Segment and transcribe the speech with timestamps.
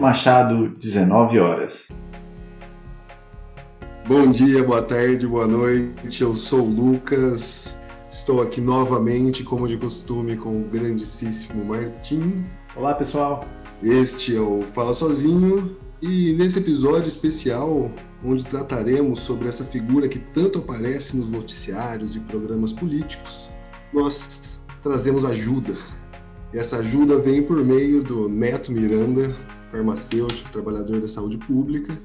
[0.00, 1.88] Machado, 19 horas.
[4.06, 6.22] Bom dia, boa tarde, boa noite.
[6.22, 7.78] Eu sou o Lucas.
[8.10, 12.46] Estou aqui novamente, como de costume, com o grandíssimo Martim.
[12.74, 13.44] Olá, pessoal.
[13.82, 17.92] Este é o Fala Sozinho e nesse episódio especial,
[18.24, 23.50] onde trataremos sobre essa figura que tanto aparece nos noticiários e programas políticos,
[23.92, 25.76] nós trazemos ajuda.
[26.54, 29.36] E essa ajuda vem por meio do Neto Miranda,
[29.70, 31.96] farmacêutico, trabalhador da saúde pública,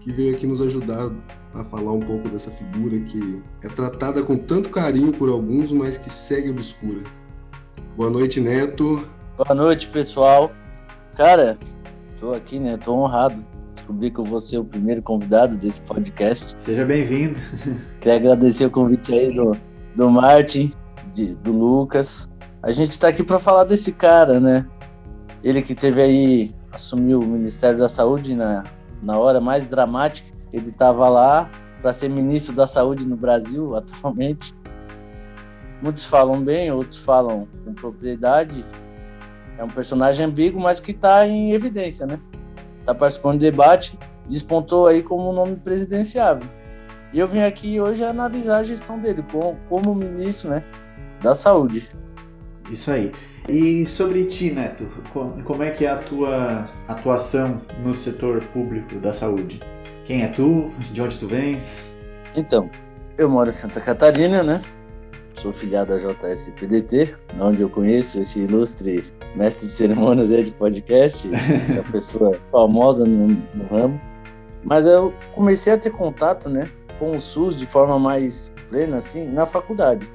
[0.00, 1.10] que veio aqui nos ajudar
[1.54, 5.98] a falar um pouco dessa figura que é tratada com tanto carinho por alguns, mas
[5.98, 7.02] que segue obscura.
[7.96, 9.08] Boa noite, Neto.
[9.36, 10.52] Boa noite, pessoal.
[11.16, 11.58] Cara,
[12.18, 12.76] tô aqui, né?
[12.76, 13.44] Tô honrado.
[13.74, 16.54] Descobri que eu vou ser o primeiro convidado desse podcast.
[16.58, 17.40] Seja bem-vindo.
[18.00, 19.56] Queria agradecer o convite aí do,
[19.96, 20.72] do Martin,
[21.12, 22.28] de, do Lucas.
[22.62, 24.66] A gente está aqui para falar desse cara, né?
[25.42, 28.64] Ele que teve aí, assumiu o Ministério da Saúde na,
[29.02, 30.28] na hora mais dramática.
[30.52, 34.54] Ele estava lá para ser ministro da Saúde no Brasil atualmente.
[35.80, 38.64] Muitos falam bem, outros falam com propriedade.
[39.56, 42.18] É um personagem ambíguo, mas que está em evidência, né?
[42.80, 46.48] Está participando do debate, despontou aí como um nome presidenciável.
[47.12, 50.64] E eu vim aqui hoje analisar a gestão dele como, como ministro, né,
[51.22, 51.88] da Saúde.
[52.70, 53.12] Isso aí.
[53.48, 54.86] E sobre ti, Neto,
[55.44, 59.60] como é que é a tua atuação no setor público da saúde?
[60.04, 60.66] Quem é tu?
[60.92, 61.90] De onde tu vens?
[62.36, 62.70] Então,
[63.16, 64.60] eu moro em Santa Catarina, né?
[65.36, 69.02] Sou filiado à JSPDT, onde eu conheço esse ilustre
[69.34, 71.28] mestre de cerimônias de podcast,
[71.70, 73.98] é uma pessoa famosa no, no, ramo.
[74.62, 79.24] Mas eu comecei a ter contato, né, com o SUS de forma mais plena, assim,
[79.26, 80.06] na faculdade.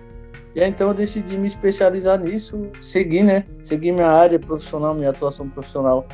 [0.56, 5.10] E aí, então eu decidi me especializar nisso, seguir, né, seguir minha área profissional, minha
[5.10, 6.06] atuação profissional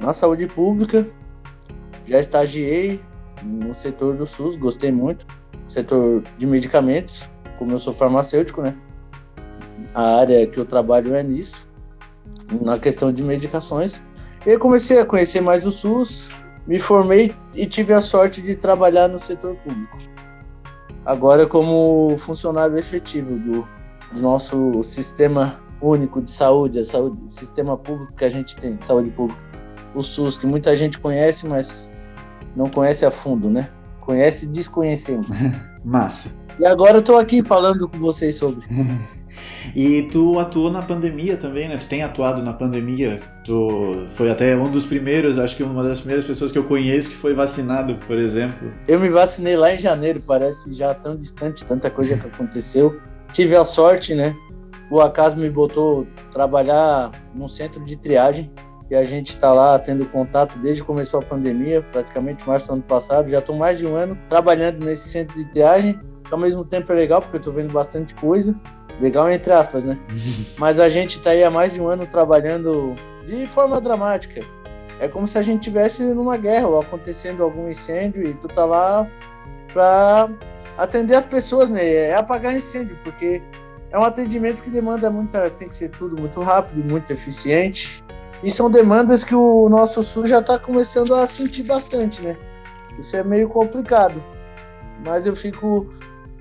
[0.00, 1.06] na saúde pública.
[2.04, 3.00] Já estagiei
[3.42, 5.26] no setor do SUS, gostei muito,
[5.66, 8.76] setor de medicamentos, como eu sou farmacêutico, né?
[9.94, 11.66] A área que eu trabalho é nisso,
[12.60, 14.02] na questão de medicações.
[14.44, 16.28] E aí comecei a conhecer mais o SUS,
[16.66, 19.96] me formei e tive a sorte de trabalhar no setor público.
[21.04, 23.66] Agora como funcionário efetivo do,
[24.12, 28.78] do nosso sistema único de saúde, a saúde, o sistema público que a gente tem,
[28.82, 29.40] saúde pública,
[29.94, 31.90] o SUS, que muita gente conhece, mas
[32.54, 33.68] não conhece a fundo, né?
[34.00, 35.26] Conhece desconhecendo.
[35.84, 36.36] Massa.
[36.58, 38.64] E agora eu tô aqui falando com vocês sobre.
[39.76, 41.76] e tu atuou na pandemia também, né?
[41.76, 43.20] Tu tem atuado na pandemia.
[43.44, 47.10] Tu foi até um dos primeiros, acho que uma das primeiras pessoas que eu conheço
[47.10, 48.72] que foi vacinado, por exemplo.
[48.88, 52.98] Eu me vacinei lá em janeiro, parece já tão distante, tanta coisa que aconteceu.
[53.36, 54.34] Tive a sorte, né?
[54.90, 58.50] O acaso me botou trabalhar num centro de triagem
[58.90, 62.72] e a gente está lá tendo contato desde que começou a pandemia, praticamente março do
[62.72, 63.28] ano passado.
[63.28, 66.94] Já estou mais de um ano trabalhando nesse centro de triagem ao mesmo tempo é
[66.94, 68.58] legal, porque eu tô vendo bastante coisa.
[69.02, 69.98] Legal entre aspas, né?
[70.56, 72.94] Mas a gente tá aí há mais de um ano trabalhando
[73.26, 74.40] de forma dramática.
[74.98, 78.64] É como se a gente tivesse numa guerra ou acontecendo algum incêndio e tu tá
[78.64, 79.06] lá
[79.74, 80.26] pra
[80.76, 81.84] atender as pessoas, né?
[81.86, 83.42] É apagar incêndio, porque
[83.90, 85.50] é um atendimento que demanda muita.
[85.50, 88.04] tem que ser tudo muito rápido, muito eficiente.
[88.42, 92.36] E são demandas que o nosso SUS já está começando a sentir bastante, né?
[92.98, 94.22] Isso é meio complicado.
[95.04, 95.86] Mas eu fico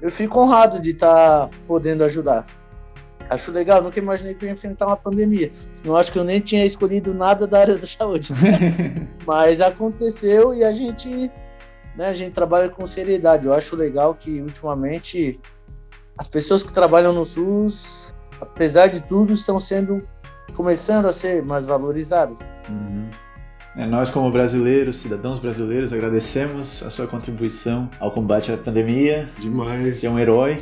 [0.01, 2.45] eu fico honrado de estar tá podendo ajudar.
[3.29, 5.51] Acho legal, nunca imaginei que eu ia enfrentar uma pandemia.
[5.73, 8.31] Senão acho que eu nem tinha escolhido nada da área da saúde.
[9.25, 11.31] Mas aconteceu e a gente,
[11.97, 13.45] né, a gente trabalha com seriedade.
[13.45, 15.39] Eu acho legal que ultimamente
[16.17, 20.01] as pessoas que trabalham no SUS, apesar de tudo, estão sendo
[20.53, 22.39] começando a ser mais valorizadas.
[22.69, 23.09] Uhum.
[23.77, 29.27] É, nós, como brasileiros, cidadãos brasileiros, agradecemos a sua contribuição ao combate à pandemia.
[29.39, 29.99] Demais.
[29.99, 30.61] Você é um herói.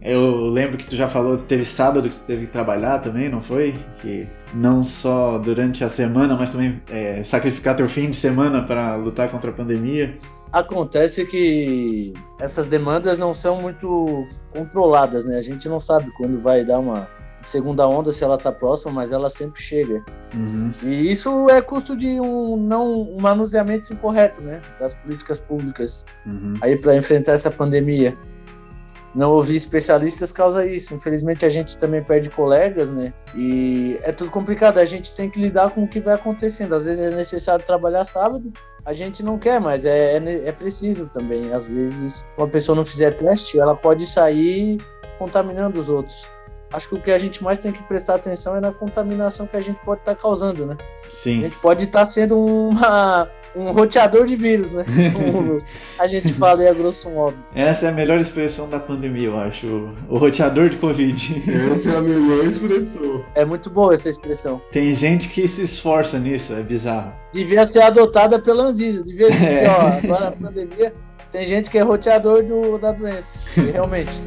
[0.00, 3.28] Eu lembro que tu já falou que teve sábado que tu teve que trabalhar também,
[3.28, 3.74] não foi?
[4.00, 8.96] Que não só durante a semana, mas também é, sacrificar teu fim de semana para
[8.96, 10.18] lutar contra a pandemia.
[10.52, 15.38] Acontece que essas demandas não são muito controladas, né?
[15.38, 17.08] A gente não sabe quando vai dar uma
[17.46, 20.04] segunda onda se ela está próxima, mas ela sempre chega.
[20.34, 20.70] Uhum.
[20.82, 26.54] E isso é custo de um não um manuseamento incorreto, né, das políticas públicas uhum.
[26.60, 28.16] aí para enfrentar essa pandemia.
[29.14, 30.94] Não ouvir especialistas causa isso.
[30.94, 33.12] Infelizmente a gente também perde colegas, né?
[33.34, 34.78] E é tudo complicado.
[34.78, 36.74] A gente tem que lidar com o que vai acontecendo.
[36.74, 38.50] Às vezes é necessário trabalhar sábado,
[38.84, 41.52] a gente não quer, mas é, é, é preciso também.
[41.52, 44.78] Às vezes, uma pessoa não fizer teste, ela pode sair
[45.18, 46.28] contaminando os outros.
[46.72, 49.56] acho que o que a gente mais tem que prestar atenção é na contaminação que
[49.56, 50.76] a gente pode estar tá causando, né?
[51.08, 51.40] Sim.
[51.40, 54.84] A gente pode estar tá sendo uma, um roteador de vírus, né?
[55.14, 55.58] Como
[55.98, 57.36] a gente fala aí a grosso modo.
[57.54, 59.90] Essa é a melhor expressão da pandemia, eu acho.
[60.08, 61.42] O roteador de Covid.
[61.72, 63.24] Essa é a melhor expressão.
[63.34, 64.60] É muito boa essa expressão.
[64.70, 67.12] Tem gente que se esforça nisso, é bizarro.
[67.32, 69.04] Devia ser adotada pela Anvisa.
[69.04, 69.68] Devia ser, é.
[69.68, 70.94] ó, agora a pandemia.
[71.30, 73.38] Tem gente que é roteador do, da doença.
[73.56, 74.20] E realmente.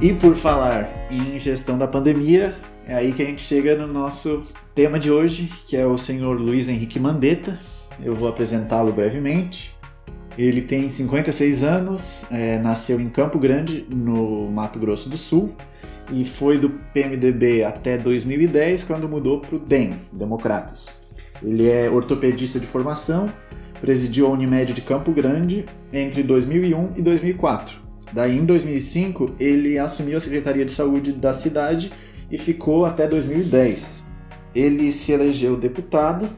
[0.00, 2.54] E por falar em gestão da pandemia,
[2.90, 4.42] é aí que a gente chega no nosso
[4.74, 7.56] tema de hoje, que é o senhor Luiz Henrique Mandetta.
[8.02, 9.72] Eu vou apresentá-lo brevemente.
[10.36, 15.54] Ele tem 56 anos, é, nasceu em Campo Grande, no Mato Grosso do Sul,
[16.12, 20.88] e foi do PMDB até 2010, quando mudou para o DEM, Democratas.
[21.40, 23.32] Ele é ortopedista de formação,
[23.80, 30.18] presidiu a Unimed de Campo Grande entre 2001 e 2004 Daí, em 2005, ele assumiu
[30.18, 31.92] a Secretaria de Saúde da cidade
[32.30, 34.06] e ficou até 2010.
[34.54, 36.28] Ele se elegeu deputado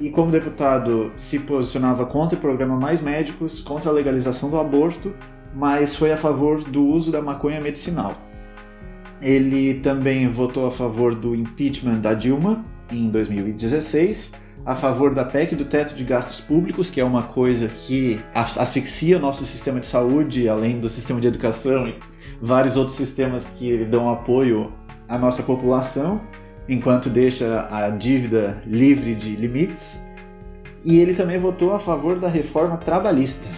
[0.00, 5.14] e, como deputado, se posicionava contra o programa Mais Médicos, contra a legalização do aborto,
[5.54, 8.16] mas foi a favor do uso da maconha medicinal.
[9.20, 15.56] Ele também votou a favor do impeachment da Dilma em 2016 a favor da PEC
[15.56, 19.86] do teto de gastos públicos, que é uma coisa que asfixia o nosso sistema de
[19.86, 21.96] saúde, além do sistema de educação e
[22.40, 24.72] vários outros sistemas que dão apoio
[25.12, 26.20] à nossa população,
[26.68, 30.00] enquanto deixa a dívida livre de limites.
[30.84, 33.48] E ele também votou a favor da reforma trabalhista,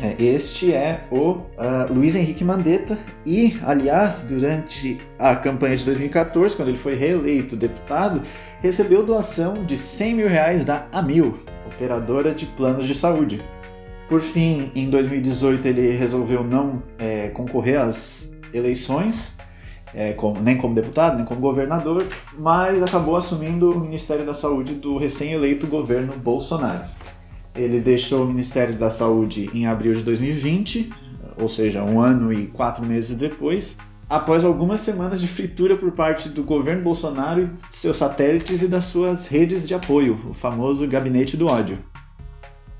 [0.00, 6.56] é, este é o uh, Luiz Henrique Mandetta e, aliás, durante a campanha de 2014,
[6.56, 8.20] quando ele foi reeleito deputado,
[8.60, 13.40] recebeu doação de 100 mil reais da Amil, operadora de planos de saúde.
[14.08, 19.33] Por fim, em 2018 ele resolveu não é, concorrer às eleições,
[19.94, 22.04] é, como, nem como deputado, nem como governador,
[22.38, 26.84] mas acabou assumindo o Ministério da Saúde do recém-eleito governo Bolsonaro.
[27.54, 30.90] Ele deixou o Ministério da Saúde em abril de 2020,
[31.40, 33.76] ou seja, um ano e quatro meses depois,
[34.10, 39.28] após algumas semanas de fritura por parte do governo Bolsonaro, seus satélites e das suas
[39.28, 41.78] redes de apoio, o famoso gabinete do ódio.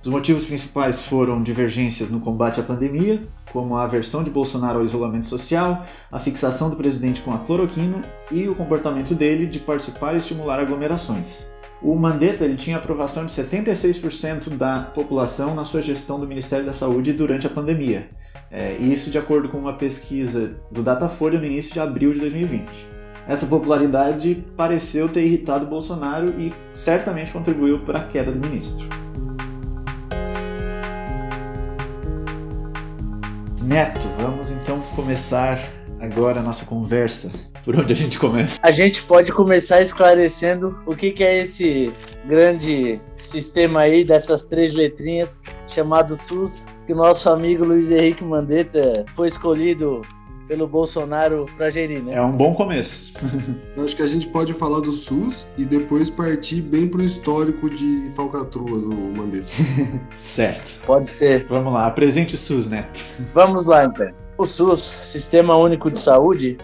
[0.05, 4.85] Os motivos principais foram divergências no combate à pandemia, como a aversão de Bolsonaro ao
[4.85, 10.13] isolamento social, a fixação do presidente com a cloroquina e o comportamento dele de participar
[10.13, 11.49] e estimular aglomerações.
[11.81, 16.75] O Mandetta ele tinha aprovação de 76% da população na sua gestão do Ministério da
[16.75, 18.11] Saúde durante a pandemia.
[18.51, 22.87] É, isso de acordo com uma pesquisa do Datafolha no início de abril de 2020.
[23.27, 29.04] Essa popularidade pareceu ter irritado Bolsonaro e certamente contribuiu para a queda do ministro.
[33.65, 35.59] Neto, vamos então começar
[35.99, 37.31] agora a nossa conversa.
[37.65, 38.61] Por onde a gente começa?
[38.63, 41.91] A gente pode começar esclarecendo o que, que é esse
[42.27, 49.07] grande sistema aí dessas três letrinhas chamado SUS, que o nosso amigo Luiz Henrique Mandetta
[49.17, 50.03] foi escolhido
[50.47, 52.15] pelo Bolsonaro para gerir, né?
[52.15, 53.15] É um bom começo.
[53.83, 58.11] Acho que a gente pode falar do SUS e depois partir bem pro histórico de
[58.15, 59.49] falcatrua do Mandetta.
[60.19, 60.83] certo.
[60.85, 61.47] Pode ser.
[61.47, 63.03] Vamos lá, apresente o SUS, Neto.
[63.33, 64.11] Vamos lá, então.
[64.37, 66.59] O SUS, Sistema Único de Saúde,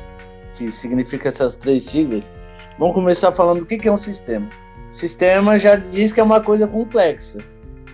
[0.54, 2.30] que significa essas três siglas,
[2.78, 4.48] vamos começar falando o que é um sistema.
[4.90, 7.38] Sistema já diz que é uma coisa complexa.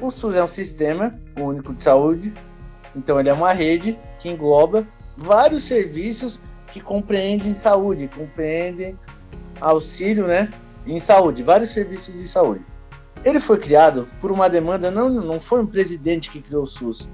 [0.01, 2.33] O SUS é um sistema único de saúde,
[2.95, 4.87] então ele é uma rede que engloba
[5.17, 6.41] vários serviços
[6.73, 8.99] que compreendem saúde, compreendem
[9.61, 10.51] auxílio, né,
[10.87, 12.65] em saúde, vários serviços de saúde.
[13.25, 17.09] Ele foi criado por uma demanda, não, não foi um presidente que criou o SUS,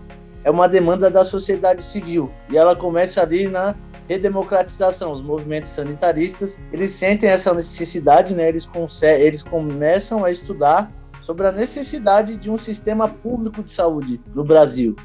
[0.44, 3.74] é uma demanda da sociedade civil e ela começa ali na
[4.08, 5.12] redemocratização.
[5.12, 8.48] Os movimentos sanitaristas eles sentem essa necessidade, né?
[8.48, 8.68] Eles,
[9.02, 10.90] eles começam a estudar
[11.22, 14.96] sobre a necessidade de um sistema público de saúde no Brasil.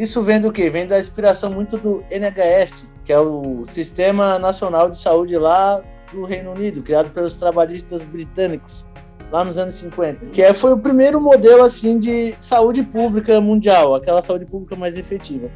[0.00, 0.70] Isso vem do que?
[0.70, 6.24] Vem da inspiração muito do NHS, que é o Sistema Nacional de Saúde lá do
[6.24, 8.86] Reino Unido, criado pelos trabalhistas britânicos
[9.30, 13.94] lá nos anos 50, que é, foi o primeiro modelo assim de saúde pública mundial,
[13.94, 15.50] aquela saúde pública mais efetiva.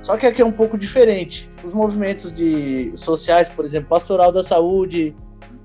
[0.00, 1.50] Só que aqui é um pouco diferente.
[1.64, 5.12] Os movimentos de sociais, por exemplo, pastoral da saúde,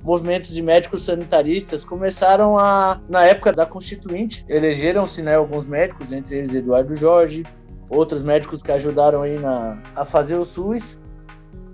[0.04, 6.40] movimentos de médicos sanitaristas começaram a, na época da Constituinte, elegeram-se né, alguns médicos, entre
[6.40, 7.44] eles Eduardo Jorge,
[7.93, 10.97] outros médicos que ajudaram aí na, a fazer o SUS.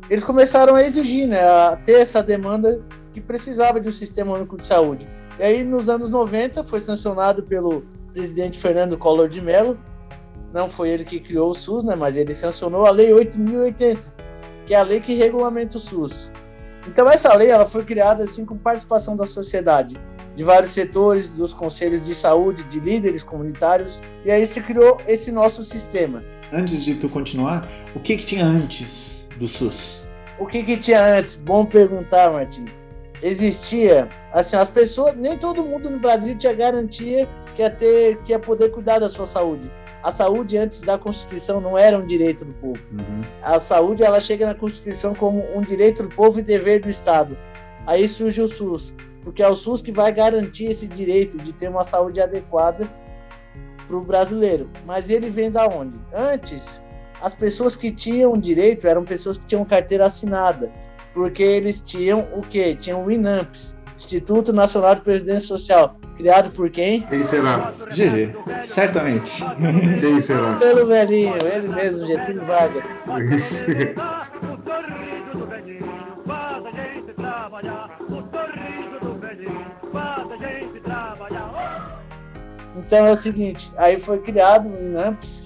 [0.09, 2.81] Eles começaram a exigir, né, a ter essa demanda
[3.13, 5.07] que precisava de um sistema único de saúde.
[5.37, 7.83] E aí, nos anos 90, foi sancionado pelo
[8.13, 9.77] presidente Fernando Collor de Mello
[10.53, 11.95] não foi ele que criou o SUS, né?
[11.95, 13.97] Mas ele sancionou a Lei 8.080,
[14.65, 16.31] que é a lei que regulamenta o SUS.
[16.87, 19.99] Então essa lei ela foi criada assim com participação da sociedade,
[20.39, 25.33] de vários setores, dos conselhos de saúde, de líderes comunitários, e aí se criou esse
[25.33, 26.23] nosso sistema.
[26.49, 30.01] Antes de tu continuar, o que, que tinha antes do SUS?
[30.39, 31.35] O que, que tinha antes?
[31.35, 32.63] Bom perguntar, Martim.
[33.21, 38.31] Existia, assim, as pessoas, nem todo mundo no Brasil tinha garantia que ia ter, que
[38.31, 39.69] ia poder cuidar da sua saúde.
[40.01, 42.79] A saúde antes da Constituição não era um direito do povo.
[42.93, 43.19] Uhum.
[43.41, 47.37] A saúde ela chega na Constituição como um direito do povo e dever do Estado.
[47.85, 48.93] Aí surge o SUS,
[49.29, 52.89] porque é o SUS que vai garantir esse direito de ter uma saúde adequada
[53.85, 54.67] para o brasileiro.
[54.87, 55.99] Mas ele vem da onde?
[56.11, 56.81] Antes,
[57.21, 60.71] as pessoas que tinham direito eram pessoas que tinham carteira assinada,
[61.13, 62.73] porque eles tinham o quê?
[62.73, 67.01] Tinham o INAMPS, Instituto Nacional de Previdência Social, criado por quem?
[67.01, 67.71] Quem será?
[67.91, 68.33] GG,
[68.65, 69.43] certamente.
[69.99, 70.55] Quem será?
[70.55, 72.83] Pelo velhinho, ele mesmo, Getúlio Vargas.
[82.75, 85.45] Então é o seguinte, aí foi criado o INAMPS,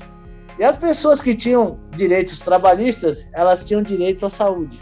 [0.58, 4.80] e as pessoas que tinham direitos trabalhistas, elas tinham direito à saúde.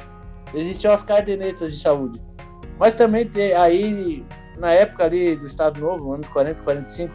[0.54, 2.22] Existiam as cadernetas de saúde.
[2.78, 4.26] Mas também aí,
[4.58, 7.14] na época ali do Estado Novo, anos 40, 45,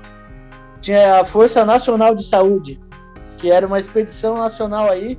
[0.80, 2.80] tinha a Força Nacional de Saúde,
[3.38, 5.18] que era uma expedição nacional aí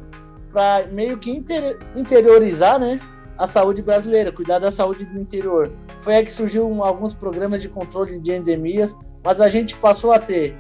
[0.52, 3.00] para meio que inter, interiorizar, né,
[3.38, 5.72] a saúde brasileira, cuidar da saúde do interior.
[6.02, 10.20] Foi aí que surgiu alguns programas de controle de endemias, mas a gente passou a
[10.20, 10.58] ter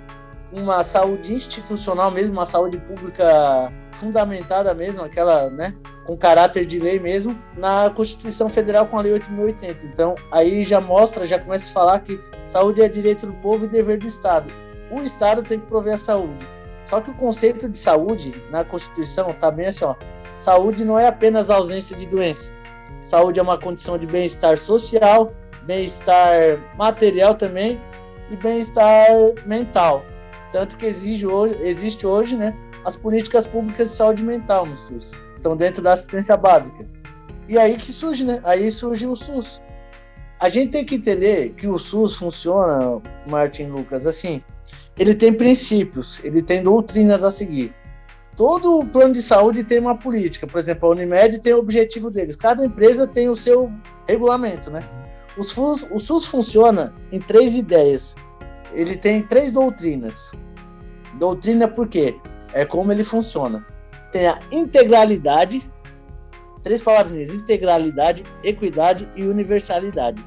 [0.52, 5.74] uma saúde institucional mesmo, uma saúde pública fundamentada mesmo, aquela, né,
[6.06, 9.86] com caráter de lei mesmo, na Constituição Federal com a Lei 8080.
[9.86, 13.68] Então, aí já mostra, já começa a falar que saúde é direito do povo e
[13.68, 14.52] dever do Estado.
[14.90, 16.48] O Estado tem que prover a saúde.
[16.86, 19.96] Só que o conceito de saúde na Constituição tá bem assim, ó.
[20.38, 22.54] Saúde não é apenas ausência de doença.
[23.08, 25.32] Saúde é uma condição de bem-estar social,
[25.64, 27.80] bem-estar material também
[28.30, 29.08] e bem-estar
[29.46, 30.04] mental.
[30.52, 35.14] Tanto que exige hoje, existe hoje né, as políticas públicas de saúde mental no SUS
[35.38, 36.86] estão dentro da assistência básica.
[37.48, 38.42] E aí que surge, né?
[38.44, 39.62] Aí surge o SUS.
[40.38, 44.44] A gente tem que entender que o SUS funciona, Martin Lucas, assim,
[45.00, 47.74] ele tem princípios, ele tem doutrinas a seguir.
[48.38, 52.38] Todo plano de saúde tem uma política, por exemplo, a Unimed tem o objetivo deles.
[52.38, 53.70] Cada empresa tem o seu
[54.08, 54.88] regulamento, né?
[55.36, 58.16] O SUS, o SUS funciona em três ideias.
[58.72, 60.32] Ele tem três doutrinas.
[61.16, 62.16] Doutrina por quê?
[62.54, 63.66] É como ele funciona
[64.12, 65.70] tem a integralidade,
[66.64, 70.24] três palavrinhas, integralidade, equidade e universalidade.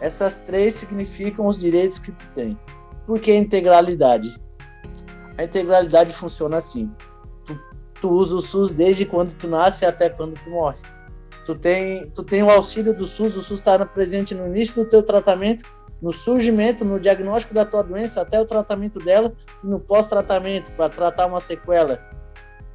[0.00, 2.58] Essas três significam os direitos que tu tem.
[3.06, 4.38] Por que integralidade?
[5.38, 6.90] A integralidade funciona assim.
[8.02, 10.76] Tu, usa o SUS desde quando tu nasce até quando tu morre.
[11.46, 14.90] Tu tem, tu tem o auxílio do SUS, o SUS está presente no início do
[14.90, 15.64] teu tratamento,
[16.02, 19.32] no surgimento, no diagnóstico da tua doença, até o tratamento dela,
[19.62, 21.98] e no pós-tratamento, para tratar uma sequela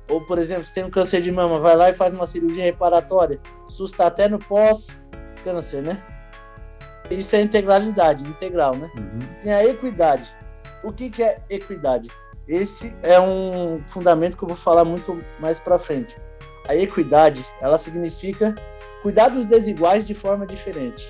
[0.10, 2.64] ou, por exemplo, se tem um câncer de mama, vai lá e faz uma cirurgia
[2.64, 3.40] reparatória.
[3.68, 6.02] SUS está até no pós-câncer, né?
[7.10, 8.90] Isso é integralidade, integral, né?
[8.96, 9.20] Uhum.
[9.42, 10.34] Tem a equidade.
[10.84, 12.10] O que, que é equidade?
[12.48, 16.16] Esse é um fundamento que eu vou falar muito mais para frente.
[16.68, 18.56] A equidade, ela significa
[19.02, 21.06] cuidar dos desiguais de forma diferente.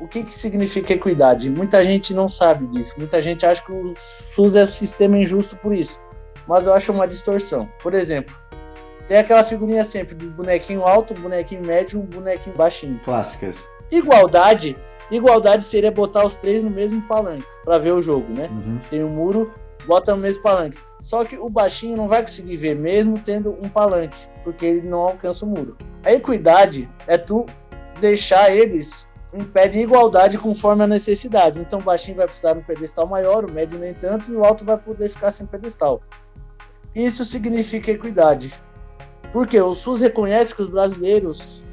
[0.00, 1.50] O que, que significa equidade?
[1.50, 2.94] Muita gente não sabe disso.
[2.96, 6.00] Muita gente acha que o SUS é um sistema injusto por isso
[6.50, 7.68] mas eu acho uma distorção.
[7.80, 8.34] Por exemplo,
[9.06, 13.00] tem aquela figurinha sempre do bonequinho alto, bonequinho médio, bonequinho baixinho.
[13.04, 13.68] Clássicas.
[13.88, 14.76] Igualdade,
[15.12, 18.48] igualdade seria botar os três no mesmo palanque para ver o jogo, né?
[18.50, 18.78] Uhum.
[18.90, 19.52] Tem um muro,
[19.90, 20.78] bota no mesmo palanque.
[21.02, 25.00] Só que o baixinho não vai conseguir ver mesmo tendo um palanque, porque ele não
[25.00, 25.76] alcança o muro.
[26.04, 27.44] A equidade é tu
[28.00, 31.60] deixar eles em pé de igualdade conforme a necessidade.
[31.60, 34.44] Então o baixinho vai precisar de um pedestal maior, o médio nem tanto, e o
[34.44, 36.00] alto vai poder ficar sem pedestal.
[36.94, 38.54] Isso significa equidade.
[39.32, 41.64] Porque o SUS reconhece que os brasileiros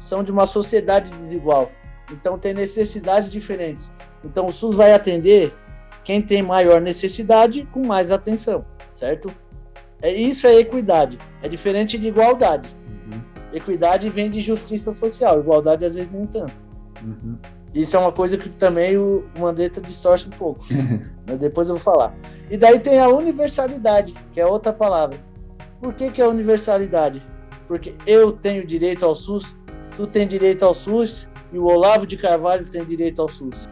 [0.00, 1.70] são de uma sociedade desigual.
[2.10, 3.92] Então tem necessidades diferentes.
[4.24, 5.54] Então o SUS vai atender
[6.04, 9.32] quem tem maior necessidade com mais atenção, certo?
[10.02, 11.18] É isso é equidade.
[11.42, 12.68] É diferente de igualdade.
[12.88, 13.20] Uhum.
[13.52, 16.54] Equidade vem de justiça social, igualdade às vezes nem tanto.
[17.02, 17.36] Uhum.
[17.74, 20.64] Isso é uma coisa que também o Mandetta distorce um pouco.
[21.26, 22.14] mas depois eu vou falar.
[22.50, 25.18] E daí tem a universalidade, que é outra palavra.
[25.80, 27.22] Por que, que é universalidade?
[27.68, 29.56] Porque eu tenho direito ao SUS,
[29.94, 33.68] tu tem direito ao SUS e o Olavo de Carvalho tem direito ao SUS.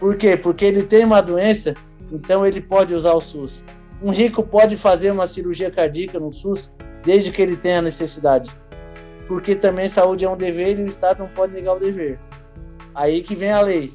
[0.00, 0.34] Por quê?
[0.34, 1.76] Porque ele tem uma doença,
[2.10, 3.62] então ele pode usar o SUS.
[4.02, 6.72] um rico pode fazer uma cirurgia cardíaca no SUS
[7.04, 8.50] desde que ele tenha necessidade.
[9.28, 12.18] Porque também saúde é um dever e o Estado não pode negar o dever.
[12.94, 13.92] Aí que vem a lei.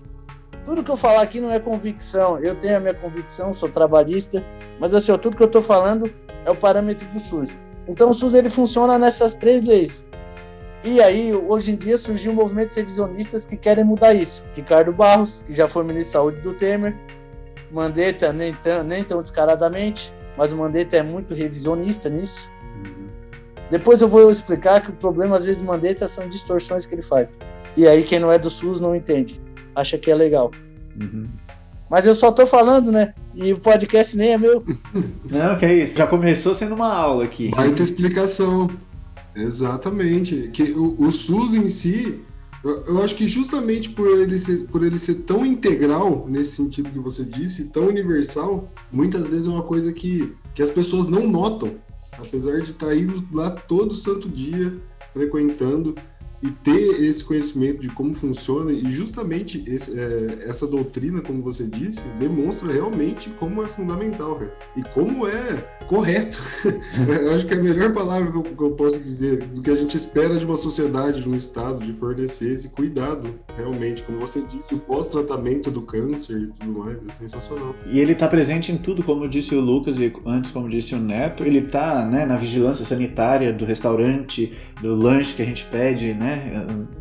[0.64, 2.38] Tudo que eu falar aqui não é convicção.
[2.40, 4.46] Eu tenho a minha convicção, sou trabalhista,
[4.80, 6.12] mas assim, tudo que eu estou falando
[6.46, 7.58] é o parâmetro do SUS.
[7.88, 10.06] Então o SUS ele funciona nessas três leis.
[10.86, 14.46] E aí, hoje em dia, surgiu movimentos revisionistas que querem mudar isso.
[14.54, 16.96] Ricardo Barros, que já foi ministro da Saúde do Temer,
[17.72, 22.52] Mandetta nem tão, nem tão descaradamente, mas o Mandetta é muito revisionista nisso.
[22.86, 23.08] Uhum.
[23.72, 27.02] Depois eu vou explicar que o problema, às vezes, do Mandetta são distorções que ele
[27.02, 27.36] faz.
[27.76, 29.42] E aí, quem não é do SUS não entende.
[29.76, 30.52] Acha que é legal.
[31.02, 31.26] Uhum.
[31.90, 33.16] Mas eu só tô falando, né?
[33.34, 34.64] E o podcast nem é meu.
[35.30, 35.98] Não, que é isso.
[35.98, 37.52] Já começou sendo uma aula aqui.
[37.56, 38.70] Vai ter explicação.
[39.36, 40.50] Exatamente.
[40.54, 42.22] Que o, o SUS em si,
[42.64, 46.90] eu, eu, acho que justamente por ele, ser, por ele ser tão integral, nesse sentido
[46.90, 51.28] que você disse, tão universal, muitas vezes é uma coisa que, que as pessoas não
[51.28, 51.76] notam.
[52.18, 54.74] Apesar de estar tá indo lá todo santo dia,
[55.14, 55.94] frequentando,
[56.46, 61.64] e ter esse conhecimento de como funciona e justamente esse, é, essa doutrina, como você
[61.66, 64.54] disse, demonstra realmente como é fundamental cara.
[64.76, 66.42] e como é correto.
[67.36, 69.76] acho que é a melhor palavra que eu, que eu, posso dizer do que a
[69.76, 74.42] gente espera de uma sociedade, de um estado, de fornecer esse cuidado realmente, como você
[74.42, 77.76] disse, o pós-tratamento do câncer e tudo mais é sensacional.
[77.88, 81.00] E ele está presente em tudo, como disse o Lucas e antes como disse o
[81.00, 86.14] Neto, ele está né, na vigilância sanitária do restaurante, do lanche que a gente pede,
[86.14, 86.35] né?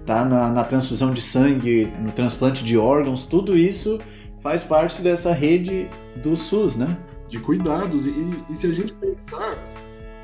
[0.05, 3.99] Tá na, na transfusão de sangue, no transplante de órgãos, tudo isso
[4.41, 5.89] faz parte dessa rede
[6.23, 6.97] do SUS, né?
[7.29, 8.05] De cuidados.
[8.05, 9.59] E, e se a gente pensar,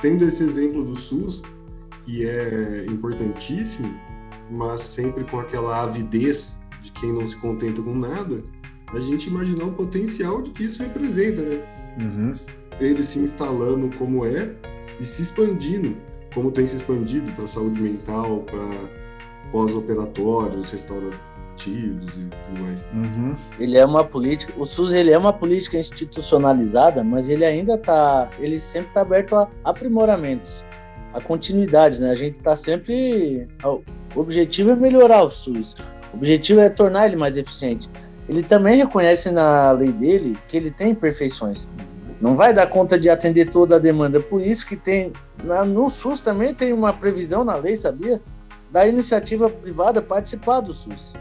[0.00, 1.42] tendo esse exemplo do SUS,
[2.04, 3.94] que é importantíssimo,
[4.50, 8.42] mas sempre com aquela avidez de quem não se contenta com nada,
[8.92, 11.60] a gente imaginar o potencial de que isso representa, né?
[12.00, 12.34] Uhum.
[12.80, 14.50] Ele se instalando como é
[14.98, 15.96] e se expandindo,
[16.34, 18.99] como tem se expandido para a saúde mental, para
[19.50, 22.82] pós-operatórios, restaurativos e tudo mais.
[22.92, 23.34] Uhum.
[23.58, 28.28] Ele é uma política, o SUS ele é uma política institucionalizada, mas ele ainda está,
[28.38, 30.64] ele sempre está aberto a aprimoramentos,
[31.12, 32.10] a continuidade, né?
[32.10, 33.82] A gente está sempre, o
[34.20, 35.74] objetivo é melhorar o SUS,
[36.12, 37.88] o objetivo é tornar ele mais eficiente.
[38.28, 41.68] Ele também reconhece na lei dele que ele tem imperfeições.
[42.20, 45.88] Não vai dar conta de atender toda a demanda, por isso que tem na, no
[45.88, 48.20] SUS também tem uma previsão na lei, sabia?
[48.70, 51.14] Da iniciativa privada participar do SUS.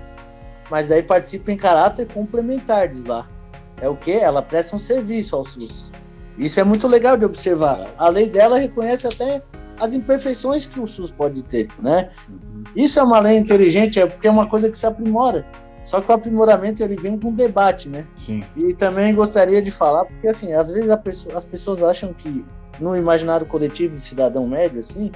[0.69, 3.27] Mas daí participa em caráter complementar, diz lá.
[3.81, 4.11] É o que?
[4.11, 5.91] Ela presta um serviço ao SUS.
[6.37, 7.87] Isso é muito legal de observar.
[7.97, 9.41] A lei dela reconhece até
[9.79, 12.09] as imperfeições que o SUS pode ter, né?
[12.29, 12.63] Uhum.
[12.75, 15.45] Isso é uma lei inteligente, é porque é uma coisa que se aprimora.
[15.85, 18.05] Só que o aprimoramento ele vem com debate, né?
[18.15, 18.43] Sim.
[18.55, 22.45] E também gostaria de falar, porque assim, às vezes pessoa, as pessoas acham que
[22.79, 25.11] no imaginário coletivo do cidadão médio, assim,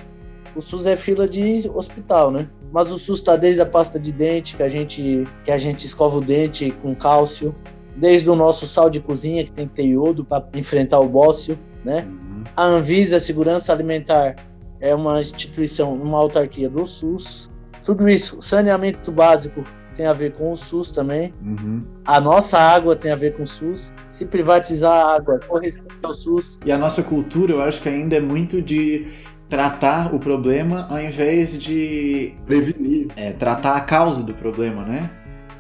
[0.55, 2.47] o SUS é fila de hospital, né?
[2.71, 5.85] Mas o SUS está desde a pasta de dente, que a gente, que a gente
[5.85, 7.53] escova o dente com cálcio,
[7.95, 11.57] desde o nosso sal de cozinha, que tem que ter iodo para enfrentar o bócio,
[11.83, 12.07] né?
[12.07, 12.43] Uhum.
[12.55, 14.35] A Anvisa, Segurança Alimentar,
[14.79, 17.49] é uma instituição, uma autarquia do SUS.
[17.83, 19.63] Tudo isso, saneamento básico
[19.95, 21.33] tem a ver com o SUS também.
[21.43, 21.83] Uhum.
[22.05, 23.93] A nossa água tem a ver com o SUS.
[24.11, 26.59] Se privatizar a água corresponde ao SUS.
[26.65, 29.07] E a nossa cultura, eu acho que ainda é muito de
[29.53, 35.11] tratar o problema ao invés de prevenir, é, tratar a causa do problema, né?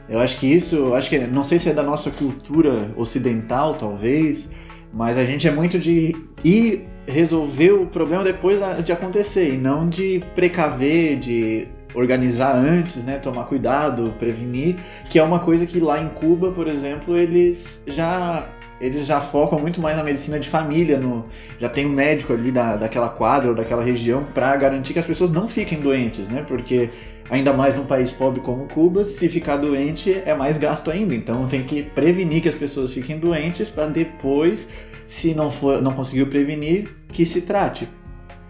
[0.09, 4.49] Eu acho que isso, acho que não sei se é da nossa cultura ocidental, talvez,
[4.91, 9.87] mas a gente é muito de ir resolver o problema depois de acontecer e não
[9.87, 14.75] de precaver, de organizar antes, né, tomar cuidado, prevenir,
[15.07, 18.43] que é uma coisa que lá em Cuba, por exemplo, eles já
[18.79, 21.25] eles já focam muito mais na medicina de família, no,
[21.59, 25.05] já tem um médico ali da, daquela quadra ou daquela região para garantir que as
[25.05, 26.43] pessoas não fiquem doentes, né?
[26.47, 26.89] Porque
[27.29, 31.15] ainda mais num país pobre como Cuba, se ficar doente é mais gasto ainda.
[31.15, 34.69] Então tem que prevenir que as pessoas fiquem doentes para depois,
[35.05, 37.87] se não for, não conseguiu prevenir, que se trate.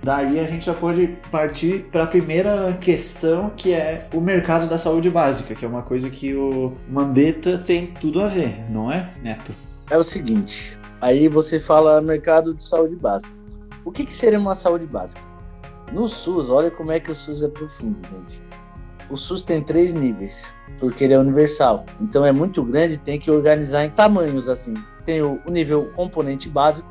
[0.01, 4.77] Daí a gente já pode partir para a primeira questão, que é o mercado da
[4.77, 9.09] saúde básica, que é uma coisa que o Mandetta tem tudo a ver, não é,
[9.23, 9.53] Neto?
[9.93, 13.31] É o seguinte: aí você fala mercado de saúde básica.
[13.85, 15.21] O que, que seria uma saúde básica?
[15.91, 18.41] No SUS, olha como é que o SUS é profundo, gente.
[19.09, 21.85] O SUS tem três níveis, porque ele é universal.
[22.01, 24.73] Então é muito grande, tem que organizar em tamanhos assim.
[25.05, 26.89] Tem o, o nível componente básico,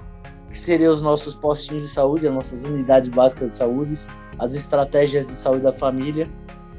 [0.48, 3.98] que seria os nossos postinhos de saúde, as nossas unidades básicas de saúde,
[4.38, 6.30] as estratégias de saúde da família,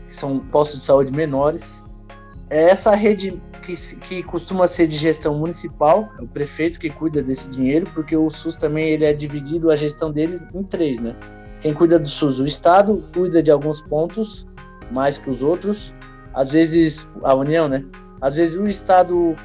[0.08, 1.83] que são postos de saúde menores.
[2.54, 7.20] É essa rede que, que costuma ser de gestão municipal, é o prefeito que cuida
[7.20, 11.16] desse dinheiro, porque o SUS também ele é dividido a gestão dele em três, né?
[11.62, 14.46] Quem cuida do SUS, o Estado cuida de alguns pontos
[14.92, 15.96] mais que os outros,
[16.32, 17.84] às vezes a União, né?
[18.22, 19.36] Às vezes o Estado,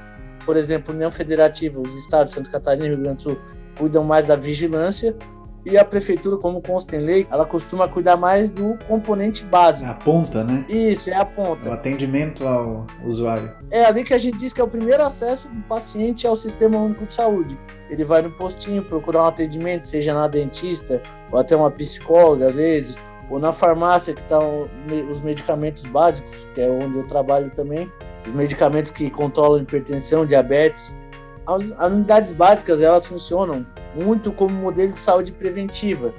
[0.45, 3.39] por exemplo, União Federativa, os estados Santa Catarina e Rio Grande do Sul
[3.79, 5.17] cuidam mais da vigilância
[5.65, 9.91] e a prefeitura, como consta em lei, ela costuma cuidar mais do componente básico.
[9.91, 10.65] A ponta, né?
[10.69, 11.69] Isso, é a ponta.
[11.69, 13.53] O atendimento ao usuário.
[13.71, 16.79] É ali que a gente diz que é o primeiro acesso do paciente ao Sistema
[16.79, 17.59] Único de Saúde.
[17.91, 22.55] Ele vai no postinho procurar um atendimento, seja na dentista ou até uma psicóloga, às
[22.55, 22.97] vezes,
[23.31, 27.91] ou na farmácia, que estão tá os medicamentos básicos, que é onde eu trabalho também,
[28.27, 30.97] os medicamentos que controlam hipertensão, diabetes.
[31.47, 33.67] As, as unidades básicas, elas funcionam
[33.99, 36.15] muito como modelo de saúde preventiva,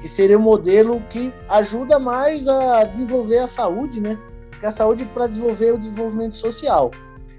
[0.00, 4.18] que seria um modelo que ajuda mais a desenvolver a saúde, né?
[4.50, 6.90] Porque a saúde para desenvolver o desenvolvimento social.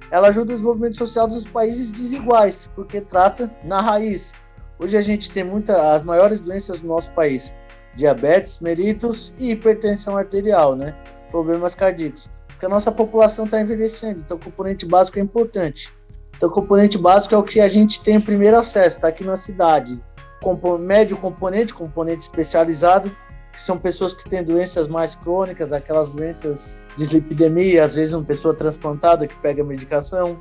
[0.09, 4.33] Ela ajuda o desenvolvimento social dos países desiguais, porque trata na raiz.
[4.77, 7.55] Hoje a gente tem muitas as maiores doenças no nosso país:
[7.95, 10.95] diabetes, meritos e hipertensão arterial, né?
[11.29, 12.29] Problemas cardíacos.
[12.47, 15.93] Porque a nossa população está envelhecendo, então o componente básico é importante.
[16.41, 20.03] Então, componente básico é o que a gente tem primeiro acesso, está aqui na cidade.
[20.41, 23.15] Compo médio componente, componente especializado,
[23.53, 28.23] que são pessoas que têm doenças mais crônicas, aquelas doenças de dislipidemia, às vezes uma
[28.25, 30.35] pessoa transplantada que pega medicação.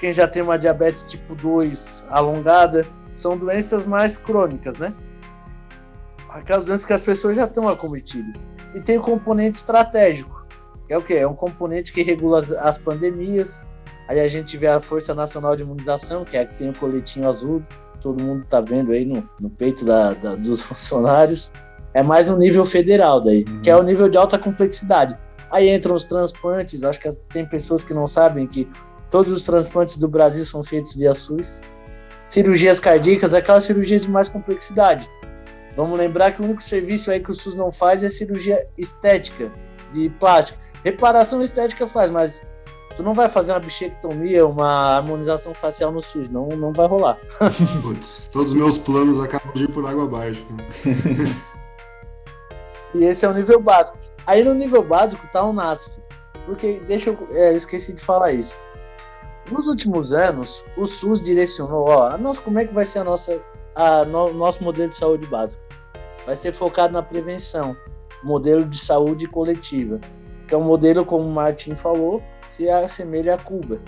[0.00, 4.92] Quem já tem uma diabetes tipo 2 alongada, são doenças mais crônicas, né?
[6.28, 8.48] Aquelas doenças que as pessoas já estão acometidas.
[8.74, 10.44] E tem o componente estratégico,
[10.88, 11.14] que é o quê?
[11.14, 13.64] É um componente que regula as, as pandemias,
[14.08, 16.74] Aí a gente vê a Força Nacional de Imunização, que é a que tem o
[16.74, 17.62] coletinho azul,
[18.00, 21.50] todo mundo tá vendo aí no, no peito da, da, dos funcionários.
[21.94, 23.62] É mais um nível federal daí, uhum.
[23.62, 25.16] que é o nível de alta complexidade.
[25.50, 28.68] Aí entram os transplantes, acho que tem pessoas que não sabem que
[29.10, 31.60] todos os transplantes do Brasil são feitos via SUS.
[32.26, 35.08] Cirurgias cardíacas, aquelas cirurgias de mais complexidade.
[35.76, 39.52] Vamos lembrar que o único serviço aí que o SUS não faz é cirurgia estética,
[39.92, 40.58] de plástico.
[40.82, 42.42] Reparação estética faz, mas
[42.96, 47.18] Tu não vai fazer uma bichectomia, uma harmonização facial no SUS, não, não vai rolar.
[47.82, 50.46] Putz, todos os meus planos acabam de ir por água abaixo.
[52.94, 53.98] e esse é o nível básico.
[54.26, 56.00] Aí no nível básico tá o NASF.
[56.46, 57.28] Porque, deixa eu.
[57.32, 58.56] É, esqueci de falar isso.
[59.50, 63.42] Nos últimos anos, o SUS direcionou, ó, nós, como é que vai ser a nossa,
[63.74, 65.62] a, no, nosso modelo de saúde básico?
[66.24, 67.76] Vai ser focado na prevenção,
[68.22, 70.00] modelo de saúde coletiva,
[70.48, 72.22] que é um modelo, como o Martin falou,
[72.56, 73.80] se assemelha a Cuba.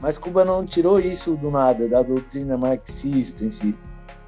[0.00, 3.74] Mas Cuba não tirou isso do nada, da doutrina marxista em si.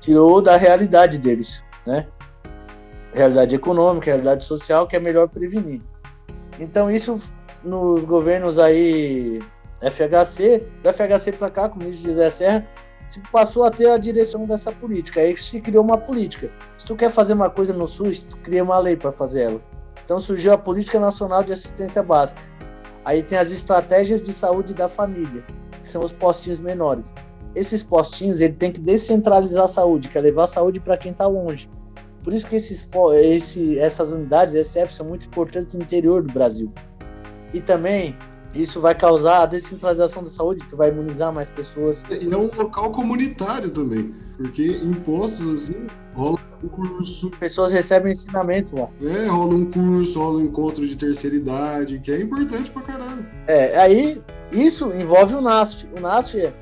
[0.00, 2.06] Tirou da realidade deles, né?
[3.12, 5.82] Realidade econômica, realidade social, que é melhor prevenir.
[6.58, 7.18] Então isso
[7.62, 9.40] nos governos aí
[9.82, 12.66] FHC, do FHC para cá, com o ministro José Serra,
[13.06, 15.20] se passou a ter a direção dessa política.
[15.20, 16.50] Aí se criou uma política.
[16.76, 19.60] Se tu quer fazer uma coisa no SUS, tu cria uma lei para fazer ela.
[20.04, 22.40] Então surgiu a Política Nacional de Assistência Básica,
[23.08, 25.42] Aí tem as estratégias de saúde da família,
[25.80, 27.14] que são os postinhos menores.
[27.54, 31.12] Esses postinhos ele tem que descentralizar a saúde, que é levar a saúde para quem
[31.12, 31.70] está longe.
[32.22, 32.86] Por isso que esses,
[33.22, 36.70] esse, essas unidades SF são muito importantes no interior do Brasil.
[37.54, 38.14] E também
[38.54, 42.04] isso vai causar a descentralização da saúde, tu vai imunizar mais pessoas.
[42.10, 45.86] E é um local comunitário também, porque impostos assim
[46.18, 47.30] rola um curso.
[47.38, 48.88] Pessoas recebem ensinamento lá.
[49.00, 53.24] É, rola um curso, rola um encontro de terceira idade, que é importante pra caralho.
[53.46, 55.86] É, aí isso envolve o NASF.
[55.96, 56.52] O NASF é,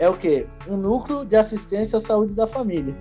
[0.00, 0.46] é o quê?
[0.68, 2.94] Um núcleo de assistência à saúde da família.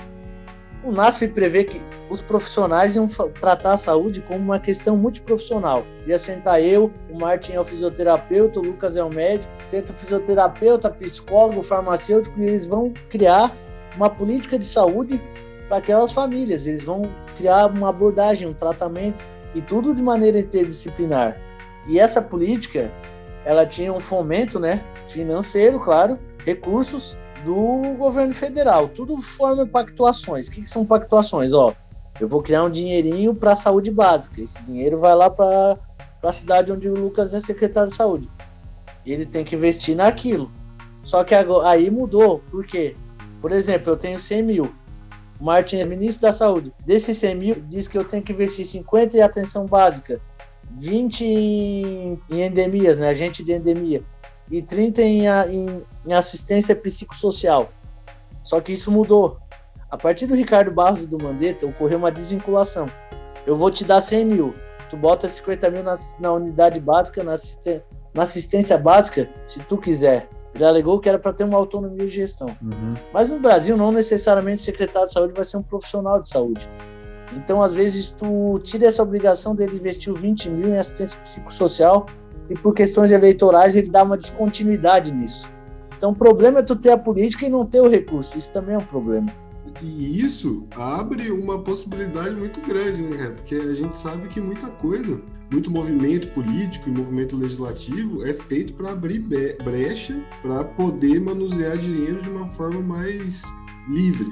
[0.83, 5.83] O NASF prevê que os profissionais iam tratar a saúde como uma questão multiprofissional.
[6.07, 9.95] Ia sentar eu, o Martin é o fisioterapeuta, o Lucas é o médico, senta o
[9.95, 13.53] fisioterapeuta, psicólogo, farmacêutico, e eles vão criar
[13.97, 15.19] uma política de saúde
[15.69, 16.65] para aquelas famílias.
[16.65, 19.23] Eles vão criar uma abordagem, um tratamento
[19.55, 21.37] e tudo de maneira interdisciplinar.
[21.87, 22.91] E essa política,
[23.45, 28.89] ela tinha um fomento, né, financeiro, claro, recursos do governo federal.
[28.89, 30.47] Tudo forma pactuações.
[30.47, 31.53] O que, que são pactuações?
[31.53, 31.73] Ó,
[32.19, 34.41] eu vou criar um dinheirinho para a saúde básica.
[34.41, 35.77] Esse dinheiro vai lá para
[36.21, 38.29] a cidade onde o Lucas é secretário de saúde.
[39.05, 40.51] Ele tem que investir naquilo.
[41.01, 42.43] Só que agora, aí mudou.
[42.51, 42.95] Por quê?
[43.41, 44.75] Por exemplo, eu tenho 100 mil.
[45.39, 46.73] O Martin é ministro da Saúde.
[46.85, 50.19] Desses 100 mil, diz que eu tenho que investir 50 em atenção básica,
[50.71, 54.03] 20 em, em endemias, né, agente de endemia,
[54.51, 57.69] e 30 em, em, em assistência psicossocial.
[58.43, 59.37] Só que isso mudou.
[59.89, 62.87] A partir do Ricardo Barros e do Mandetta, ocorreu uma desvinculação.
[63.45, 64.55] Eu vou te dar 100 mil,
[64.89, 67.35] tu bota 50 mil na, na unidade básica, na,
[68.13, 72.09] Na assistência básica, se tu quiser, ele alegou que era para ter uma autonomia de
[72.09, 72.47] gestão.
[72.61, 72.93] Uhum.
[73.13, 76.69] Mas no Brasil, não necessariamente o secretário de saúde vai ser um profissional de saúde.
[77.35, 82.07] Então, às vezes, tu tira essa obrigação dele investir 20 mil em assistência psicossocial
[82.49, 85.49] e por questões eleitorais ele dá uma descontinuidade nisso.
[85.97, 88.37] Então, o problema é tu ter a política e não ter o recurso.
[88.37, 89.31] Isso também é um problema.
[89.81, 93.31] E isso abre uma possibilidade muito grande, né, cara?
[93.31, 98.73] Porque a gente sabe que muita coisa, muito movimento político e movimento legislativo é feito
[98.73, 99.19] para abrir
[99.63, 103.41] brecha para poder manusear dinheiro de uma forma mais
[103.89, 104.31] livre.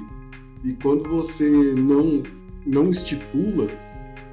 [0.64, 2.22] E quando você não,
[2.64, 3.66] não estipula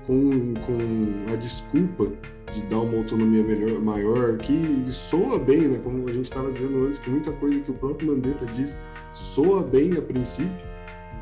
[0.06, 2.12] com, com a desculpa
[2.54, 5.80] de dar uma autonomia melhor, maior, que soa bem, né?
[5.84, 8.78] Como a gente estava dizendo antes, que muita coisa que o próprio Mandetta diz
[9.12, 10.52] soa bem a princípio,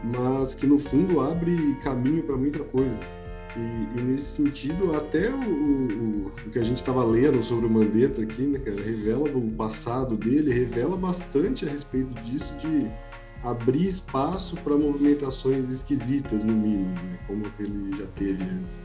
[0.04, 3.00] mas que no fundo abre caminho para muita coisa.
[3.56, 7.70] E, e, nesse sentido, até o, o, o que a gente estava lendo sobre o
[7.70, 12.90] Mandetta aqui, né, cara, revela o passado dele, revela bastante a respeito disso de
[13.44, 18.82] abrir espaço para movimentações esquisitas, no mínimo, né, como ele já teve antes.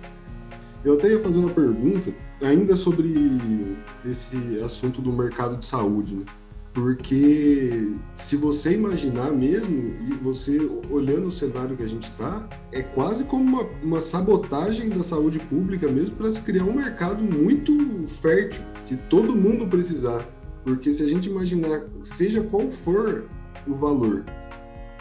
[0.85, 6.24] Eu até ia fazer uma pergunta ainda sobre esse assunto do mercado de saúde, né?
[6.74, 10.59] Porque se você imaginar mesmo, e você
[10.90, 15.38] olhando o cenário que a gente está, é quase como uma, uma sabotagem da saúde
[15.38, 20.24] pública mesmo para se criar um mercado muito fértil, que todo mundo precisar.
[20.62, 23.24] Porque se a gente imaginar, seja qual for
[23.66, 24.24] o valor,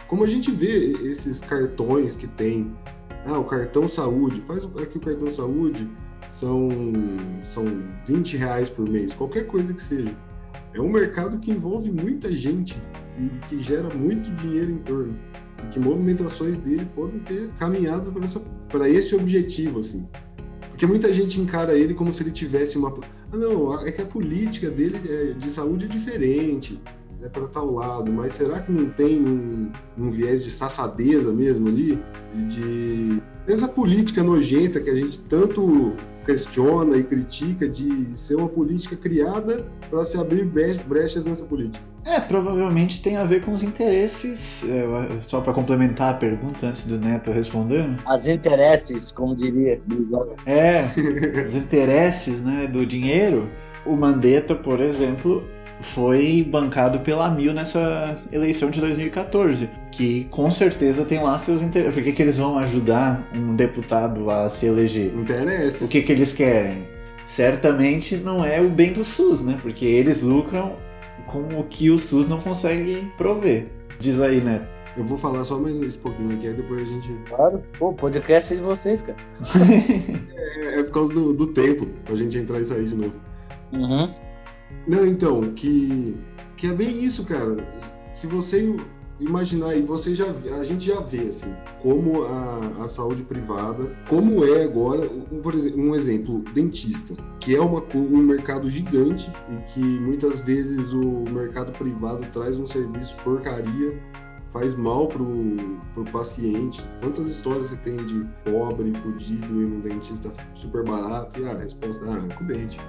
[0.08, 2.73] como a gente vê esses cartões que tem,
[3.25, 5.88] ah, o cartão saúde, faz aqui o cartão saúde,
[6.30, 6.69] são,
[7.43, 7.65] são
[8.06, 10.15] 20 reais por mês, qualquer coisa que seja
[10.78, 12.80] é um mercado que envolve muita gente
[13.18, 15.18] e que gera muito dinheiro em torno.
[15.63, 18.13] E que movimentações dele podem ter caminhado
[18.70, 20.08] para esse objetivo, assim.
[20.70, 22.94] Porque muita gente encara ele como se ele tivesse uma.
[23.32, 26.80] Ah, não, é que a política dele é, de saúde é diferente,
[27.23, 31.67] é para tal lado, mas será que não tem um, um viés de safadeza mesmo
[31.67, 32.01] ali?
[32.34, 33.21] De.
[33.47, 35.93] Essa política nojenta que a gente tanto
[36.25, 41.84] questiona e critica de ser uma política criada para se abrir brechas nessa política.
[42.06, 46.86] É, provavelmente tem a ver com os interesses, é, só para complementar a pergunta antes
[46.86, 47.86] do Neto responder.
[48.06, 49.82] As interesses, como diria
[50.45, 50.86] É,
[51.45, 53.49] os interesses né, do dinheiro.
[53.86, 55.45] O Mandetta, por exemplo,
[55.82, 61.94] foi bancado pela Mil nessa eleição de 2014, que com certeza tem lá seus interesses.
[61.94, 65.13] Por que, que eles vão ajudar um deputado a se eleger?
[65.13, 65.82] Interesses.
[65.82, 66.88] O que, que eles querem?
[67.26, 69.58] Certamente não é o bem do SUS, né?
[69.62, 70.76] Porque eles lucram
[71.26, 73.68] com o que o SUS não consegue prover.
[74.00, 74.78] Diz aí, Neto.
[74.96, 77.13] Eu vou falar só mais um pouquinho aqui, aí depois a gente.
[77.30, 79.18] Claro, pô, podcast de vocês, cara.
[80.36, 83.13] é, é, por causa do, do tempo, pra gente entrar e sair de novo.
[83.72, 84.10] Uhum.
[84.88, 86.17] Não, então, que,
[86.56, 87.58] que é bem isso, cara.
[88.15, 88.75] Se você
[89.19, 90.27] imaginar e você já
[90.60, 91.51] a gente já vê assim
[91.82, 97.56] como a, a saúde privada como é agora um, por exemplo um exemplo dentista que
[97.56, 103.15] é uma um mercado gigante e que muitas vezes o mercado privado traz um serviço
[103.23, 103.99] porcaria
[104.53, 105.56] faz mal pro,
[105.93, 106.84] pro paciente.
[107.01, 111.39] Quantas histórias você tem de pobre, fudido e um dentista super barato?
[111.39, 112.80] E a resposta, ah, com dente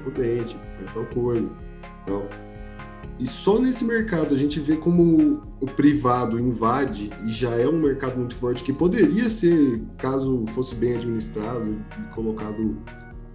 [0.00, 1.48] com o dente, faz tal coisa.
[2.02, 2.26] Então,
[3.18, 7.78] e só nesse mercado a gente vê como o privado invade e já é um
[7.78, 12.76] mercado muito forte que poderia ser, caso fosse bem administrado e colocado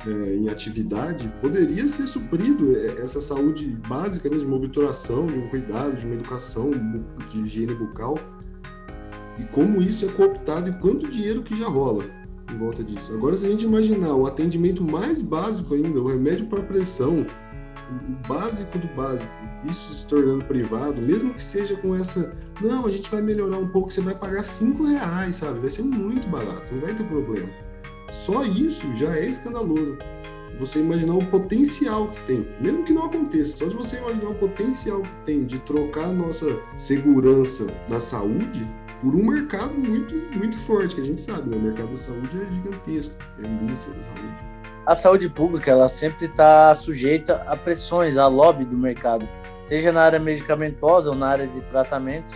[0.06, 5.38] é, em atividade, poderia ser suprido é, essa saúde básica mesmo, de uma obturação, de
[5.38, 6.72] um cuidado, de uma educação,
[7.32, 8.17] de higiene bucal.
[9.39, 12.16] E como isso é cooptado e quanto dinheiro que já rola
[12.51, 13.13] em volta disso.
[13.13, 17.25] Agora, se a gente imaginar o atendimento mais básico ainda, o remédio para pressão,
[17.89, 19.29] o básico do básico,
[19.69, 23.67] isso se tornando privado, mesmo que seja com essa, não, a gente vai melhorar um
[23.67, 25.60] pouco, você vai pagar cinco reais, sabe?
[25.60, 27.49] Vai ser muito barato, não vai ter problema.
[28.12, 29.97] Só isso já é escandaloso.
[30.60, 34.36] Você imaginar o potencial que tem, mesmo que não aconteça, só de você imaginar o
[34.36, 38.67] potencial que tem de trocar a nossa segurança na saúde,
[39.01, 41.57] por um mercado muito, muito forte, que a gente sabe, né?
[41.57, 44.47] o mercado da saúde é gigantesco, é a indústria da saúde.
[44.86, 49.27] A saúde pública, ela sempre está sujeita a pressões, a lobby do mercado,
[49.63, 52.33] seja na área medicamentosa ou na área de tratamentos.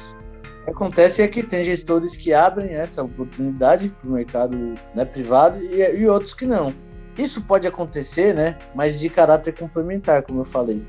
[0.62, 5.06] O que acontece é que tem gestores que abrem essa oportunidade para o mercado né,
[5.06, 6.74] privado e, e outros que não.
[7.18, 8.58] Isso pode acontecer, né?
[8.76, 10.86] Mas de caráter complementar, como eu falei.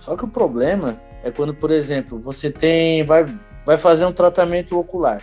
[0.00, 3.26] Só que o problema é quando, por exemplo, você tem vai
[3.64, 5.22] vai fazer um tratamento ocular.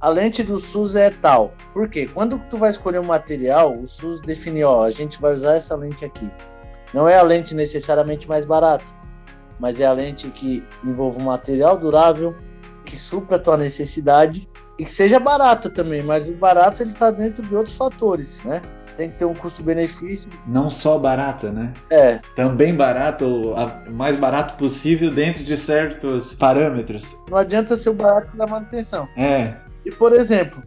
[0.00, 1.54] A lente do SUS é tal.
[1.72, 2.06] Por quê?
[2.12, 5.74] Quando tu vai escolher um material, o SUS define, ó, a gente vai usar essa
[5.74, 6.30] lente aqui.
[6.92, 8.84] Não é a lente necessariamente mais barata,
[9.58, 12.36] mas é a lente que envolve um material durável,
[12.84, 14.46] que supra a tua necessidade
[14.78, 18.60] e que seja barata também, mas o barato ele está dentro de outros fatores, né?
[18.96, 20.30] Tem que ter um custo-benefício.
[20.46, 21.72] Não só barata, né?
[21.90, 22.20] É.
[22.36, 27.16] Também barato, o mais barato possível dentro de certos parâmetros.
[27.28, 29.08] Não adianta ser o barato da manutenção.
[29.16, 29.54] É.
[29.84, 30.62] E por exemplo,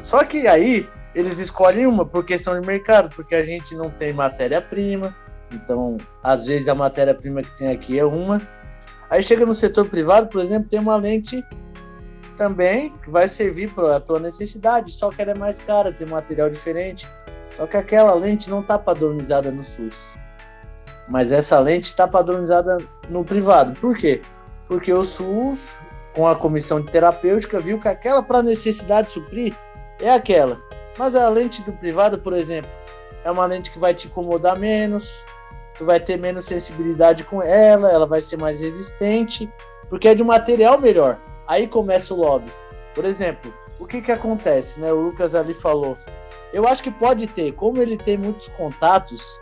[0.00, 4.12] só que aí eles escolhem uma por questão de mercado, porque a gente não tem
[4.12, 5.14] matéria-prima,
[5.52, 8.40] então às vezes a matéria-prima que tem aqui é uma.
[9.10, 11.44] Aí chega no setor privado, por exemplo, tem uma lente
[12.36, 16.06] também que vai servir para a tua necessidade, só que ela é mais cara, tem
[16.06, 17.08] material diferente.
[17.56, 20.16] Só que aquela lente não está padronizada no SUS.
[21.08, 23.72] Mas essa lente está padronizada no privado.
[23.80, 24.22] Por quê?
[24.66, 25.70] Porque o SUS,
[26.14, 29.54] com a comissão de terapêutica, viu que aquela para necessidade suprir
[30.00, 30.60] é aquela.
[30.98, 32.70] Mas a lente do privado, por exemplo,
[33.24, 35.08] é uma lente que vai te incomodar menos,
[35.76, 39.50] tu vai ter menos sensibilidade com ela, ela vai ser mais resistente,
[39.88, 41.18] porque é de um material melhor.
[41.46, 42.50] Aí começa o lobby.
[42.94, 44.92] Por exemplo, o que que acontece, né?
[44.92, 45.96] O Lucas ali falou.
[46.52, 49.40] Eu acho que pode ter, como ele tem muitos contatos,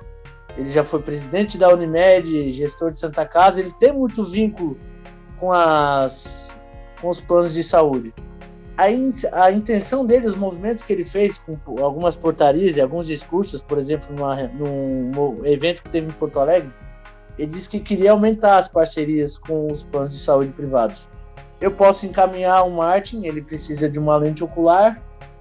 [0.57, 4.79] ele já foi presidente da Unimed, gestor de Santa Casa, ele tem muito vínculo
[5.39, 6.51] com as
[7.01, 8.13] com os planos de saúde
[8.81, 13.07] a, in, a intenção dele, os movimentos que ele fez com algumas portarias e alguns
[13.07, 16.73] discursos, por exemplo, numa, num evento que teve em Porto Alegre,
[17.39, 21.07] ele disse que queria aumentar as parcerias com os planos de saúde privados.
[21.61, 24.99] Eu posso encaminhar o Martin, ele precisa de uma lente ocular,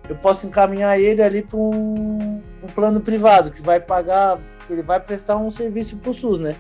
[0.10, 5.00] eu posso encaminhar ele ali para um, um, plano privado que vai pagar, ele vai
[5.00, 6.56] prestar um serviço para o SUS, né?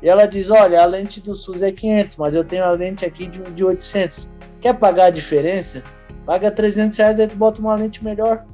[0.00, 3.04] E ela diz: Olha, a lente do SUS é 500, mas eu tenho a lente
[3.04, 4.28] aqui de, de 800
[4.60, 5.82] Quer pagar a diferença?
[6.26, 8.44] Paga 300 reais e tu bota uma lente melhor.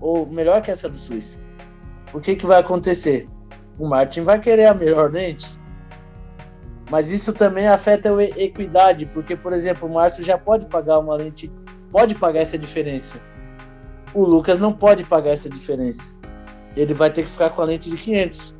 [0.00, 1.38] Ou melhor que essa do SUS.
[2.12, 3.28] O que, que vai acontecer?
[3.78, 5.58] O Martin vai querer a melhor lente.
[6.90, 11.16] Mas isso também afeta a equidade, porque, por exemplo, o Márcio já pode pagar uma
[11.16, 11.50] lente,
[11.90, 13.14] pode pagar essa diferença.
[14.14, 16.14] O Lucas não pode pagar essa diferença.
[16.76, 18.54] Ele vai ter que ficar com a lente de 500.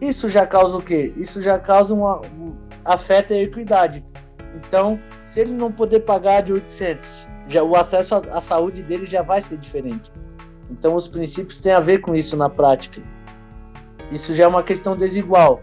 [0.00, 1.12] Isso já causa o quê?
[1.16, 2.20] Isso já causa uma.
[2.20, 4.04] Um, afeta a equidade.
[4.56, 9.22] Então, se ele não poder pagar de 800, já, o acesso à, saúde dele já
[9.22, 10.12] vai ser diferente.
[10.70, 13.02] Então, os princípios têm a ver com isso na prática.
[14.10, 15.60] Isso já é uma questão desigual.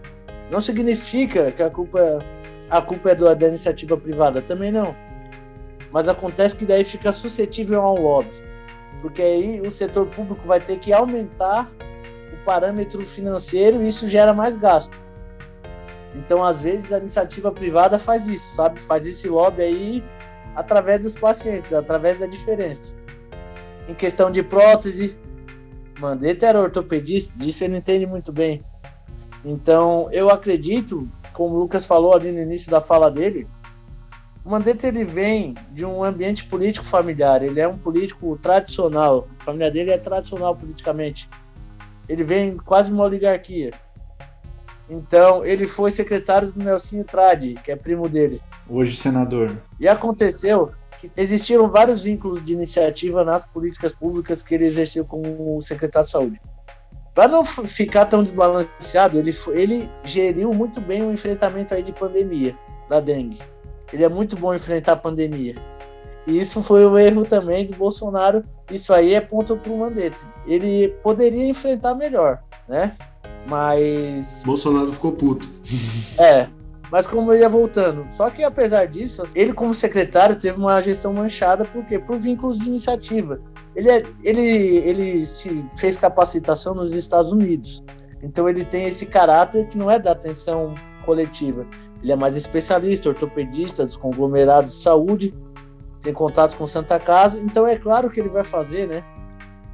[0.51, 1.99] Não significa que a culpa,
[2.69, 4.95] a culpa é da iniciativa privada, também não.
[5.91, 8.48] Mas acontece que daí fica suscetível a um lobby.
[9.01, 11.71] Porque aí o setor público vai ter que aumentar
[12.33, 14.99] o parâmetro financeiro e isso gera mais gasto.
[16.15, 18.79] Então, às vezes, a iniciativa privada faz isso, sabe?
[18.79, 20.03] Faz esse lobby aí
[20.55, 22.93] através dos pacientes, através da diferença.
[23.87, 25.17] Em questão de prótese,
[25.99, 28.63] Mandetta era ortopedista, disso ele entende muito bem.
[29.43, 33.47] Então, eu acredito, como o Lucas falou ali no início da fala dele,
[34.49, 39.43] o Mandetta ele vem de um ambiente político familiar, ele é um político tradicional, a
[39.43, 41.29] família dele é tradicional politicamente.
[42.07, 43.71] Ele vem quase uma oligarquia.
[44.89, 48.41] Então, ele foi secretário do Nelsinho Tradi, que é primo dele.
[48.67, 49.55] Hoje senador.
[49.79, 55.61] E aconteceu que existiram vários vínculos de iniciativa nas políticas públicas que ele exerceu como
[55.61, 56.41] secretário de saúde.
[57.13, 62.57] Para não ficar tão desbalanceado, ele, ele geriu muito bem o enfrentamento aí de pandemia,
[62.89, 63.37] da dengue.
[63.91, 65.55] Ele é muito bom enfrentar a pandemia.
[66.27, 68.43] E isso foi o um erro também do Bolsonaro.
[68.71, 70.19] Isso aí é ponto para o Mandetta.
[70.45, 72.95] Ele poderia enfrentar melhor, né?
[73.47, 74.43] Mas.
[74.45, 75.49] Bolsonaro ficou puto.
[76.19, 76.47] É.
[76.91, 78.05] Mas como eu ia voltando.
[78.09, 81.99] Só que apesar disso, ele como secretário teve uma gestão manchada por quê?
[81.99, 83.39] Por vínculos de iniciativa.
[83.75, 87.83] Ele, é, ele, ele se fez capacitação nos Estados Unidos.
[88.23, 90.73] Então ele tem esse caráter que não é da atenção
[91.05, 91.65] coletiva.
[92.01, 95.33] Ele é mais especialista, ortopedista dos conglomerados de saúde,
[96.01, 97.39] tem contatos com Santa Casa.
[97.39, 99.03] Então é claro que ele vai fazer, né?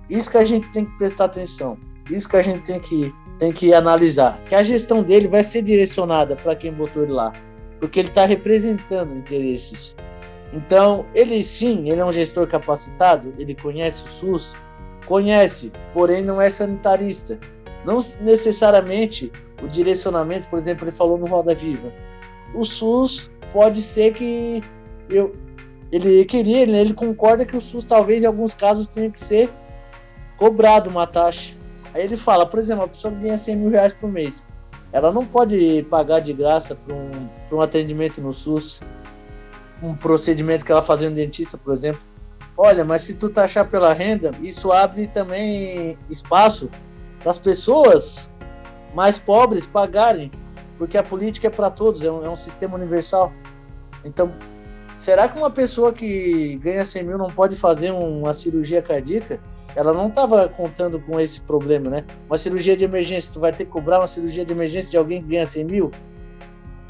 [0.09, 1.77] Isso que a gente tem que prestar atenção.
[2.09, 5.61] Isso que a gente tem que tem que analisar que a gestão dele vai ser
[5.61, 7.33] direcionada para quem botou ele lá,
[7.79, 9.95] porque ele está representando interesses.
[10.53, 14.55] Então, ele sim, ele é um gestor capacitado, ele conhece o SUS,
[15.05, 17.37] conhece, porém não é sanitarista.
[17.83, 21.91] Não necessariamente o direcionamento, por exemplo, ele falou no Roda Viva.
[22.53, 24.61] O SUS pode ser que
[25.09, 25.35] eu,
[25.91, 29.49] ele queria, ele concorda que o SUS talvez em alguns casos tenha que ser
[30.37, 31.53] cobrado uma taxa
[31.95, 34.45] Aí ele fala, por exemplo, a pessoa ganha 100 mil reais por mês.
[34.91, 38.81] Ela não pode pagar de graça para um, um atendimento no SUS,
[39.81, 42.01] um procedimento que ela fazia no dentista, por exemplo.
[42.57, 46.69] Olha, mas se tu taxar pela renda, isso abre também espaço
[47.21, 48.29] para as pessoas
[48.93, 50.29] mais pobres pagarem,
[50.77, 53.31] porque a política é para todos, é um, é um sistema universal.
[54.03, 54.31] Então,
[54.97, 59.39] será que uma pessoa que ganha 100 mil não pode fazer uma cirurgia cardíaca?
[59.75, 62.05] Ela não estava contando com esse problema, né?
[62.27, 65.21] Uma cirurgia de emergência, tu vai ter que cobrar uma cirurgia de emergência de alguém
[65.21, 65.91] que ganha 100 mil?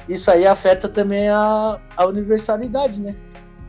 [0.08, 3.16] Isso aí afeta também a, a universalidade, né?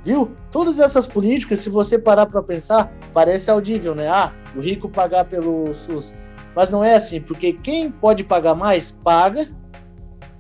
[0.05, 0.37] Viu?
[0.53, 4.09] Todas essas políticas, se você parar para pensar, parece audível, né?
[4.09, 6.15] Ah, o rico pagar pelo SUS.
[6.55, 9.49] Mas não é assim, porque quem pode pagar mais, paga.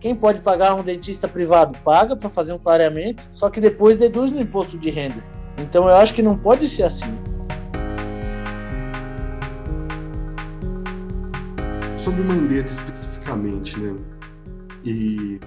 [0.06, 4.30] Quem pode pagar um dentista privado, paga para fazer um clareamento, só que depois deduz
[4.30, 5.20] no imposto de renda.
[5.58, 7.12] Então eu acho que não pode ser assim.
[11.96, 13.96] Sobre o Mandetta especificamente, né?
[14.84, 15.40] E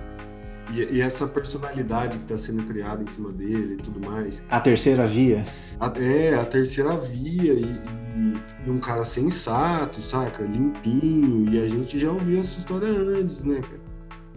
[0.74, 4.44] e, e, essa personalidade que está sendo criada em cima dele e tudo mais.
[4.50, 5.46] A terceira via.
[5.80, 10.44] A, é, a terceira via e, e, e, um cara sensato, saca?
[10.44, 11.50] Limpinho.
[11.50, 13.79] E a gente já ouviu essa história antes, né, cara?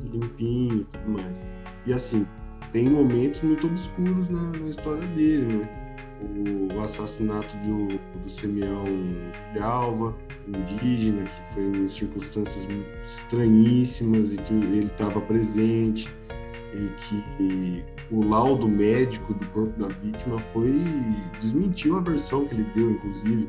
[0.03, 1.47] Limpinho e tudo mais.
[1.87, 2.27] E assim,
[2.73, 5.79] tem momentos muito obscuros na, na história dele, né?
[6.23, 8.85] O, o assassinato do, do Simeão
[9.53, 12.67] de Alva, indígena, que foi em circunstâncias
[13.05, 16.09] estranhíssimas e que ele estava presente
[16.75, 20.73] e que o laudo médico do corpo da vítima foi
[21.41, 23.49] desmentiu a versão que ele deu, inclusive.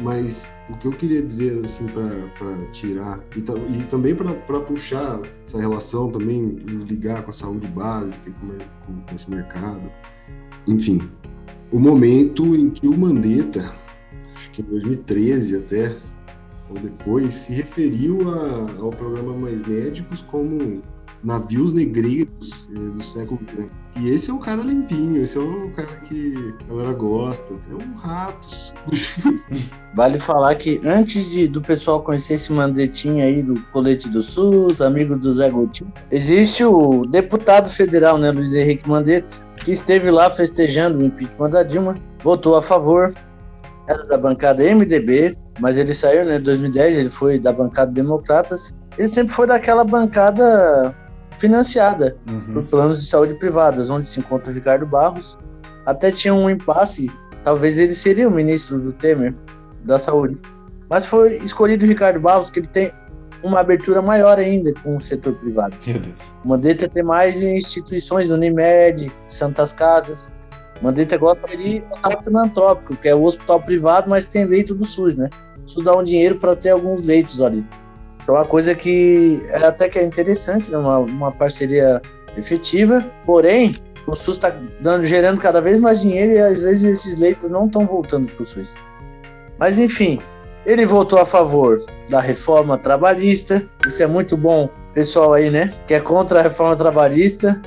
[0.00, 3.40] Mas o que eu queria dizer assim para tirar e,
[3.78, 8.48] e também para puxar essa relação também ligar com a saúde básica com,
[8.84, 9.90] com, com esse mercado,
[10.66, 11.08] enfim,
[11.72, 13.74] o momento em que o Mandetta,
[14.34, 15.96] acho que em 2013 até
[16.68, 20.82] ou depois, se referiu a, ao programa Mais Médicos como
[21.22, 23.85] navios negreiros eh, do século XX.
[23.98, 27.54] E esse é um cara limpinho, esse é um cara que a galera gosta.
[27.70, 28.46] É um rato.
[29.94, 34.82] Vale falar que antes de, do pessoal conhecer esse mandetinho aí do colete do SUS,
[34.82, 39.34] amigo do Zé Gotinho, existe o deputado federal, né, Luiz Henrique Mandetta,
[39.64, 43.14] que esteve lá festejando o impeachment da Dilma, votou a favor,
[43.88, 48.74] era da bancada MDB, mas ele saiu né, em 2010, ele foi da bancada Democratas.
[48.98, 50.94] Ele sempre foi daquela bancada
[51.38, 52.54] financiada uhum.
[52.54, 55.38] por planos de saúde privadas, onde se encontra o Ricardo Barros.
[55.84, 57.10] Até tinha um impasse,
[57.44, 59.34] talvez ele seria o ministro do Temer
[59.84, 60.38] da Saúde.
[60.88, 62.92] Mas foi escolhido o Ricardo Barros, que ele tem
[63.42, 65.76] uma abertura maior ainda com o setor privado.
[65.86, 66.32] Meu Deus.
[66.44, 70.30] O Mandetta tem mais instituições, Unimed, Santas Casas.
[70.82, 75.16] Mandetta gosta de hospital filantrópico, que é o hospital privado, mas tem leito do SUS,
[75.16, 75.30] né?
[75.64, 77.64] O SUS dá um dinheiro para ter alguns leitos ali.
[78.28, 80.78] É uma coisa que é até que é interessante, né?
[80.78, 82.00] uma, uma parceria
[82.36, 83.74] efetiva, porém,
[84.06, 84.54] o SUS está
[85.02, 88.46] gerando cada vez mais dinheiro e às vezes esses leitos não estão voltando para o
[88.46, 88.74] SUS.
[89.58, 90.20] Mas enfim,
[90.64, 95.72] ele votou a favor da reforma trabalhista, isso é muito bom, pessoal aí, né?
[95.86, 97.60] Que é contra a reforma trabalhista,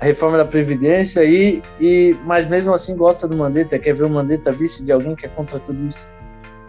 [0.00, 4.10] a reforma da Previdência, e, e mas mesmo assim gosta do Mandetta, quer ver o
[4.10, 6.12] Mandetta vice de alguém que é contra tudo isso.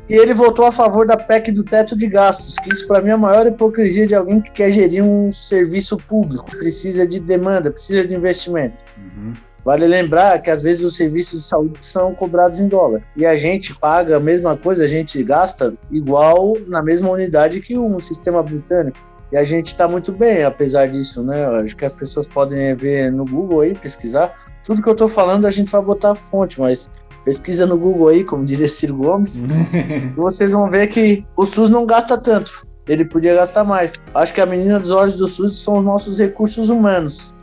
[0.10, 3.10] E ele votou a favor da PEC do teto de gastos, que isso para mim
[3.10, 7.72] é a maior hipocrisia de alguém que quer gerir um serviço público, precisa de demanda,
[7.72, 8.84] precisa de investimento.
[8.98, 9.34] Uhum.
[9.64, 13.04] Vale lembrar que às vezes os serviços de saúde são cobrados em dólar.
[13.16, 17.78] E a gente paga a mesma coisa, a gente gasta igual na mesma unidade que
[17.78, 18.98] um sistema britânico.
[19.32, 21.46] E a gente está muito bem, apesar disso, né?
[21.62, 24.36] Acho que as pessoas podem ver no Google aí, pesquisar.
[24.64, 26.90] Tudo que eu estou falando a gente vai botar a fonte, mas
[27.24, 29.44] Pesquisa no Google aí, como diria Ciro Gomes,
[30.16, 32.66] vocês vão ver que o SUS não gasta tanto.
[32.88, 33.94] Ele podia gastar mais.
[34.14, 37.34] Acho que a menina dos olhos do SUS são os nossos recursos humanos.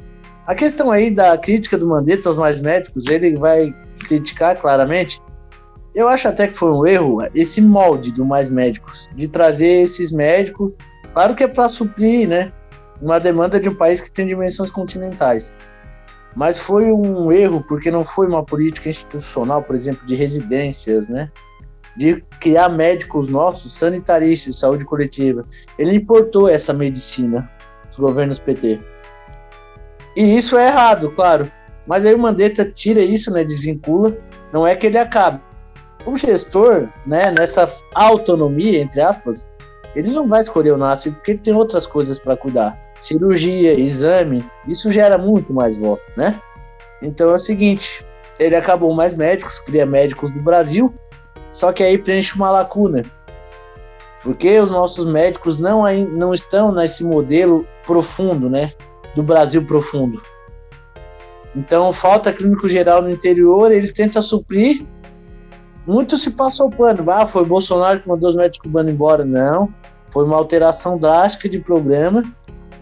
[0.46, 5.22] A questão aí da crítica do Mandetta aos mais médicos, ele vai criticar claramente.
[5.94, 10.10] Eu acho até que foi um erro esse molde do mais médicos, de trazer esses
[10.10, 10.72] médicos.
[11.12, 12.52] Claro que é para suprir, né,
[13.00, 15.52] uma demanda de um país que tem dimensões continentais.
[16.36, 21.30] Mas foi um erro porque não foi uma política institucional, por exemplo, de residências, né?
[21.96, 25.44] De criar médicos nossos, sanitaristas, de saúde coletiva.
[25.78, 27.50] Ele importou essa medicina
[27.88, 28.80] dos governos PT.
[30.16, 31.50] E isso é errado, claro.
[31.86, 33.42] Mas aí o Mandetta tira isso, né?
[33.42, 34.16] Desvincula.
[34.52, 35.40] Não é que ele acabe.
[36.06, 37.32] O gestor, né?
[37.36, 39.48] Nessa autonomia, entre aspas,
[39.96, 44.44] ele não vai escolher o NASF porque ele tem outras coisas para cuidar cirurgia, exame,
[44.66, 46.40] isso gera muito mais voto, né?
[47.02, 48.04] Então é o seguinte,
[48.38, 50.94] ele acabou mais médicos, cria médicos do Brasil,
[51.52, 53.04] só que aí preenche uma lacuna.
[54.22, 58.72] Porque os nossos médicos não, não estão nesse modelo profundo, né?
[59.14, 60.20] Do Brasil profundo.
[61.54, 64.84] Então falta clínico geral no interior, ele tenta suprir.
[65.86, 67.10] Muito se passou pano.
[67.10, 69.24] Ah, foi Bolsonaro que mandou os médicos bando embora.
[69.24, 69.72] Não.
[70.10, 72.22] Foi uma alteração drástica de programa.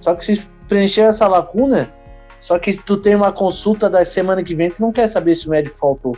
[0.01, 1.93] Só que se preencher essa lacuna,
[2.41, 5.47] só que tu tem uma consulta da semana que vem, tu não quer saber se
[5.47, 6.17] o médico faltou.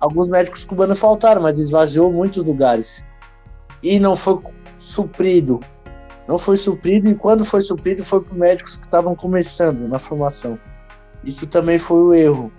[0.00, 3.04] Alguns médicos cubanos faltaram, mas esvaziou muitos lugares.
[3.82, 4.40] E não foi
[4.76, 5.60] suprido.
[6.26, 10.58] Não foi suprido, e quando foi suprido, foi para médicos que estavam começando na formação.
[11.24, 12.52] Isso também foi o erro.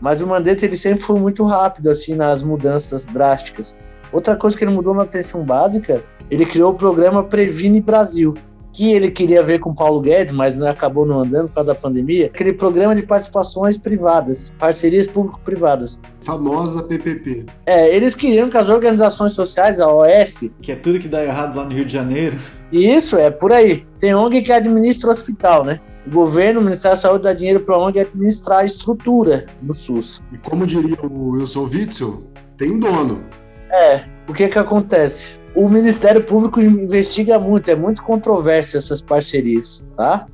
[0.00, 3.76] Mas o Mandetta ele sempre foi muito rápido assim nas mudanças drásticas.
[4.12, 8.34] Outra coisa que ele mudou na atenção básica, ele criou o programa Previne Brasil,
[8.72, 11.74] que ele queria ver com Paulo Guedes, mas não acabou não andando por causa da
[11.74, 16.00] pandemia, aquele programa de participações privadas, parcerias público-privadas.
[16.22, 17.46] Famosa PPP.
[17.66, 20.48] É, eles queriam que as organizações sociais, a OS...
[20.60, 22.36] Que é tudo que dá errado lá no Rio de Janeiro.
[22.70, 23.84] Isso, é por aí.
[24.00, 25.80] Tem ONG que administra o hospital, né?
[26.06, 29.74] O governo, o Ministério da Saúde dá dinheiro para a ONG administrar a estrutura do
[29.74, 30.22] SUS.
[30.32, 32.24] E como diria o Wilson Witzel,
[32.56, 33.22] tem dono.
[33.70, 35.41] É, o que que acontece?
[35.54, 40.26] O Ministério Público investiga muito, é muito controverso essas parcerias, tá?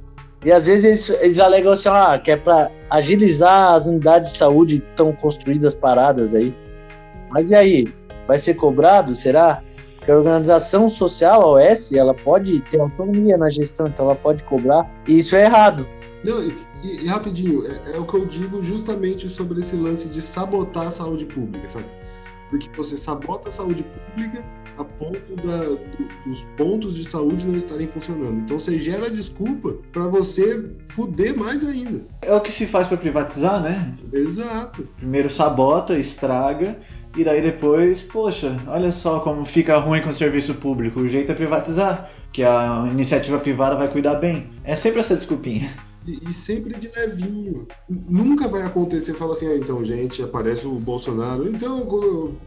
[0.44, 4.38] E às vezes eles, eles alegam assim, ah, que é para agilizar as unidades de
[4.38, 6.54] saúde estão construídas paradas aí.
[7.30, 7.92] Mas e aí?
[8.26, 9.16] Vai ser cobrado?
[9.16, 9.62] Será?
[9.96, 14.44] Porque a organização social, a OS, ela pode ter autonomia na gestão, então ela pode
[14.44, 14.88] cobrar.
[15.08, 15.88] E isso é errado.
[16.22, 20.22] Não, e, e rapidinho, é, é o que eu digo justamente sobre esse lance de
[20.22, 21.86] sabotar a saúde pública, sabe?
[22.48, 24.42] Porque você sabota a saúde pública
[24.78, 25.78] a ponto da, do,
[26.26, 28.40] dos pontos de saúde não estarem funcionando.
[28.40, 32.04] Então você gera desculpa para você fuder mais ainda.
[32.22, 33.94] É o que se faz para privatizar, né?
[34.12, 34.88] Exato.
[34.96, 36.78] Primeiro sabota, estraga
[37.16, 41.00] e daí depois, poxa, olha só como fica ruim com o serviço público.
[41.00, 44.48] O jeito é privatizar, que a iniciativa privada vai cuidar bem.
[44.62, 45.68] É sempre essa desculpinha.
[46.06, 47.66] E, sempre de levinho.
[47.88, 51.48] Nunca vai acontecer, fala assim, ah, então, gente, aparece o Bolsonaro.
[51.48, 51.86] Então,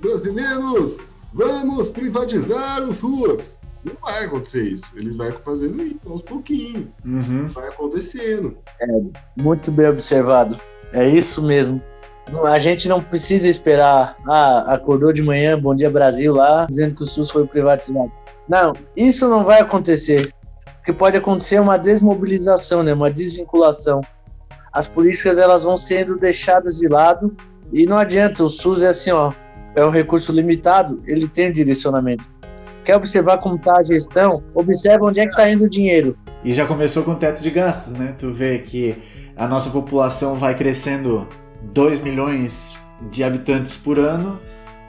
[0.01, 0.97] brasileiros,
[1.33, 3.57] vamos privatizar o SUS.
[3.83, 4.85] Não vai acontecer isso.
[4.95, 6.87] Eles vão fazendo isso aos pouquinhos.
[7.03, 7.47] Uhum.
[7.47, 8.57] Vai acontecendo.
[8.79, 8.87] É,
[9.41, 10.59] muito bem observado.
[10.93, 11.81] É isso mesmo.
[12.45, 14.15] A gente não precisa esperar.
[14.27, 18.11] Ah, acordou de manhã, Bom Dia Brasil lá, dizendo que o SUS foi privatizado.
[18.47, 20.31] Não, isso não vai acontecer.
[20.77, 24.01] Porque pode acontecer uma desmobilização, né, uma desvinculação.
[24.71, 27.35] As políticas elas vão sendo deixadas de lado
[27.73, 28.43] e não adianta.
[28.43, 29.31] O SUS é assim, ó,
[29.75, 32.23] é um recurso limitado, ele tem um direcionamento.
[32.83, 34.43] Quer observar como está a gestão?
[34.55, 36.17] Observa onde é que está indo o dinheiro.
[36.43, 38.15] E já começou com o teto de gastos, né?
[38.17, 38.97] Tu vê que
[39.35, 41.27] a nossa população vai crescendo
[41.73, 42.75] 2 milhões
[43.11, 44.39] de habitantes por ano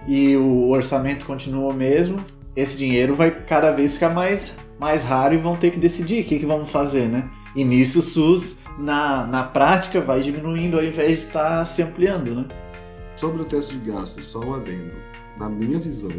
[0.07, 2.25] e o orçamento continua o mesmo.
[2.57, 6.25] Esse dinheiro vai cada vez ficar mais, mais raro e vão ter que decidir o
[6.25, 7.29] que, que vamos fazer, né?
[7.55, 11.83] E nisso o SUS, na, na prática, vai diminuindo ao invés de estar tá se
[11.83, 12.45] ampliando, né?
[13.23, 14.91] Sobre o teste de gastos, só um adendo.
[15.39, 16.11] Na minha visão,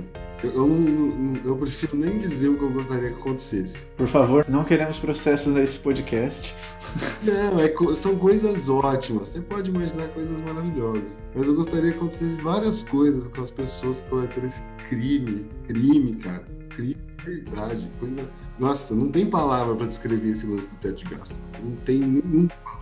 [0.42, 3.88] eu, eu, não, eu prefiro nem dizer o que eu gostaria que acontecesse.
[3.98, 6.56] Por favor, não queremos processos nesse podcast.
[7.22, 9.30] Não, é, são coisas ótimas.
[9.30, 11.20] Você pode imaginar coisas maravilhosas.
[11.36, 15.46] Mas eu gostaria que acontecesse várias coisas com as pessoas que cometeram esse crime.
[15.68, 16.48] Crime, cara.
[16.70, 17.90] Crime verdade.
[18.00, 18.30] Coisa...
[18.60, 21.36] Nossa, não tem palavra para descrever esse lance do teto de gasto.
[21.64, 22.22] Não tem
[22.64, 22.73] palavra.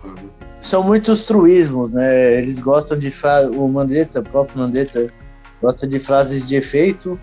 [0.60, 2.38] São muitos truísmos, né?
[2.38, 3.54] Eles gostam de frases.
[3.56, 5.08] O Mandetta, o próprio Mandetta,
[5.60, 7.18] gosta de frases de efeito.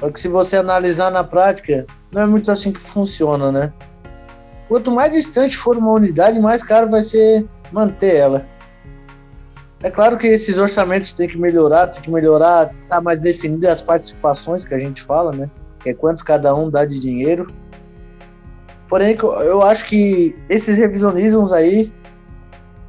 [0.00, 3.72] Só que se você analisar na prática, não é muito assim que funciona, né?
[4.68, 8.46] Quanto mais distante for uma unidade, mais caro vai ser manter ela.
[9.82, 13.82] É claro que esses orçamentos têm que melhorar, tem que melhorar, tá mais definidas as
[13.82, 15.50] participações que a gente fala, né?
[15.84, 17.52] que é quanto cada um dá de dinheiro.
[18.88, 21.92] Porém, eu acho que esses revisionismos aí,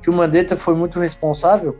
[0.06, 1.76] que o Mandetta foi muito responsável,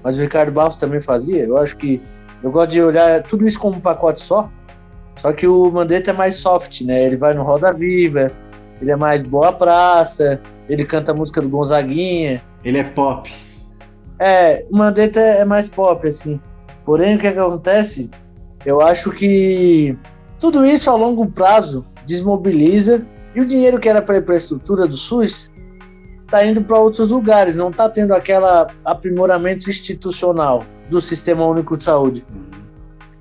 [0.00, 2.00] mas o Ricardo Barros também fazia, eu acho que
[2.40, 4.48] eu gosto de olhar tudo isso como um pacote só.
[5.16, 7.04] Só que o Mandetta é mais soft, né?
[7.04, 8.30] Ele vai no Roda Viva,
[8.80, 12.40] ele é mais boa praça, ele canta a música do Gonzaguinha.
[12.64, 13.28] Ele é pop.
[14.20, 16.40] É, o Mandetta é mais pop, assim.
[16.84, 18.08] Porém, o que, é que acontece?
[18.64, 19.98] Eu acho que
[20.38, 24.38] tudo isso a longo prazo desmobiliza e o dinheiro que era para ir para a
[24.38, 25.50] estrutura do SUS
[26.32, 28.46] está indo para outros lugares, não está tendo aquele
[28.86, 32.26] aprimoramento institucional do Sistema Único de Saúde.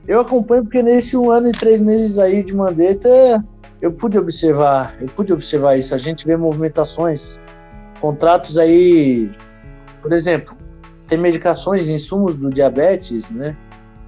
[0.07, 3.43] Eu acompanho porque nesse um ano e três meses aí de Mandetta
[3.82, 5.93] eu pude observar, eu pude observar isso.
[5.93, 7.38] A gente vê movimentações,
[7.99, 9.30] contratos aí,
[10.01, 10.55] por exemplo,
[11.05, 13.57] tem medicações, insumos do diabetes, né?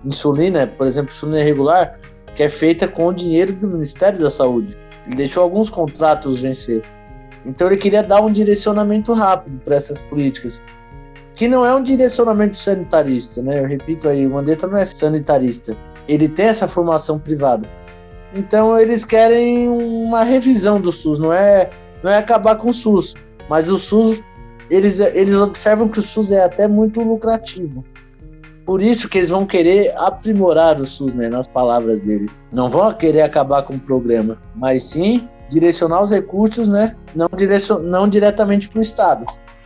[0.05, 1.99] Insulina, por exemplo, insulina irregular,
[2.33, 4.77] que é feita com o dinheiro do Ministério da Saúde.
[5.05, 6.83] Ele deixou alguns contratos vencer.
[7.45, 10.61] Então ele queria dar um direcionamento rápido para essas políticas,
[11.35, 13.59] que não é um direcionamento sanitarista, né?
[13.59, 15.75] Eu repito aí, o Mandetta não é sanitarista.
[16.07, 17.67] Ele tem essa formação privada,
[18.35, 21.69] Então eles querem uma revisão do SUS, não é,
[22.03, 23.15] não é acabar com o SUS,
[23.49, 24.23] mas o SUS
[24.69, 27.83] eles, eles observam que o SUS é até muito lucrativo.
[28.65, 32.29] Por isso que eles vão querer aprimorar o SUS, né, nas palavras dele.
[32.51, 37.79] Não vão querer acabar com o programa, mas sim direcionar os recursos, né, não, direcion,
[37.79, 39.25] não diretamente para o Estado.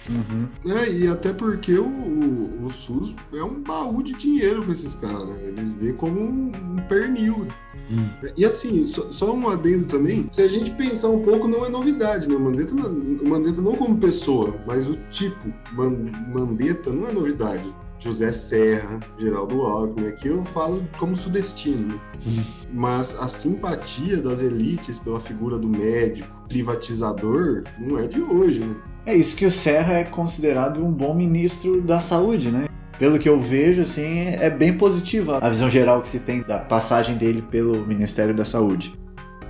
[0.09, 0.47] Uhum.
[0.73, 4.95] É, e até porque o, o, o, SUS é um baú de dinheiro para esses
[4.95, 5.35] caras, né?
[5.43, 7.47] Eles veem como um, um pernil.
[7.91, 8.07] Hum.
[8.35, 11.69] E assim, só, só, um adendo também, se a gente pensar um pouco, não é
[11.69, 12.35] novidade, né?
[12.35, 17.73] O Mandetta, o Mandetta não como pessoa, mas o tipo Mandetta não é novidade.
[17.99, 21.99] José Serra, Geraldo Alckmin, aqui eu falo como sudestino, né?
[22.25, 22.43] Hum.
[22.73, 28.75] mas a simpatia das elites pela figura do médico privatizador não é de hoje, né?
[29.05, 32.67] É isso que o Serra é considerado um bom ministro da saúde, né?
[32.99, 36.59] Pelo que eu vejo, assim, é bem positiva a visão geral que se tem da
[36.59, 38.97] passagem dele pelo Ministério da Saúde.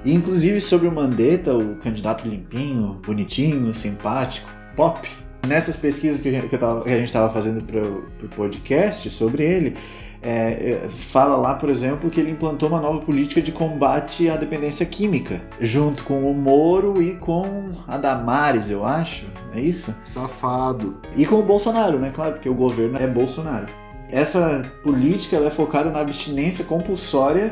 [0.03, 5.09] E, inclusive sobre o Mandetta, o candidato limpinho, bonitinho, simpático, pop.
[5.47, 9.09] Nessas pesquisas que a gente, que tava, que a gente estava fazendo para o podcast
[9.09, 9.75] sobre ele,
[10.21, 14.35] é, é, fala lá, por exemplo, que ele implantou uma nova política de combate à
[14.35, 19.27] dependência química, junto com o Moro e com a Damares, eu acho.
[19.55, 19.95] É isso?
[20.05, 20.97] Safado.
[21.15, 22.11] E com o Bolsonaro, né?
[22.13, 23.67] Claro, porque o governo é Bolsonaro.
[24.09, 27.51] Essa política ela é focada na abstinência compulsória,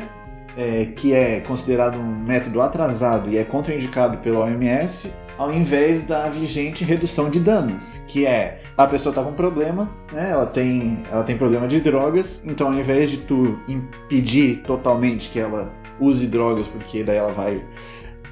[0.56, 6.28] é, que é considerado um método atrasado e é contraindicado pela OMS ao invés da
[6.28, 10.30] vigente redução de danos, que é a pessoa tá com problema, né?
[10.30, 15.38] Ela tem, ela tem problema de drogas, então ao invés de tu impedir totalmente que
[15.38, 17.64] ela use drogas, porque daí ela vai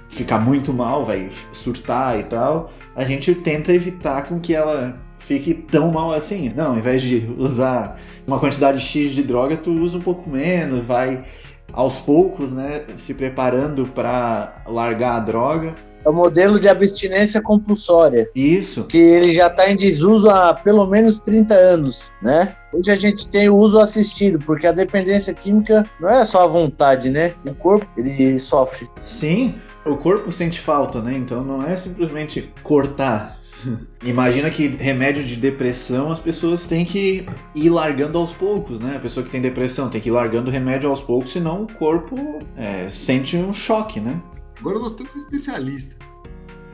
[0.09, 5.55] ficar muito mal, vai surtar e tal, a gente tenta evitar com que ela fique
[5.55, 6.53] tão mal assim.
[6.55, 10.85] Não, ao invés de usar uma quantidade X de droga, tu usa um pouco menos,
[10.85, 11.25] vai
[11.73, 15.75] aos poucos, né, se preparando para largar a droga.
[16.05, 18.29] É o modelo de abstinência compulsória.
[18.35, 18.85] Isso.
[18.85, 22.55] Que ele já está em desuso há pelo menos 30 anos, né?
[22.73, 26.47] Hoje a gente tem o uso assistido, porque a dependência química não é só a
[26.47, 27.33] vontade, né?
[27.47, 28.89] O corpo, ele sofre.
[29.05, 31.15] Sim, o corpo sente falta, né?
[31.15, 33.41] Então não é simplesmente cortar.
[34.05, 38.97] Imagina que remédio de depressão as pessoas têm que ir largando aos poucos, né?
[38.97, 41.73] A pessoa que tem depressão tem que ir largando o remédio aos poucos, senão o
[41.73, 44.21] corpo é, sente um choque, né?
[44.65, 45.95] Agora nós temos um especialista.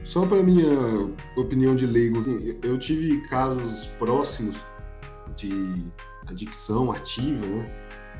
[0.04, 0.70] Só para minha
[1.36, 4.54] opinião de leigo, assim, eu tive casos próximos
[5.34, 5.84] de
[6.28, 7.68] adicção ativa, né?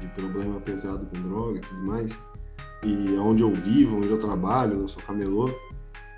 [0.00, 2.18] De problema pesado com droga e tudo mais.
[2.82, 5.48] E onde eu vivo, onde eu trabalho, eu sou camelô.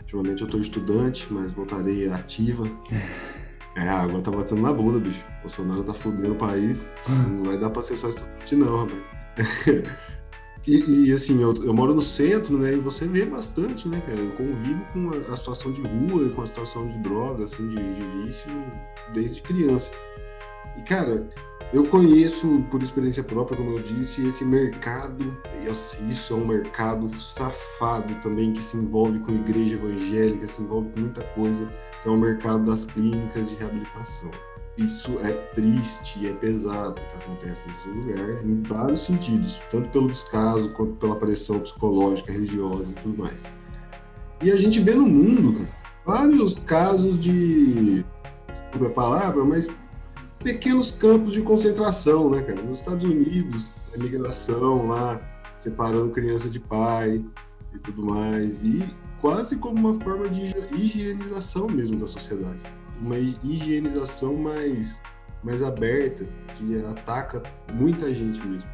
[0.01, 2.65] Ultimamente eu tô estudante, mas voltarei ativa.
[3.75, 5.25] É, a água tá batendo na bunda, bicho.
[5.39, 6.93] O Bolsonaro tá fudendo o país.
[7.27, 9.03] Não vai dar pra ser só estudante, não, rapaz.
[10.67, 12.75] E, e, assim, eu, eu, moro no centro, né?
[12.75, 14.19] E você vê bastante, né, cara?
[14.19, 17.95] Eu convivo com a, a situação de rua com a situação de droga, assim, de,
[17.95, 18.51] de vício,
[19.13, 19.91] desde criança.
[20.77, 21.29] E, cara,
[21.73, 25.37] eu conheço, por experiência própria, como eu disse, esse mercado,
[26.09, 31.01] isso é um mercado safado também, que se envolve com igreja evangélica, se envolve com
[31.01, 31.67] muita coisa,
[32.03, 34.31] que é o mercado das clínicas de reabilitação
[34.77, 40.07] isso é triste, é pesado o que acontece nesse lugar, em vários sentidos, tanto pelo
[40.07, 43.43] descaso quanto pela pressão psicológica, religiosa e tudo mais.
[44.41, 45.69] E a gente vê no mundo cara,
[46.07, 48.05] vários casos de,
[48.49, 49.69] desculpa a palavra, mas
[50.39, 52.63] pequenos campos de concentração, né, cara?
[52.63, 55.21] Nos Estados Unidos, a migração lá,
[55.59, 57.23] separando criança de pai
[57.75, 58.83] e tudo mais, e
[59.21, 62.59] quase como uma forma de higienização mesmo da sociedade
[63.03, 65.03] uma higienização mais,
[65.43, 66.25] mais aberta,
[66.55, 67.43] que ataca
[67.73, 68.71] muita gente mesmo.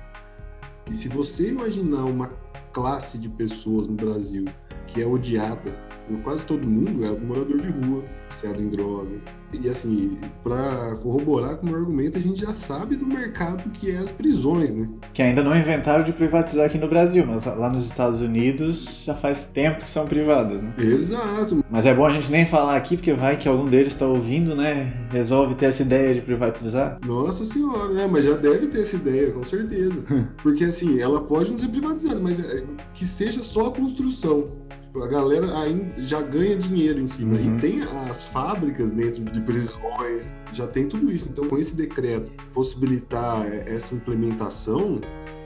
[0.87, 2.29] E se você imaginar uma
[2.73, 4.45] classe de pessoas no Brasil
[4.87, 5.75] que é odiada
[6.17, 9.23] quase todo mundo, é morador de rua, viciado em drogas.
[9.53, 13.91] E assim, para corroborar com o meu argumento, a gente já sabe do mercado que
[13.91, 14.87] é as prisões, né?
[15.13, 19.15] Que ainda não inventaram de privatizar aqui no Brasil, mas lá nos Estados Unidos já
[19.15, 20.75] faz tempo que são privadas, né?
[20.79, 21.65] Exato.
[21.71, 24.55] Mas é bom a gente nem falar aqui, porque vai que algum deles está ouvindo,
[24.55, 24.93] né?
[25.11, 26.99] Resolve ter essa ideia de privatizar.
[27.05, 28.07] Nossa senhora, né?
[28.07, 29.97] Mas já deve ter essa ideia, com certeza.
[30.43, 34.49] porque assim, ela pode não ser privatizada, mas é, que seja só a construção
[34.97, 37.37] a galera ainda já ganha dinheiro em cima.
[37.37, 37.57] Uhum.
[37.57, 41.29] E tem as fábricas dentro de prisões, já tem tudo isso.
[41.29, 45.01] Então, com esse decreto possibilitar essa implementação,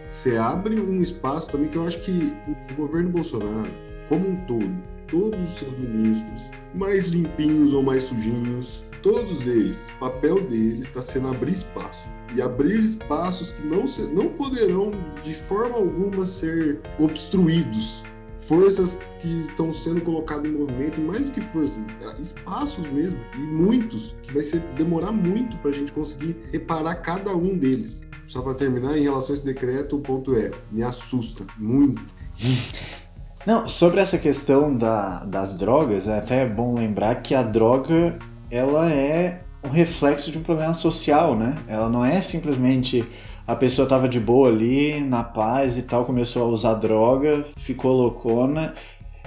[0.09, 3.70] você abre um espaço também que eu acho que o governo Bolsonaro,
[4.09, 4.70] como um todo,
[5.09, 6.43] todos os seus ministros,
[6.74, 12.09] mais limpinhos ou mais sujinhos, todos eles, o papel deles está sendo abrir espaço.
[12.34, 18.03] E abrir espaços que não, se, não poderão de forma alguma ser obstruídos.
[18.53, 21.83] Forças que estão sendo colocadas em movimento, e mais do que forças,
[22.21, 27.35] espaços mesmo, e muitos, que vai ser, demorar muito para a gente conseguir reparar cada
[27.35, 28.03] um deles.
[28.27, 32.05] Só para terminar, em relação a esse decreto, o ponto é: me assusta muito.
[33.47, 38.19] Não, sobre essa questão da, das drogas, é até bom lembrar que a droga
[38.51, 41.57] ela é um reflexo de um problema social, né?
[41.67, 43.09] Ela não é simplesmente
[43.53, 47.93] a pessoa estava de boa ali, na paz e tal, começou a usar droga, ficou
[47.93, 48.73] loucona.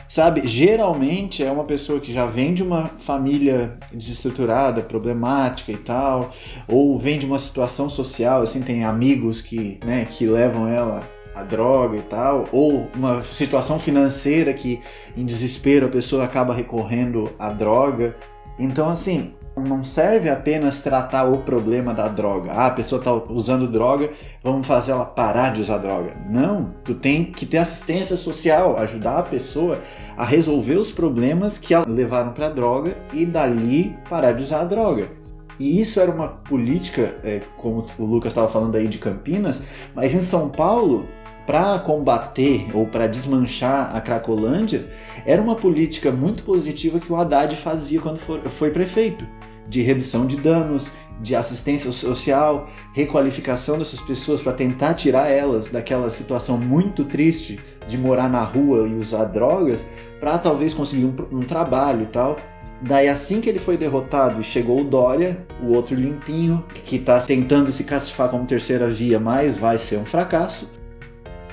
[0.07, 6.29] Sabe, geralmente é uma pessoa que já vem de uma família desestruturada, problemática e tal,
[6.67, 11.01] ou vem de uma situação social, assim, tem amigos que, né, que levam ela
[11.33, 14.79] a droga e tal, ou uma situação financeira que
[15.17, 18.15] em desespero a pessoa acaba recorrendo à droga.
[18.57, 22.51] Então, assim, não serve apenas tratar o problema da droga.
[22.51, 24.11] Ah, a pessoa está usando droga,
[24.43, 26.13] vamos fazer ela parar de usar droga.
[26.29, 29.79] Não, tu tem que ter assistência social, ajudar a pessoa
[30.17, 34.61] a resolver os problemas que a levaram para a droga e dali parar de usar
[34.61, 35.09] a droga.
[35.57, 40.13] E isso era uma política, é, como o Lucas estava falando aí de Campinas, mas
[40.13, 41.07] em São Paulo
[41.45, 44.89] para combater ou para desmanchar a Cracolândia
[45.25, 49.25] era uma política muito positiva que o Haddad fazia quando foi prefeito.
[49.67, 50.91] De redução de danos,
[51.21, 57.97] de assistência social, requalificação dessas pessoas para tentar tirar elas daquela situação muito triste de
[57.97, 59.85] morar na rua e usar drogas,
[60.19, 62.37] para talvez conseguir um, um trabalho e tal.
[62.81, 67.71] Daí, assim que ele foi derrotado, chegou o Dória, o outro limpinho, que está tentando
[67.71, 70.71] se classificar como terceira via, mas vai ser um fracasso.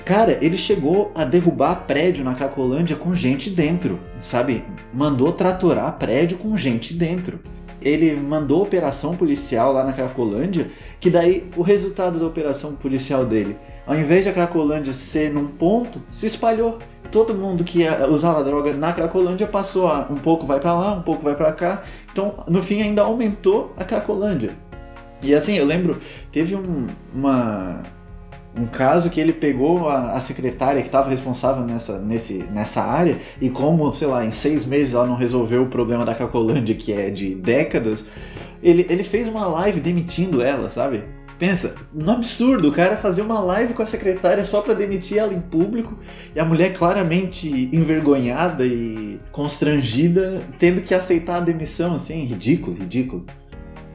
[0.05, 4.65] Cara, ele chegou a derrubar prédio na Cracolândia com gente dentro, sabe?
[4.93, 7.39] Mandou tratorar prédio com gente dentro.
[7.83, 10.69] Ele mandou operação policial lá na Cracolândia,
[10.99, 15.47] que daí o resultado da operação policial dele, ao invés de a Cracolândia ser num
[15.47, 16.79] ponto, se espalhou.
[17.11, 21.03] Todo mundo que usava droga na Cracolândia passou a um pouco vai para lá, um
[21.03, 21.83] pouco vai para cá.
[22.11, 24.57] Então, no fim ainda aumentou a Cracolândia.
[25.21, 25.99] E assim, eu lembro,
[26.31, 27.83] teve um, uma
[28.55, 33.17] um caso que ele pegou a, a secretária que estava responsável nessa, nesse, nessa área
[33.41, 36.93] e como, sei lá, em seis meses ela não resolveu o problema da Cracolândia, que
[36.93, 38.05] é de décadas,
[38.61, 41.03] ele, ele fez uma live demitindo ela, sabe?
[41.39, 45.33] Pensa, um absurdo o cara fazer uma live com a secretária só para demitir ela
[45.33, 45.97] em público
[46.35, 53.25] e a mulher claramente envergonhada e constrangida, tendo que aceitar a demissão, assim, ridículo, ridículo.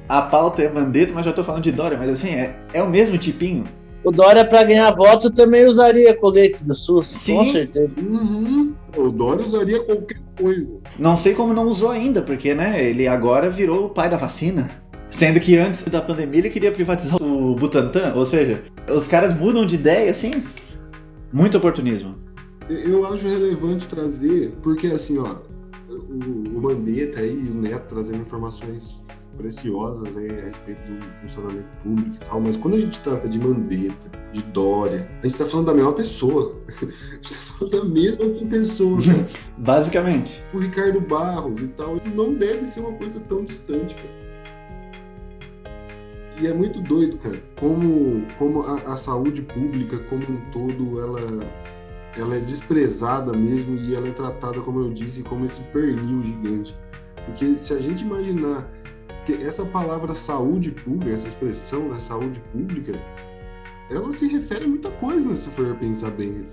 [0.08, 2.88] A pauta é Mandetta, mas já tô falando de Dória, mas assim, é, é o
[2.88, 3.64] mesmo tipinho.
[4.08, 7.36] O Dória, para ganhar voto, também usaria coletes do SUS, Sim.
[7.36, 8.00] com certeza.
[8.00, 8.72] Uhum.
[8.96, 10.66] O Dória usaria qualquer coisa.
[10.98, 14.70] Não sei como não usou ainda, porque né, ele agora virou o pai da vacina.
[15.10, 19.66] Sendo que antes da pandemia ele queria privatizar o Butantan, ou seja, os caras mudam
[19.66, 20.30] de ideia assim.
[21.30, 22.14] Muito oportunismo.
[22.66, 25.36] Eu acho relevante trazer, porque assim, ó,
[25.90, 29.02] o, o Mandetta aí e o Neto trazendo informações
[29.38, 33.38] preciosas aí a respeito do funcionamento público e tal, mas quando a gente trata de
[33.38, 36.56] Mandetta, de Dória, a gente está falando da mesma pessoa.
[36.68, 38.98] a gente está falando da mesma pessoa.
[39.56, 40.44] Basicamente.
[40.52, 44.18] O Ricardo Barros e tal, não deve ser uma coisa tão distante, cara.
[46.40, 51.20] E é muito doido, cara, como, como a, a saúde pública como um todo, ela
[52.16, 56.76] ela é desprezada mesmo e ela é tratada, como eu disse, como esse pernil gigante.
[57.24, 58.68] Porque se a gente imaginar
[59.28, 62.98] porque essa palavra saúde pública, essa expressão da saúde pública,
[63.90, 66.44] ela se refere a muita coisa, né, se for pensar bem.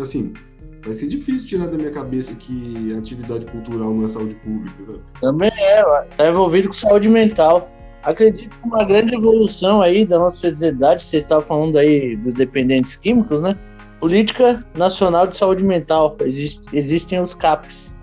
[0.00, 0.32] Assim,
[0.84, 4.76] vai ser difícil tirar da minha cabeça que atividade cultural não é saúde pública.
[4.86, 5.00] Sabe?
[5.20, 5.82] Também é,
[6.16, 7.68] tá envolvido com saúde mental.
[8.04, 12.94] Acredito que uma grande evolução aí da nossa sociedade, você estava falando aí dos dependentes
[12.94, 13.56] químicos, né?
[13.98, 16.16] Política Nacional de Saúde Mental.
[16.20, 17.93] Existe, existem os CAPs.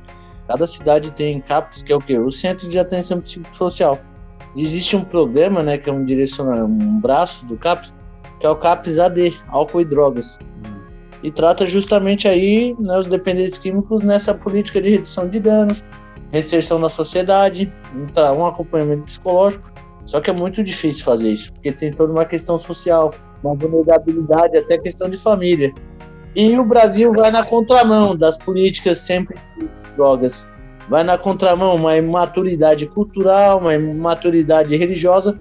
[0.51, 2.17] Cada cidade tem CAPS, que é o quê?
[2.17, 3.97] O Centro de Atenção Psicossocial.
[4.53, 7.93] Existe um programa, né, que é um direcionamento, um braço do CAPS,
[8.37, 10.37] que é o CAPS AD, álcool e drogas.
[11.23, 15.81] E trata justamente aí né, os dependentes químicos nessa política de redução de danos,
[16.33, 17.71] reinserção na sociedade,
[18.37, 19.71] um acompanhamento psicológico.
[20.05, 24.57] Só que é muito difícil fazer isso, porque tem toda uma questão social, uma vulnerabilidade,
[24.57, 25.71] até questão de família.
[26.35, 29.37] E o Brasil vai na contramão das políticas sempre
[30.01, 30.47] drogas.
[30.89, 35.39] Vai na contramão uma imaturidade cultural, uma imaturidade religiosa,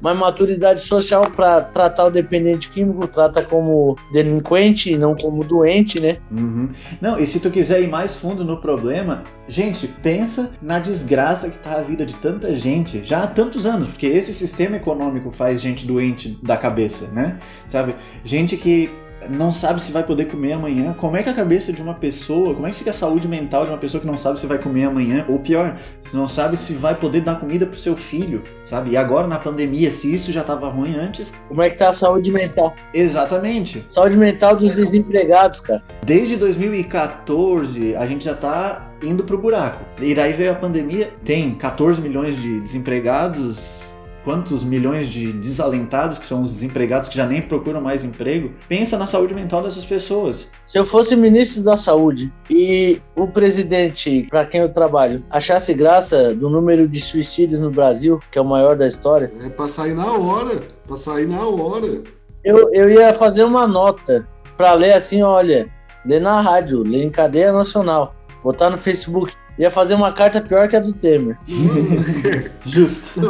[0.00, 6.00] mais maturidade social para tratar o dependente químico, trata como delinquente e não como doente,
[6.00, 6.18] né?
[6.30, 6.68] Uhum.
[7.00, 11.58] Não, e se tu quiser ir mais fundo no problema, gente, pensa na desgraça que
[11.58, 15.60] tá a vida de tanta gente já há tantos anos, porque esse sistema econômico faz
[15.60, 17.38] gente doente da cabeça, né?
[17.66, 17.96] Sabe?
[18.22, 18.90] Gente que
[19.30, 20.92] não sabe se vai poder comer amanhã.
[20.92, 23.64] Como é que a cabeça de uma pessoa, como é que fica a saúde mental
[23.64, 25.24] de uma pessoa que não sabe se vai comer amanhã?
[25.28, 28.90] Ou pior, se não sabe se vai poder dar comida pro seu filho, sabe?
[28.90, 31.32] E agora na pandemia, se isso já tava ruim antes.
[31.48, 32.74] Como é que tá a saúde mental?
[32.92, 33.84] Exatamente.
[33.88, 35.82] Saúde mental dos desempregados, cara.
[36.04, 39.84] Desde 2014, a gente já tá indo pro buraco.
[40.00, 43.95] E daí veio a pandemia, tem 14 milhões de desempregados
[44.26, 48.98] quantos milhões de desalentados, que são os desempregados que já nem procuram mais emprego, pensa
[48.98, 50.50] na saúde mental dessas pessoas.
[50.66, 56.34] Se eu fosse ministro da Saúde e o presidente, para quem eu trabalho, achasse graça
[56.34, 59.32] do número de suicídios no Brasil, que é o maior da história.
[59.44, 62.02] É pra sair na hora, pra sair na hora.
[62.42, 65.68] Eu, eu ia fazer uma nota para ler assim: olha,
[66.04, 68.12] ler na rádio, ler em cadeia nacional,
[68.42, 71.38] botar no Facebook ia fazer uma carta pior que a do Temer.
[72.64, 73.20] Justo.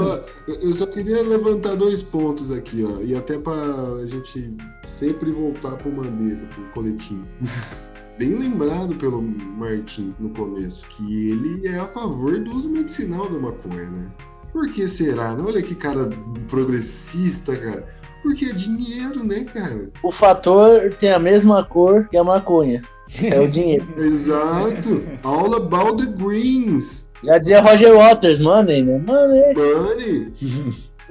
[0.46, 4.56] eu só queria levantar dois pontos aqui, ó, e até para a gente
[4.86, 7.24] sempre voltar pro Mandetta, pro coletivo.
[8.18, 13.38] Bem lembrado pelo Martin no começo, que ele é a favor do uso medicinal da
[13.38, 14.06] maconha, né?
[14.50, 15.34] Por que será?
[15.34, 15.44] Né?
[15.46, 16.08] Olha que cara
[16.48, 17.86] progressista, cara.
[18.22, 19.90] Porque é dinheiro, né, cara?
[20.02, 22.82] O fator tem a mesma cor que a maconha.
[23.22, 23.86] É o dinheiro.
[24.02, 25.02] Exato.
[25.22, 27.08] All about the greens.
[27.22, 28.98] Já dizia Roger Waters, money, né?
[28.98, 29.54] Money.
[29.54, 30.32] Money.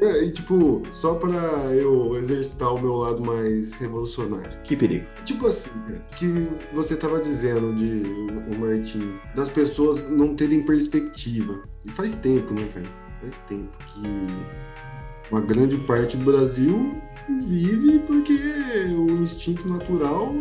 [0.01, 1.37] É, e tipo, só pra
[1.73, 4.51] eu exercitar o meu lado mais revolucionário.
[4.63, 5.05] Que perigo.
[5.23, 5.69] Tipo assim,
[6.17, 8.03] que você tava dizendo de
[8.53, 11.61] o Martin, das pessoas não terem perspectiva.
[11.85, 12.89] E faz tempo, né, velho?
[13.21, 18.33] Faz tempo que uma grande parte do Brasil vive porque
[18.97, 20.33] o instinto natural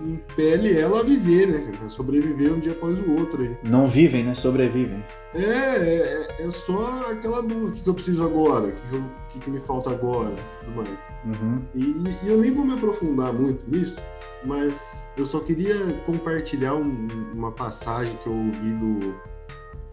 [0.00, 1.72] impele ela a viver, né?
[1.84, 3.56] A sobreviver um dia após o outro aí.
[3.64, 4.34] Não vivem, né?
[4.34, 5.02] Sobrevivem.
[5.34, 9.02] É, é, é só aquela o que, que eu preciso agora, o que,
[9.32, 10.88] que, que, me falta agora, tudo mais.
[11.24, 11.60] Uhum.
[11.74, 14.00] E, e, eu nem vou me aprofundar muito nisso,
[14.44, 19.14] mas eu só queria compartilhar um, uma passagem que eu ouvi do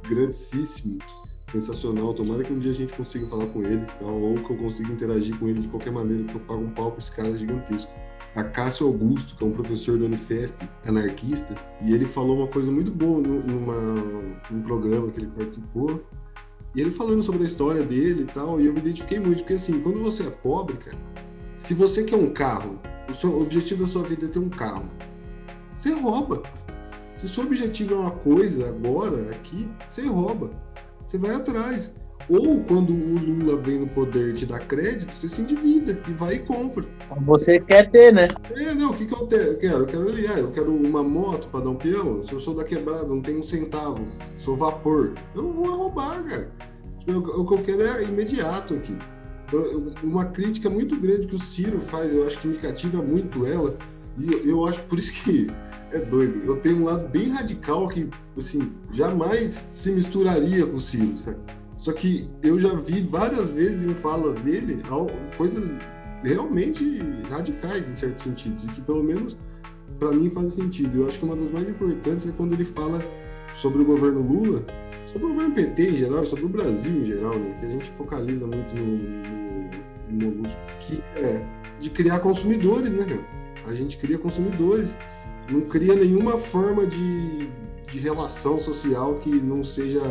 [0.07, 0.97] grandíssimo,
[1.53, 2.13] sensacional.
[2.13, 5.37] Tomara que um dia a gente consiga falar com ele, ou que eu consiga interagir
[5.37, 7.91] com ele de qualquer maneira, porque eu pago um pau pra esse cara gigantesco
[8.35, 12.71] a Cássio Augusto, que é um professor da Unifesp, anarquista, e ele falou uma coisa
[12.71, 13.79] muito boa numa,
[14.49, 16.03] num programa que ele participou.
[16.75, 19.53] E ele falando sobre a história dele e tal, e eu me identifiquei muito, porque
[19.53, 20.97] assim, quando você é pobre, cara,
[21.57, 24.89] se você quer um carro, o seu objetivo da sua vida é ter um carro,
[25.75, 26.41] você rouba.
[27.17, 30.49] Se o seu objetivo é uma coisa agora, aqui, você rouba.
[31.05, 31.93] Você vai atrás.
[32.29, 36.35] Ou quando o Lula vem no poder te dá crédito, você se endivida e vai
[36.35, 36.85] e compra.
[37.25, 38.29] Você quer ter, né?
[38.55, 39.79] É, não, o que, que eu, quero?
[39.79, 42.23] Eu quero ele, ah, eu quero uma moto para dar um peão.
[42.23, 46.49] Se eu sou da quebrada, não tenho um centavo, sou vapor, eu vou roubar, cara.
[47.05, 48.95] Eu, o que eu quero é imediato aqui.
[49.47, 53.45] Então, uma crítica muito grande que o Ciro faz, eu acho que me cativa muito
[53.45, 53.77] ela,
[54.17, 55.51] e eu, eu acho por isso que
[55.93, 56.43] é doido.
[56.45, 61.37] Eu tenho um lado bem radical que, assim, jamais se misturaria com o Ciro, sabe?
[61.77, 64.81] Só que eu já vi várias vezes em falas dele
[65.37, 65.69] coisas
[66.23, 69.37] realmente radicais em certos sentidos, e que pelo menos
[69.99, 71.01] para mim fazem sentido.
[71.01, 72.99] Eu acho que uma das mais importantes é quando ele fala
[73.53, 74.65] sobre o governo Lula,
[75.05, 77.57] sobre o governo PT em geral, sobre o Brasil em geral, né?
[77.59, 79.69] que a gente focaliza muito no, no,
[80.09, 81.45] no Molusco, que é
[81.79, 83.05] de criar consumidores, né?
[83.67, 84.95] A gente cria consumidores,
[85.49, 87.47] não cria nenhuma forma de,
[87.91, 90.01] de relação social que não seja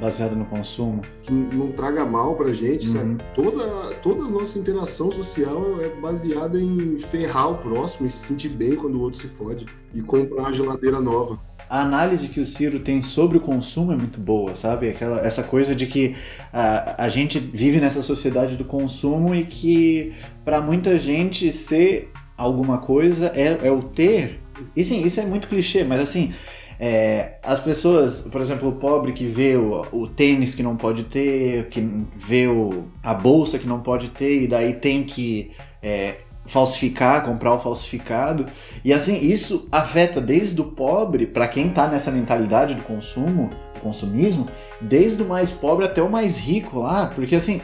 [0.00, 1.02] baseado no consumo.
[1.22, 2.92] Que não traga mal pra gente, uhum.
[2.92, 3.24] sabe?
[3.34, 8.48] Toda, toda a nossa interação social é baseada em ferrar o próximo e se sentir
[8.48, 11.38] bem quando o outro se fode e comprar uma geladeira nova.
[11.68, 14.88] A análise que o Ciro tem sobre o consumo é muito boa, sabe?
[14.88, 16.14] Aquela, essa coisa de que
[16.52, 20.12] a, a gente vive nessa sociedade do consumo e que
[20.44, 24.43] para muita gente ser alguma coisa é, é o ter.
[24.74, 26.32] E sim, isso é muito clichê, mas assim,
[26.78, 31.04] é, as pessoas, por exemplo, o pobre que vê o, o, tênis que não pode
[31.04, 31.80] ter, que
[32.16, 35.52] vê o, a bolsa que não pode ter, e daí tem que
[35.82, 38.46] é, falsificar, comprar o falsificado.
[38.84, 43.80] E assim, isso afeta desde o pobre, para quem tá nessa mentalidade do consumo, do
[43.80, 44.48] consumismo,
[44.80, 47.60] desde o mais pobre até o mais rico lá, porque assim,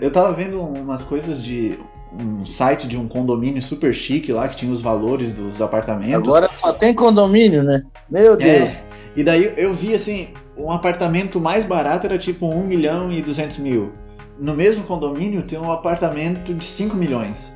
[0.00, 1.78] eu tava vendo umas coisas de
[2.18, 6.28] um site de um condomínio super chique lá que tinha os valores dos apartamentos.
[6.28, 7.82] Agora só tem condomínio, né?
[8.10, 8.68] Meu é, Deus.
[8.68, 8.84] É,
[9.16, 13.58] e daí eu vi assim, um apartamento mais barato era tipo 1 milhão e 200
[13.58, 13.92] mil.
[14.38, 17.52] no mesmo condomínio tem um apartamento de 5 milhões.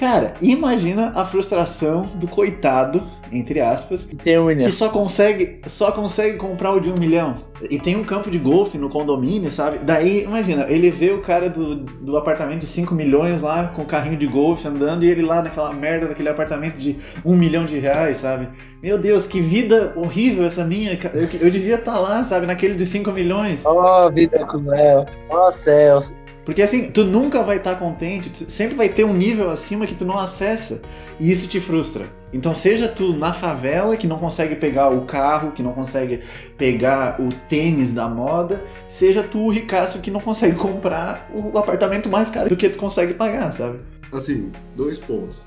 [0.00, 4.64] Cara, imagina a frustração do coitado, entre aspas, Tem um milhão.
[4.64, 7.36] que só consegue, só consegue comprar o de um milhão.
[7.68, 9.80] E tem um campo de golfe no condomínio, sabe?
[9.80, 13.84] Daí, imagina, ele vê o cara do, do apartamento de 5 milhões lá, com o
[13.84, 17.78] carrinho de golfe andando, e ele lá naquela merda daquele apartamento de um milhão de
[17.78, 18.48] reais, sabe?
[18.82, 20.98] Meu Deus, que vida horrível essa minha.
[21.12, 22.46] Eu, eu devia estar lá, sabe?
[22.46, 23.66] Naquele de 5 milhões.
[23.66, 25.04] Ó, vida cruel.
[25.28, 26.18] Ó, céus.
[26.50, 29.94] Porque assim, tu nunca vai estar contente, tu sempre vai ter um nível acima que
[29.94, 30.82] tu não acessa.
[31.20, 32.10] E isso te frustra.
[32.32, 36.22] Então seja tu na favela que não consegue pegar o carro, que não consegue
[36.58, 42.08] pegar o tênis da moda, seja tu o ricaço que não consegue comprar o apartamento
[42.08, 43.78] mais caro do que tu consegue pagar, sabe?
[44.12, 45.44] Assim, dois pontos.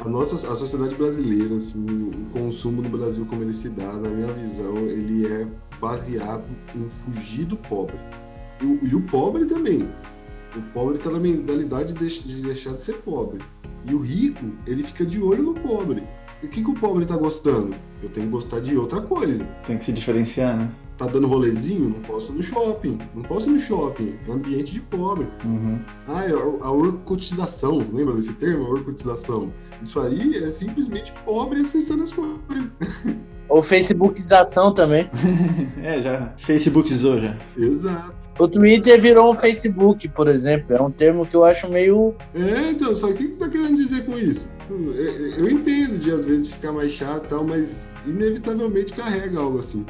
[0.00, 4.08] A nossa a sociedade brasileira, assim, o consumo no Brasil como ele se dá, na
[4.08, 5.46] minha visão, ele é
[5.78, 6.44] baseado
[6.74, 7.96] em fugir do pobre.
[8.62, 9.86] E e o pobre também.
[10.56, 13.38] O pobre está na mentalidade de, deix- de deixar de ser pobre.
[13.84, 16.02] E o rico, ele fica de olho no pobre.
[16.42, 17.74] E o que, que o pobre tá gostando?
[18.02, 19.44] Eu tenho que gostar de outra coisa.
[19.66, 20.68] Tem que se diferenciar, né?
[20.96, 21.88] Tá dando rolezinho?
[21.88, 22.96] Não posso no shopping.
[23.14, 24.14] Não posso ir no shopping.
[24.26, 25.26] É um ambiente de pobre.
[25.44, 25.80] Uhum.
[26.06, 27.78] Ah, é a a orcotização.
[27.92, 28.66] Lembra desse termo?
[28.66, 29.52] A orcotização.
[29.82, 32.38] Isso aí é simplesmente pobre acessando as coisas.
[33.48, 35.08] Ou Facebookização também.
[35.82, 36.34] É, já.
[36.36, 37.36] Facebookizou já.
[37.56, 38.17] Exato.
[38.38, 40.76] O Twitter virou um Facebook, por exemplo.
[40.76, 42.14] É um termo que eu acho meio.
[42.34, 44.46] É, então, só que o que você tá querendo dizer com isso?
[44.70, 44.94] Eu-
[45.38, 49.84] Eu entendo de às vezes ficar mais chato e tal, mas inevitavelmente carrega algo assim.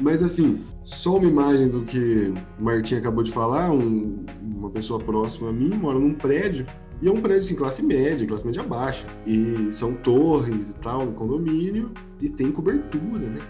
[0.00, 4.98] Mas assim, só uma imagem do que o Martim acabou de falar, um- uma pessoa
[5.00, 6.64] próxima a mim mora num prédio,
[7.02, 9.06] e é um prédio assim, classe média, classe média baixa.
[9.26, 11.90] E são torres e tal, no condomínio,
[12.20, 13.40] e tem cobertura, né?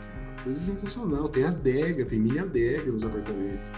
[0.42, 1.28] Coisa sensacional.
[1.28, 3.70] Tem adega, tem mini adega nos apartamentos.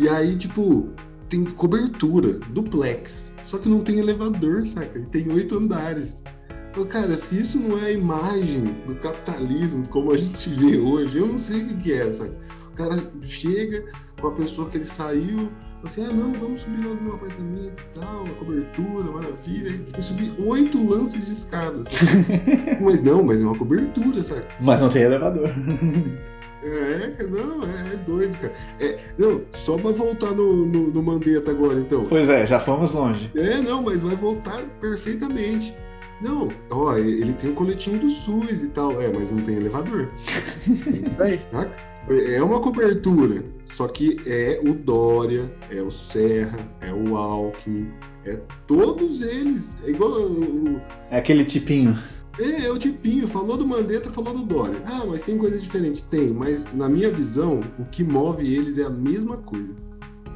[0.00, 0.88] E aí, tipo,
[1.28, 3.34] tem cobertura, duplex.
[3.44, 4.98] Só que não tem elevador, saca?
[4.98, 6.24] E tem oito andares.
[6.70, 11.18] Então, cara, se isso não é a imagem do capitalismo como a gente vê hoje,
[11.18, 12.32] eu não sei o que, é, sabe?
[12.72, 13.84] O cara chega
[14.18, 15.50] com a pessoa que ele saiu,
[15.82, 19.78] fala assim, ah não, vamos subir lá no meu apartamento e tal, a cobertura, maravilha.
[19.92, 22.80] Que subir oito lances de escada, sabe?
[22.80, 24.46] mas não, mas é uma cobertura, sabe?
[24.60, 25.50] Mas não tem elevador.
[26.62, 28.52] É, não, é, é doido, cara.
[28.78, 32.04] É, não, só pra voltar no, no, no Mandetta agora, então.
[32.08, 33.30] Pois é, já fomos longe.
[33.34, 35.74] É, não, mas vai voltar perfeitamente.
[36.20, 40.10] Não, ó, ele tem o coletinho do SUS e tal, é, mas não tem elevador,
[40.14, 41.40] Isso aí.
[41.50, 41.74] saca?
[42.08, 43.42] É uma cobertura,
[43.74, 47.90] só que é o Dória, é o Serra, é o Alckmin,
[48.26, 49.76] é todos eles.
[49.84, 50.80] É igual o,
[51.10, 51.96] É aquele tipinho.
[52.38, 54.82] É, é o tipinho, falou do Mandetta, falou do Dória.
[54.86, 56.02] Ah, mas tem coisa diferente?
[56.04, 59.74] Tem, mas na minha visão, o que move eles é a mesma coisa.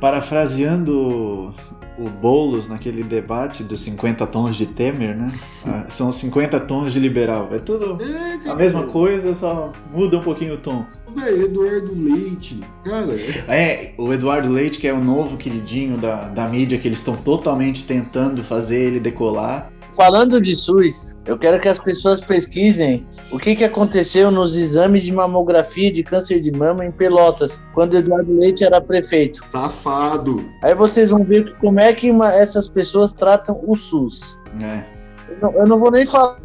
[0.01, 1.55] Parafraseando
[1.99, 5.32] o Boulos naquele debate dos 50 tons de Temer, né?
[5.66, 7.49] Ah, São 50 tons de liberal.
[7.51, 8.57] É tudo É, a cara.
[8.57, 10.84] mesma coisa, só muda um pouquinho o tom.
[11.16, 13.14] Velho, Eduardo Leite, cara,
[13.49, 17.16] É, o Eduardo Leite, que é o novo queridinho da, da mídia, que eles estão
[17.16, 19.72] totalmente tentando fazer ele decolar.
[19.97, 25.03] Falando de SUS, eu quero que as pessoas pesquisem o que, que aconteceu nos exames
[25.05, 29.45] de mamografia de câncer de mama em Pelotas, quando Eduardo Leite era prefeito.
[29.53, 30.45] safado.
[30.62, 34.38] Aí vocês vão ver que- como é que uma- essas pessoas tratam o SUS.
[34.62, 34.82] É.
[35.30, 36.38] Eu não, eu não vou nem falar,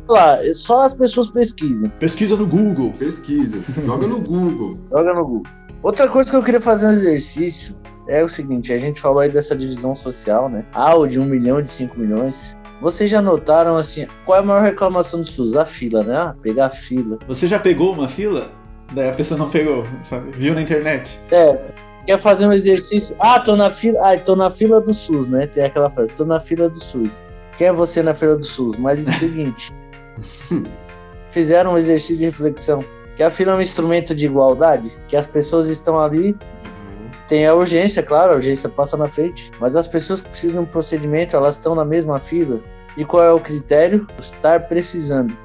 [0.45, 1.89] é só as pessoas pesquisem.
[1.99, 2.93] Pesquisa no Google.
[2.97, 4.77] Pesquisa, joga no Google.
[4.91, 5.51] Joga no Google.
[5.81, 7.75] Outra coisa que eu queria fazer um exercício
[8.07, 10.65] é o seguinte: a gente falou aí dessa divisão social, né?
[10.73, 12.57] Ah, o de um milhão, de 5 milhões.
[12.81, 15.55] Vocês já notaram assim, qual é a maior reclamação do SUS?
[15.55, 16.15] A fila, né?
[16.15, 17.19] Ah, pegar a fila.
[17.27, 18.51] Você já pegou uma fila?
[18.93, 20.31] Daí a pessoa não pegou, sabe?
[20.31, 21.19] Viu na internet.
[21.31, 21.59] É,
[22.05, 23.15] quer fazer um exercício?
[23.19, 23.99] Ah, tô na fila.
[24.01, 25.47] Ah, tô na fila do SUS, né?
[25.47, 27.21] Tem aquela frase, tô na fila do SUS.
[27.57, 28.77] Quem é você na fila do SUS?
[28.77, 29.73] Mas é o seguinte.
[31.29, 32.83] fizeram um exercício de reflexão.
[33.15, 36.35] Que a fila é um instrumento de igualdade, que as pessoas estão ali
[37.29, 40.67] Tem a urgência, claro, a urgência passa na frente, mas as pessoas que precisam de
[40.67, 42.59] um procedimento, elas estão na mesma fila.
[42.97, 44.07] E qual é o critério?
[44.19, 45.37] Estar precisando.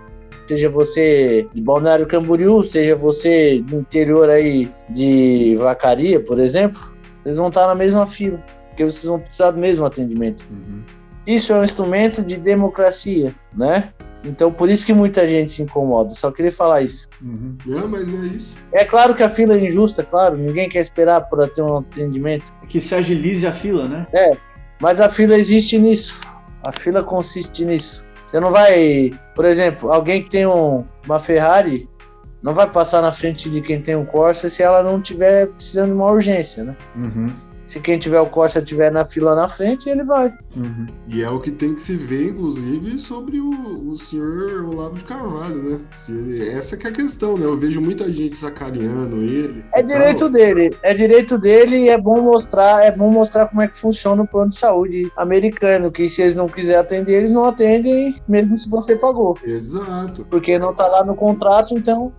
[0.46, 6.80] Seja você de Balneário Camboriú, seja você do interior aí de Vacaria, por exemplo,
[7.22, 10.42] vocês vão estar na mesma fila, porque vocês vão precisar do mesmo atendimento.
[11.26, 13.92] Isso é um instrumento de democracia, né?
[14.24, 16.10] Então, por isso que muita gente se incomoda.
[16.14, 17.08] Só queria falar isso.
[17.20, 17.56] Uhum.
[17.68, 18.54] É, mas é isso.
[18.72, 20.36] É claro que a fila é injusta, claro.
[20.36, 22.52] Ninguém quer esperar para ter um atendimento.
[22.68, 24.06] Que se agilize a fila, né?
[24.80, 26.18] Mas a fila existe nisso.
[26.62, 28.04] A fila consiste nisso.
[28.26, 31.88] Você não vai, por exemplo, alguém que tem um- uma Ferrari
[32.42, 35.88] não vai passar na frente de quem tem um Corsa se ela não tiver precisando
[35.88, 36.76] de uma urgência, né?
[36.96, 37.30] Uhum.
[37.74, 40.32] Se quem tiver o Costa tiver na fila na frente, ele vai.
[40.54, 40.86] Uhum.
[41.08, 45.04] E é o que tem que se ver, inclusive, sobre o, o senhor Olavo de
[45.04, 45.80] Carvalho, né?
[46.08, 47.44] Ele, essa que é a questão, né?
[47.44, 49.64] Eu vejo muita gente sacaneando ele.
[49.74, 50.30] É direito tal.
[50.30, 54.22] dele, é direito dele e é bom mostrar, é bom mostrar como é que funciona
[54.22, 58.56] o plano de saúde americano, que se eles não quiserem atender, eles não atendem, mesmo
[58.56, 59.36] se você pagou.
[59.42, 60.24] Exato.
[60.30, 62.12] Porque não tá lá no contrato, então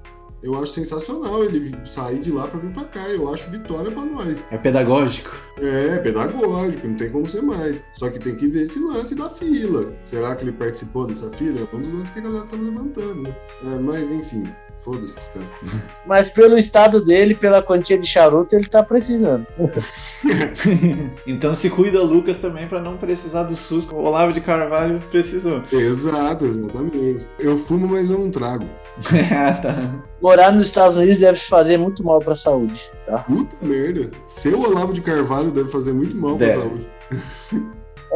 [0.44, 3.10] eu acho sensacional ele sair de lá para vir para cá.
[3.10, 4.44] Eu acho vitória para nós.
[4.52, 5.36] É pedagógico.
[5.58, 7.84] É, pedagógico, não tem como ser mais.
[7.94, 9.94] Só que tem que ver esse lance da fila.
[10.06, 11.62] Será que ele participou dessa fila?
[11.62, 13.36] É um dos lances que a galera tá levantando, né?
[13.64, 14.44] É, mas enfim,
[14.86, 15.16] Foda-se.
[16.06, 19.48] Mas pelo estado dele, pela quantia de charuto, ele tá precisando.
[21.26, 23.90] então se cuida, Lucas, também para não precisar do SUS.
[23.90, 25.64] O Olavo de Carvalho precisou.
[25.74, 27.26] Exato, exatamente.
[27.40, 28.66] Eu fumo, mas eu não trago.
[29.36, 30.06] ah, tá.
[30.22, 33.20] Morar nos Estados Unidos deve fazer muito mal pra saúde, tá?
[33.20, 34.12] Puta merda.
[34.28, 36.54] Seu Olavo de Carvalho deve fazer muito mal deve.
[36.54, 36.88] pra saúde.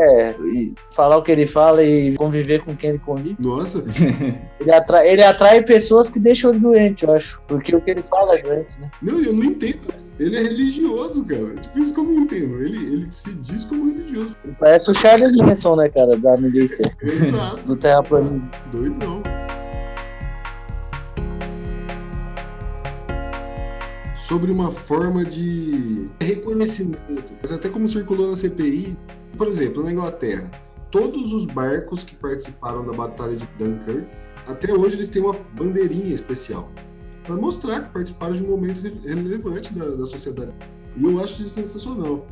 [0.01, 3.35] É, e falar o que ele fala e conviver com quem ele convive.
[3.37, 3.83] Nossa.
[4.59, 7.41] Ele atrai, ele atrai pessoas que deixam ele doente, eu acho.
[7.47, 8.91] Porque o que ele fala é doente, né?
[9.01, 9.93] Não, eu não entendo.
[10.19, 11.55] Ele é religioso, cara.
[11.55, 12.61] Tipo, isso que eu não entendo.
[12.61, 14.35] Ele, ele se diz como religioso.
[14.59, 16.83] Parece o Charles Manson, né, cara, da milícia.
[17.01, 17.63] Exato.
[17.63, 18.49] Do terraplanismo.
[18.69, 19.23] Doido não.
[24.29, 28.95] sobre uma forma de reconhecimento, mas até como circulou na CPI,
[29.39, 30.51] por exemplo, na Inglaterra,
[30.91, 34.05] todos os barcos que participaram da Batalha de Dunkirk,
[34.45, 36.69] até hoje eles têm uma bandeirinha especial
[37.23, 40.51] para mostrar que participaram de um momento relevante da, da sociedade.
[40.97, 42.27] E eu acho isso sensacional.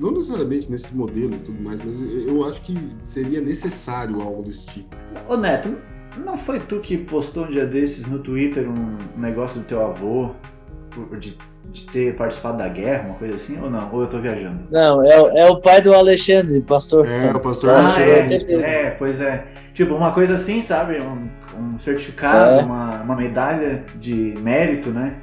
[0.00, 2.74] Não necessariamente nesse modelo e tudo mais, mas eu acho que
[3.04, 4.96] seria necessário algo desse tipo.
[5.28, 5.76] Ô Neto,
[6.24, 10.32] não foi tu que postou um dia desses no Twitter um negócio do teu avô
[11.20, 11.38] de
[11.76, 13.92] de ter participado da guerra, uma coisa assim, ou não?
[13.92, 14.60] Ou eu tô viajando?
[14.70, 17.06] Não, é, é o pai do Alexandre, pastor.
[17.06, 18.54] É, o pastor ah, Alexandre.
[18.54, 19.44] É, é, pois é.
[19.74, 20.98] Tipo, uma coisa assim, sabe?
[21.00, 22.64] Um, um certificado, é.
[22.64, 25.14] uma, uma medalha de mérito, né?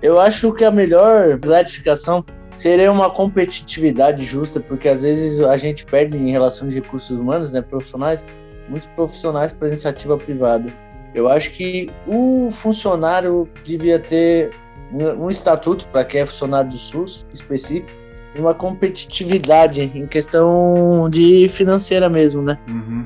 [0.00, 2.24] Eu acho que a melhor gratificação
[2.56, 7.52] seria uma competitividade justa, porque às vezes a gente perde em relação de recursos humanos,
[7.52, 8.26] né, profissionais,
[8.68, 10.72] muitos profissionais para iniciativa privada.
[11.14, 14.50] Eu acho que o funcionário devia ter
[14.92, 17.88] um estatuto para quem é funcionário do SUS específico
[18.34, 22.58] e uma competitividade em questão de financeira mesmo, né?
[22.68, 23.04] Uhum.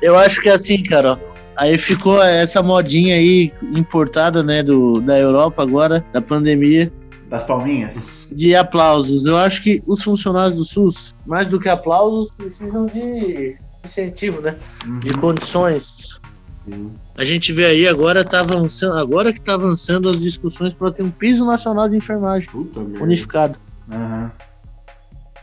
[0.00, 1.20] Eu acho que é assim, cara,
[1.56, 6.92] aí ficou essa modinha aí importada, né, do, da Europa agora, da pandemia.
[7.28, 7.96] Das palminhas?
[8.30, 9.26] De aplausos.
[9.26, 14.54] Eu acho que os funcionários do SUS, mais do que aplausos, precisam de incentivo, né?
[14.86, 14.98] Uhum.
[15.00, 16.20] De condições.
[16.64, 16.92] Sim.
[17.18, 21.02] A gente vê aí agora tá avançando, agora que tá avançando as discussões para ter
[21.02, 23.58] um piso nacional de enfermagem Puta unificado.
[23.90, 24.30] Uhum.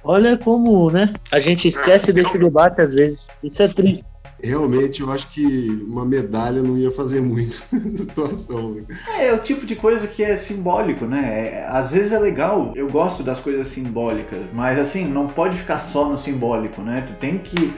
[0.02, 1.14] Olha como, né?
[1.34, 3.28] A gente esquece desse debate às vezes.
[3.44, 4.06] Isso é triste
[4.46, 8.76] realmente eu acho que uma medalha não ia fazer muito nessa situação.
[8.76, 8.84] Né?
[9.18, 11.50] É, é o tipo de coisa que é simbólico, né?
[11.50, 15.80] É, às vezes é legal, eu gosto das coisas simbólicas, mas assim, não pode ficar
[15.80, 17.04] só no simbólico, né?
[17.08, 17.74] Tu tem que,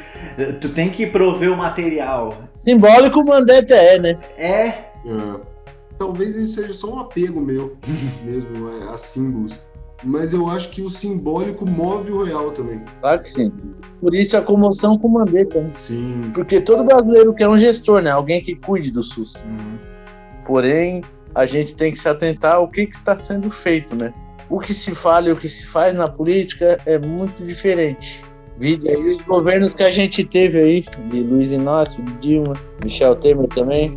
[0.60, 2.38] tu tem que prover o material.
[2.58, 4.20] Simbólico o mandante é, né?
[4.38, 4.68] É.
[4.68, 4.88] é.
[5.98, 7.78] Talvez isso seja só um apego meu
[8.24, 9.60] mesmo a símbolos
[10.04, 12.82] mas eu acho que o simbólico move o real também.
[13.02, 13.52] Claro que sim.
[14.00, 15.60] Por isso a comoção com o Mandetta.
[15.60, 15.74] Né?
[15.78, 16.32] Sim.
[16.34, 18.12] Porque todo brasileiro quer um gestor, né?
[18.12, 19.36] Alguém que cuide do SUS.
[19.44, 19.78] Uhum.
[20.46, 21.04] Porém,
[21.34, 24.14] a gente tem que se atentar ao que, que está sendo feito, né?
[24.50, 28.24] O que se fala e o que se faz na política é muito diferente.
[28.60, 32.54] Vide aí os governos que a gente teve aí, de Luiz Inácio, Dilma,
[32.84, 33.96] Michel Temer também.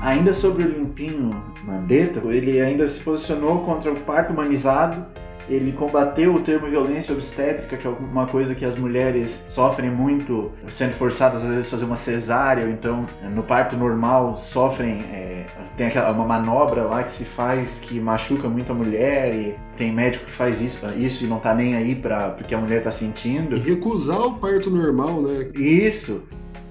[0.00, 5.04] Ainda sobre o limpinho Mandetta, ele ainda se posicionou contra o parto humanizado.
[5.48, 10.52] Ele combateu o termo violência obstétrica, que é uma coisa que as mulheres sofrem muito,
[10.68, 15.44] sendo forçadas às vezes a fazer uma cesárea, ou então no parto normal sofrem, é,
[15.76, 19.92] tem aquela, uma manobra lá que se faz que machuca muito a mulher, e tem
[19.92, 22.90] médico que faz isso, isso e não tá nem aí para porque a mulher tá
[22.90, 23.56] sentindo.
[23.56, 25.50] E recusar o parto normal, né?
[25.54, 26.22] Isso.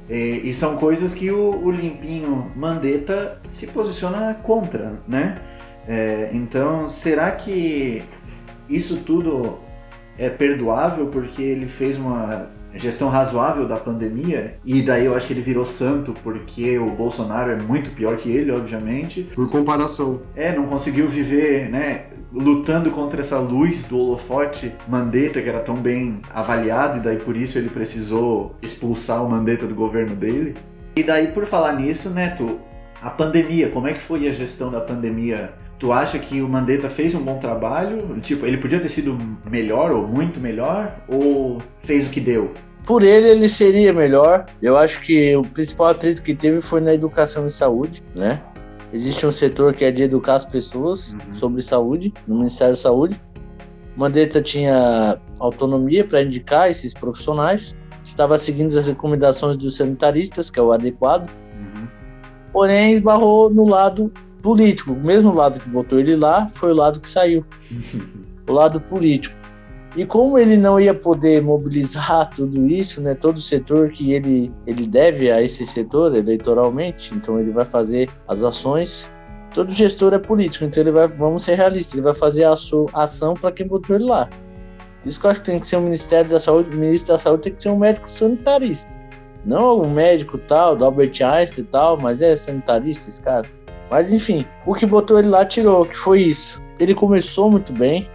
[0.10, 5.38] E, e são coisas que o, o, Limpinho Mandetta se posiciona contra, né?
[5.88, 8.03] É, então, será que
[8.76, 9.60] isso tudo
[10.18, 15.34] é perdoável porque ele fez uma gestão razoável da pandemia e daí eu acho que
[15.34, 19.23] ele virou santo porque o Bolsonaro é muito pior que ele, obviamente.
[19.35, 20.22] Por comparação.
[20.35, 22.06] É, não conseguiu viver, né?
[22.34, 27.35] lutando contra essa luz do holofote Mandetta, que era tão bem avaliado, e daí por
[27.35, 30.56] isso ele precisou expulsar o Mandetta do governo dele.
[30.95, 32.60] E daí, por falar nisso, Neto,
[33.02, 35.53] a pandemia, como é que foi a gestão da pandemia?
[35.81, 38.19] Tu acha que o Mandetta fez um bom trabalho?
[38.21, 39.17] Tipo, ele podia ter sido
[39.49, 41.03] melhor ou muito melhor?
[41.07, 42.51] Ou fez o que deu?
[42.85, 44.45] Por ele, ele seria melhor.
[44.61, 48.39] Eu acho que o principal atrito que teve foi na educação e saúde, né?
[48.93, 51.33] Existe um setor que é de educar as pessoas uhum.
[51.33, 53.19] sobre saúde, no Ministério da Saúde.
[53.97, 57.75] Mandetta tinha autonomia para indicar esses profissionais,
[58.05, 61.87] estava seguindo as recomendações dos sanitaristas, que é o adequado, uhum.
[62.53, 64.93] porém esbarrou no lado político.
[64.93, 67.45] O mesmo lado que botou ele lá foi o lado que saiu,
[68.47, 69.35] o lado político.
[69.95, 74.51] E como ele não ia poder mobilizar tudo isso, né, todo o setor que ele,
[74.65, 79.11] ele deve a esse setor eleitoralmente, então ele vai fazer as ações
[79.53, 82.88] todo gestor é político, então ele vai, vamos ser realistas, ele vai fazer a sua
[82.93, 84.30] ação para quem botou ele lá.
[85.05, 87.19] Isso que eu acho que tem que ser o Ministério da Saúde, o ministro da
[87.19, 88.89] Saúde tem que ser um médico sanitarista.
[89.43, 93.49] Não um médico tal, do Albert Einstein e tal, mas é sanitarista esse cara.
[93.91, 96.63] Mas enfim, o que botou ele lá tirou, que foi isso.
[96.80, 98.09] Ele começou muito bem,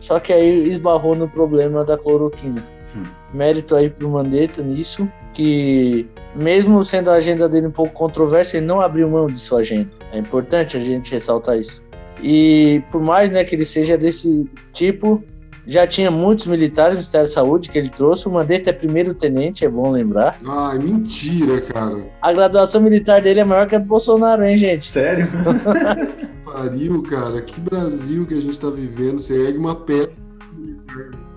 [0.00, 2.64] só que aí esbarrou no problema da cloroquina.
[2.96, 3.02] Hum.
[3.34, 8.64] Mérito aí pro Mandetta nisso, que mesmo sendo a agenda dele um pouco controversa, ele
[8.64, 9.90] não abriu mão de sua agenda.
[10.10, 11.84] É importante a gente ressaltar isso.
[12.22, 15.22] E por mais né, que ele seja desse tipo,
[15.68, 18.26] já tinha muitos militares no Ministério da Saúde que ele trouxe.
[18.26, 20.40] O Mandetta é primeiro tenente, é bom lembrar.
[20.48, 22.06] Ai, mentira, cara.
[22.22, 24.86] A graduação militar dele é maior que a do Bolsonaro, hein, gente?
[24.86, 25.26] Sério?
[25.26, 27.42] que pariu, cara.
[27.42, 29.18] Que Brasil que a gente tá vivendo.
[29.18, 30.10] Você ergue uma pedra.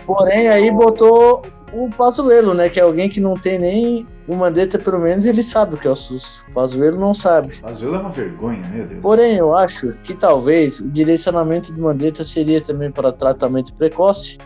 [0.06, 1.42] Porém, aí botou
[1.74, 2.70] o Pazuello, né?
[2.70, 5.88] Que é alguém que não tem nem o Mandetta, pelo menos, ele sabe o que
[5.88, 6.46] é o SUS.
[6.50, 7.56] O Pazuello não sabe.
[7.62, 9.02] Pazuello é uma vergonha, meu Deus.
[9.02, 14.38] Porém, eu acho que talvez o direcionamento do Mandetta seria também para tratamento precoce.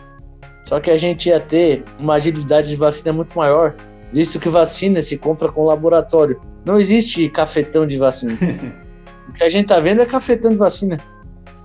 [0.64, 3.74] Só que a gente ia ter uma agilidade de vacina muito maior,
[4.12, 6.40] visto que vacina se compra com laboratório.
[6.64, 8.32] Não existe cafetão de vacina.
[9.28, 10.98] o que a gente tá vendo é cafetão de vacina.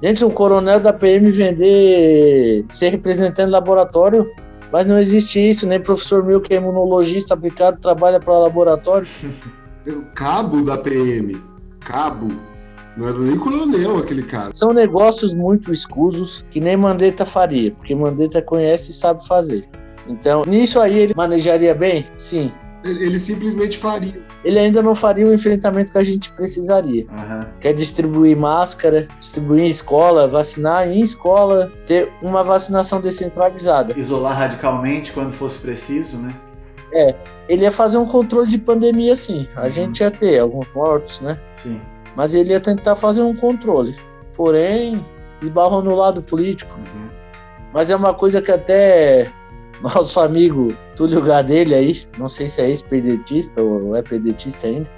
[0.03, 4.27] Gente, um coronel da PM vender, ser representante do laboratório,
[4.71, 9.07] mas não existe isso, nem professor meu que é imunologista aplicado trabalha para laboratório.
[10.15, 11.41] Cabo da PM.
[11.79, 12.27] Cabo.
[12.95, 14.51] Não era nem coronel aquele cara.
[14.53, 19.67] São negócios muito escusos que nem Mandetta faria, porque Mandetta conhece e sabe fazer.
[20.07, 22.05] Então, nisso aí ele manejaria bem?
[22.17, 22.51] Sim.
[22.83, 24.21] Ele, ele, simplesmente faria.
[24.43, 27.05] Ele ainda não faria o enfrentamento que a gente precisaria.
[27.11, 27.45] Uhum.
[27.59, 33.93] Que é distribuir máscara, distribuir em escola, vacinar em escola, ter uma vacinação descentralizada.
[33.97, 36.33] Isolar radicalmente quando fosse preciso, né?
[36.93, 37.15] É,
[37.47, 39.47] ele ia fazer um controle de pandemia sim.
[39.55, 39.69] A uhum.
[39.69, 41.39] gente ia ter alguns mortos, né?
[41.61, 41.79] Sim.
[42.15, 43.95] Mas ele ia tentar fazer um controle.
[44.35, 45.05] Porém,
[45.41, 46.75] esbarrou no lado político.
[46.75, 47.09] Uhum.
[47.73, 49.31] Mas é uma coisa que até
[49.81, 54.89] nosso amigo Túlio Gadelha aí, não sei se é ex-pedetista ou é pedetista ainda,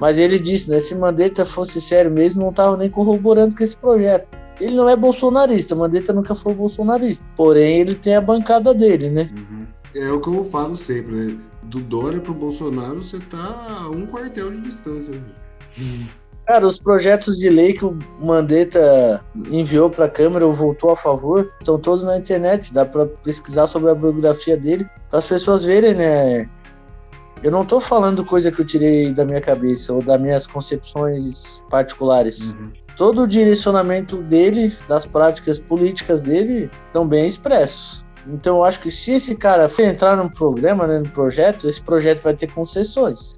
[0.00, 3.76] mas ele disse, né, se Mandetta fosse sério mesmo, não estava nem corroborando com esse
[3.76, 4.28] projeto.
[4.60, 9.30] Ele não é bolsonarista, Mandetta nunca foi bolsonarista, porém ele tem a bancada dele, né?
[9.36, 9.66] Uhum.
[9.94, 11.36] É o que eu falo sempre, né?
[11.62, 15.14] Do Dória pro Bolsonaro, você tá a um quartel de distância.
[15.14, 15.20] Né?
[16.48, 20.96] Cara, os projetos de lei que o Mandetta enviou para a Câmara ou votou a
[20.96, 22.72] favor estão todos na internet.
[22.72, 26.48] Dá para pesquisar sobre a biografia dele para as pessoas verem, né?
[27.42, 31.62] Eu não estou falando coisa que eu tirei da minha cabeça ou das minhas concepções
[31.68, 32.40] particulares.
[32.40, 32.72] Uhum.
[32.96, 38.02] Todo o direcionamento dele, das práticas políticas dele, estão bem expressos.
[38.26, 41.82] Então eu acho que se esse cara for entrar num programa, né, no projeto, esse
[41.82, 43.37] projeto vai ter concessões.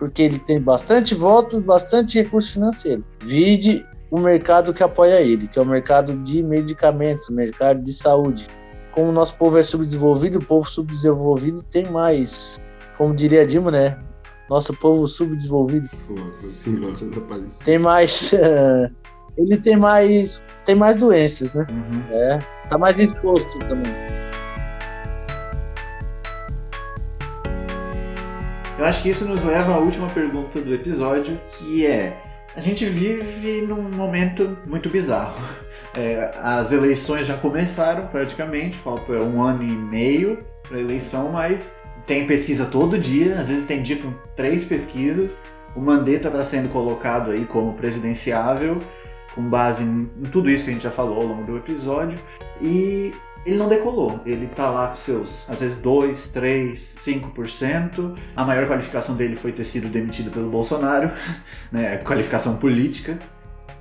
[0.00, 3.04] Porque ele tem bastante votos, bastante recurso financeiro.
[3.22, 8.48] Vide o mercado que apoia ele, que é o mercado de medicamentos, mercado de saúde.
[8.92, 12.58] Como o nosso povo é subdesenvolvido, o povo subdesenvolvido tem mais,
[12.96, 13.98] como diria Dilma, né?
[14.48, 15.88] Nosso povo subdesenvolvido.
[16.08, 16.96] Nossa senhora,
[17.62, 18.32] Tem mais.
[19.36, 20.42] ele tem mais.
[20.64, 21.66] Tem mais doenças, né?
[21.70, 22.16] Uhum.
[22.16, 22.38] É.
[22.70, 24.19] Tá mais exposto também.
[28.80, 32.16] Eu acho que isso nos leva à última pergunta do episódio, que é:
[32.56, 35.36] a gente vive num momento muito bizarro.
[35.96, 40.38] É, as eleições já começaram praticamente, falta um ano e meio
[40.68, 41.74] para eleição, mas
[42.06, 45.36] tem pesquisa todo dia, às vezes tem dia com três pesquisas.
[45.74, 48.78] O Mandetta está sendo colocado aí como presidenciável,
[49.34, 52.18] com base em tudo isso que a gente já falou ao longo do episódio.
[52.60, 53.12] E
[53.44, 54.20] ele não decolou.
[54.26, 58.16] Ele tá lá com seus, às vezes, 2, 3, 5%.
[58.36, 61.10] A maior qualificação dele foi ter sido demitido pelo Bolsonaro,
[61.72, 61.98] né?
[61.98, 63.18] Qualificação política.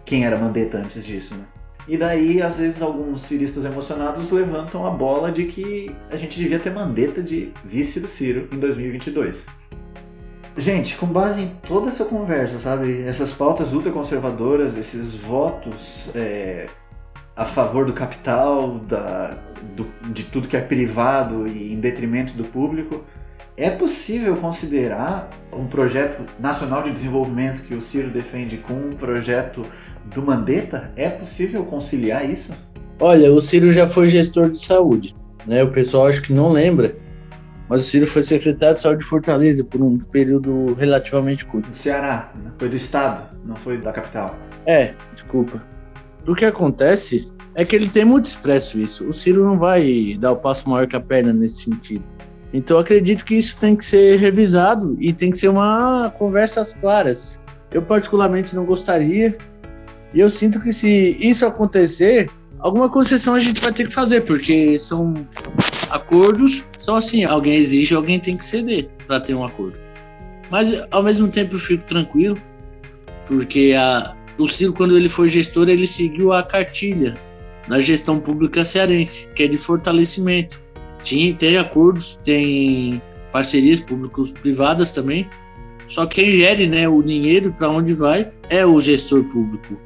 [0.05, 1.43] Quem era Mandetta antes disso, né?
[1.87, 6.59] E daí, às vezes, alguns ciristas emocionados levantam a bola de que a gente devia
[6.59, 9.45] ter Mandetta de vice do Ciro em 2022.
[10.55, 13.01] Gente, com base em toda essa conversa, sabe?
[13.01, 16.67] Essas pautas ultraconservadoras, esses votos é,
[17.39, 19.37] a favor do capital, da,
[19.73, 23.01] do, de tudo que é privado e em detrimento do público,
[23.55, 29.65] é possível considerar um projeto nacional de desenvolvimento que o Ciro defende com um projeto
[30.13, 30.91] do Mandetta?
[30.97, 32.53] É possível conciliar isso?
[32.99, 35.15] Olha, o Ciro já foi gestor de saúde,
[35.47, 35.63] né?
[35.63, 36.93] O pessoal acho que não lembra,
[37.69, 41.69] mas o Ciro foi secretário de saúde de Fortaleza por um período relativamente curto.
[41.69, 42.51] Do Ceará, né?
[42.57, 44.37] foi do estado, não foi da capital.
[44.65, 45.78] É, desculpa.
[46.29, 49.09] O que acontece é que ele tem muito expresso isso.
[49.09, 52.03] O Ciro não vai dar o passo maior que a perna nesse sentido.
[52.53, 57.39] Então acredito que isso tem que ser revisado e tem que ser uma conversas claras.
[57.71, 59.35] Eu particularmente não gostaria.
[60.13, 62.29] E eu sinto que se isso acontecer,
[62.59, 65.15] alguma concessão a gente vai ter que fazer, porque são
[65.89, 69.79] acordos, são assim, alguém exige, alguém tem que ceder para ter um acordo.
[70.51, 72.37] Mas ao mesmo tempo eu fico tranquilo,
[73.25, 77.19] porque a, o Ciro, quando ele foi gestor, ele seguiu a cartilha
[77.67, 80.61] da gestão pública cearense, que é de fortalecimento.
[81.03, 83.01] Tinha, tem acordos, tem
[83.31, 85.29] parcerias públicos-privadas também,
[85.87, 89.77] só que quem gere né, o dinheiro para onde vai é o gestor público.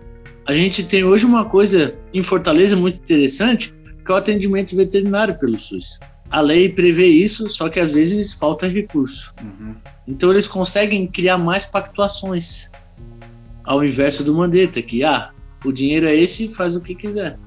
[0.46, 3.74] A gente tem hoje uma coisa em Fortaleza muito interessante,
[4.06, 6.00] que é o atendimento veterinário pelo SUS.
[6.30, 9.34] A lei prevê isso, só que às vezes falta recurso.
[9.42, 9.76] Uhum.
[10.08, 12.70] Então eles conseguem criar mais pactuações,
[13.66, 15.32] ao inverso do Mandetta, que ah,
[15.64, 17.40] o dinheiro é esse, faz o que quiser.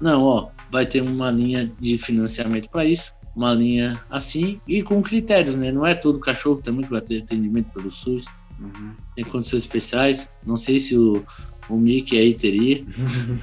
[0.00, 5.02] Não, ó, vai ter uma linha de financiamento para isso, uma linha assim e com
[5.02, 5.70] critérios, né?
[5.70, 8.24] Não é todo cachorro também que vai ter atendimento pelo SUS.
[8.60, 8.92] Uhum.
[9.14, 10.28] Tem condições especiais.
[10.46, 11.24] Não sei se o,
[11.68, 12.84] o Mickey aí teria.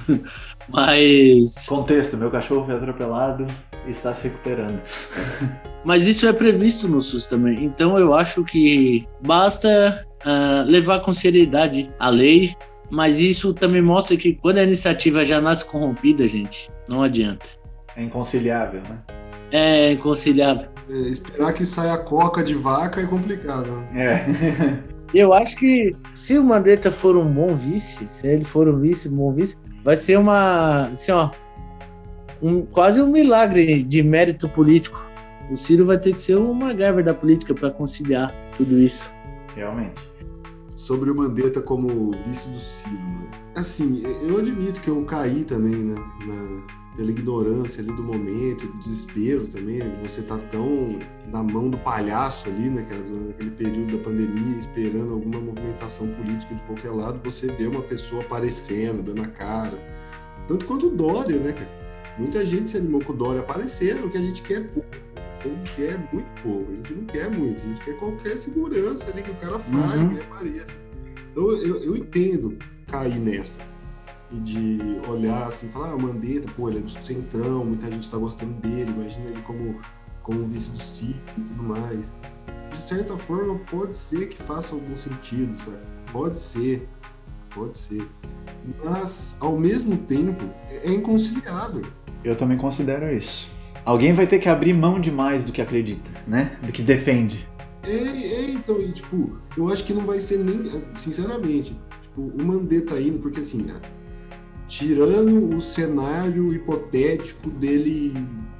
[0.68, 1.66] Mas.
[1.66, 3.46] Contexto: meu cachorro foi atropelado
[3.86, 4.80] e está se recuperando.
[5.84, 7.64] Mas isso é previsto no SUS também.
[7.64, 12.54] Então eu acho que basta uh, levar com seriedade a lei.
[12.90, 17.46] Mas isso também mostra que quando a iniciativa já nasce corrompida, gente, não adianta.
[17.96, 18.98] É inconciliável, né?
[19.52, 20.70] É inconciliável.
[20.88, 23.84] É, esperar que saia coca de vaca é complicado.
[23.94, 24.26] É.
[25.12, 29.08] Eu acho que se o Mandetta for um bom vice, se ele for um vice,
[29.08, 31.30] um bom vice, vai ser uma, assim, ó,
[32.40, 35.10] um, quase um milagre de mérito político.
[35.50, 39.12] O Ciro vai ter que ser uma MacGyver da política para conciliar tudo isso.
[39.56, 40.09] Realmente.
[40.90, 43.30] Sobre o Mandetta como vice do Ciro, né?
[43.54, 45.94] Assim, eu admito que eu caí também, né?
[46.26, 50.98] Na pela ignorância ali do momento, do desespero também, né, de você estar tá tão
[51.28, 56.62] na mão do palhaço ali, naquela, naquele período da pandemia, esperando alguma movimentação política de
[56.64, 59.78] qualquer lado, você vê uma pessoa aparecendo, dando a cara.
[60.48, 61.70] Tanto quanto o Dória, né, cara?
[62.18, 64.88] Muita gente se animou com o Dória aparecendo, o que a gente quer é pouco.
[65.14, 69.08] O povo quer muito pouco, a gente não quer muito, a gente quer qualquer segurança
[69.08, 70.14] ali que o cara fale, uhum.
[70.16, 70.79] que apareça.
[71.34, 73.60] Eu, eu entendo cair nessa
[74.32, 74.78] de
[75.08, 78.90] olhar assim, falar, ah, Mandetta, pô, ele é do centrão, muita gente está gostando dele,
[78.90, 79.80] imagina ele como,
[80.22, 82.12] como vice do Ciro e tudo mais.
[82.70, 85.78] De certa forma, pode ser que faça algum sentido, sabe?
[86.12, 86.88] Pode ser,
[87.52, 88.06] pode ser.
[88.84, 91.82] Mas, ao mesmo tempo, é inconciliável.
[92.22, 93.50] Eu também considero isso.
[93.84, 96.56] Alguém vai ter que abrir mão demais do que acredita, né?
[96.62, 97.48] Do que defende.
[97.82, 102.44] É, é então, e, tipo, eu acho que não vai ser nem, sinceramente, tipo, o
[102.44, 103.66] Mandetta indo, porque assim,
[104.66, 108.14] tirando o cenário hipotético dele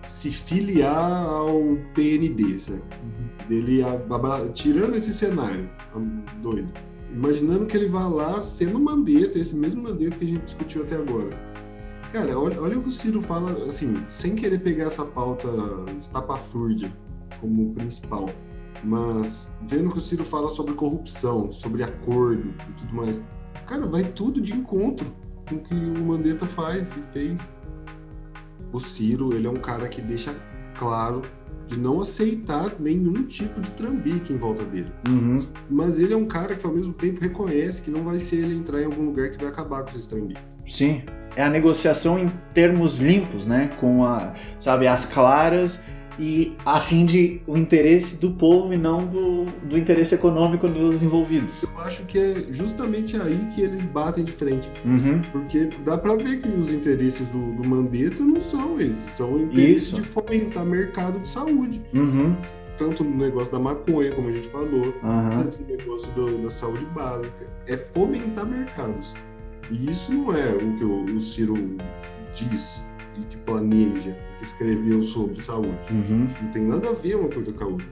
[0.07, 2.99] se filiar ao PND, certo?
[3.03, 3.49] Uhum.
[3.49, 5.69] Dele a, a, tirando esse cenário
[6.43, 6.73] doido,
[7.13, 10.97] imaginando que ele vá lá sendo Mandetta, esse mesmo Mandetta que a gente discutiu até
[10.97, 11.51] agora.
[12.13, 15.49] Cara, olha, olha o que o Ciro fala, assim, sem querer pegar essa pauta
[15.97, 16.93] estapafúrdia
[17.41, 18.29] como principal,
[18.83, 23.23] mas vendo que o Ciro fala sobre corrupção, sobre acordo e tudo mais,
[23.67, 25.07] cara, vai tudo de encontro
[25.49, 27.53] com o que o Mandetta faz e fez.
[28.73, 30.35] O Ciro, ele é um cara que deixa
[30.79, 31.23] claro
[31.71, 34.91] de não aceitar nenhum tipo de trambique em volta dele.
[35.09, 35.41] Uhum.
[35.69, 38.57] Mas ele é um cara que ao mesmo tempo reconhece que não vai ser ele
[38.57, 40.43] entrar em algum lugar que vai acabar com esses trambiques.
[40.67, 41.03] Sim.
[41.37, 43.71] É a negociação em termos limpos, né?
[43.79, 45.81] Com a, sabe, as claras
[46.21, 51.03] e a fim de o interesse do povo e não do, do interesse econômico dos
[51.03, 51.63] envolvidos.
[51.63, 54.71] Eu acho que é justamente aí que eles batem de frente.
[54.85, 55.23] Uhum.
[55.33, 59.85] Porque dá para ver que os interesses do, do Mandetta não são esses, são interesses
[59.85, 59.97] Isso.
[59.97, 61.81] de fomentar mercado de saúde.
[61.95, 62.37] Uhum.
[62.77, 65.31] Tanto no negócio da maconha, como a gente falou, uhum.
[65.31, 67.49] tanto no negócio do, da saúde básica.
[67.67, 69.15] É fomentar mercados.
[69.71, 71.55] E isso não é o que o, o Ciro
[72.35, 72.85] diz
[73.27, 75.79] que planeja, que escreveu sobre saúde.
[75.91, 76.27] Uhum.
[76.43, 77.87] Não tem nada a ver uma coisa com a outra.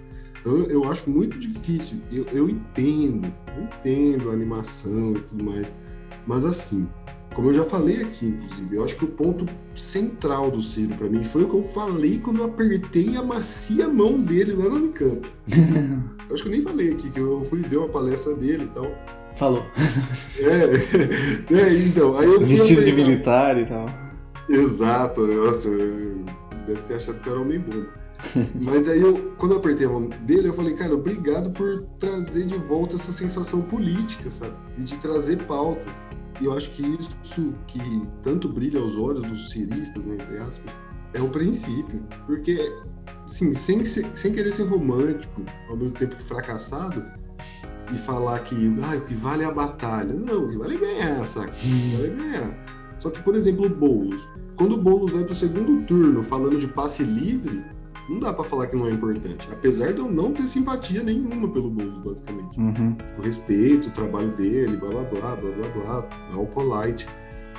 [0.45, 1.99] Eu, eu acho muito difícil.
[2.11, 5.67] Eu, eu entendo, eu entendo a animação e tudo mais.
[6.27, 6.89] Mas assim,
[7.35, 9.47] como eu já falei aqui, inclusive, eu acho que o ponto
[9.77, 13.89] central do Ciro para mim foi o que eu falei quando eu apertei a macia
[13.89, 15.29] mão dele lá no Unicamp.
[16.29, 18.75] eu acho que eu nem falei aqui, que eu fui ver uma palestra dele e
[18.75, 18.91] tal.
[19.37, 19.65] Falou.
[20.41, 23.87] É, é então, aí eu Vestido de militar e tal.
[24.49, 25.71] Exato, nossa,
[26.67, 27.85] deve ter achado que eu era homem bom.
[28.61, 32.47] Mas aí, eu, quando eu apertei a mão dele, eu falei, cara, obrigado por trazer
[32.47, 34.55] de volta essa sensação política, sabe?
[34.77, 35.97] E de trazer pautas.
[36.41, 37.81] E eu acho que isso que
[38.23, 40.73] tanto brilha aos olhos dos ciristas, né, entre aspas,
[41.13, 42.03] é o princípio.
[42.27, 42.73] Porque,
[43.25, 47.05] assim, sem, sem querer ser romântico, ao mesmo tempo que fracassado,
[47.93, 50.13] e falar que ah, o que vale é a batalha.
[50.13, 51.49] Não, o que vale é ganhar, saca?
[51.49, 52.78] O que vale é ganhar.
[52.99, 54.29] Só que, por exemplo, o Boulos.
[54.57, 57.63] Quando o Boulos vai para o segundo turno falando de passe livre,
[58.09, 59.49] não dá para falar que não é importante.
[59.53, 62.59] Apesar de eu não ter simpatia nenhuma pelo Boulos, basicamente.
[62.59, 62.93] Uhum.
[63.19, 67.07] O respeito, o trabalho dele, blá blá blá, blá blá blá, all polite.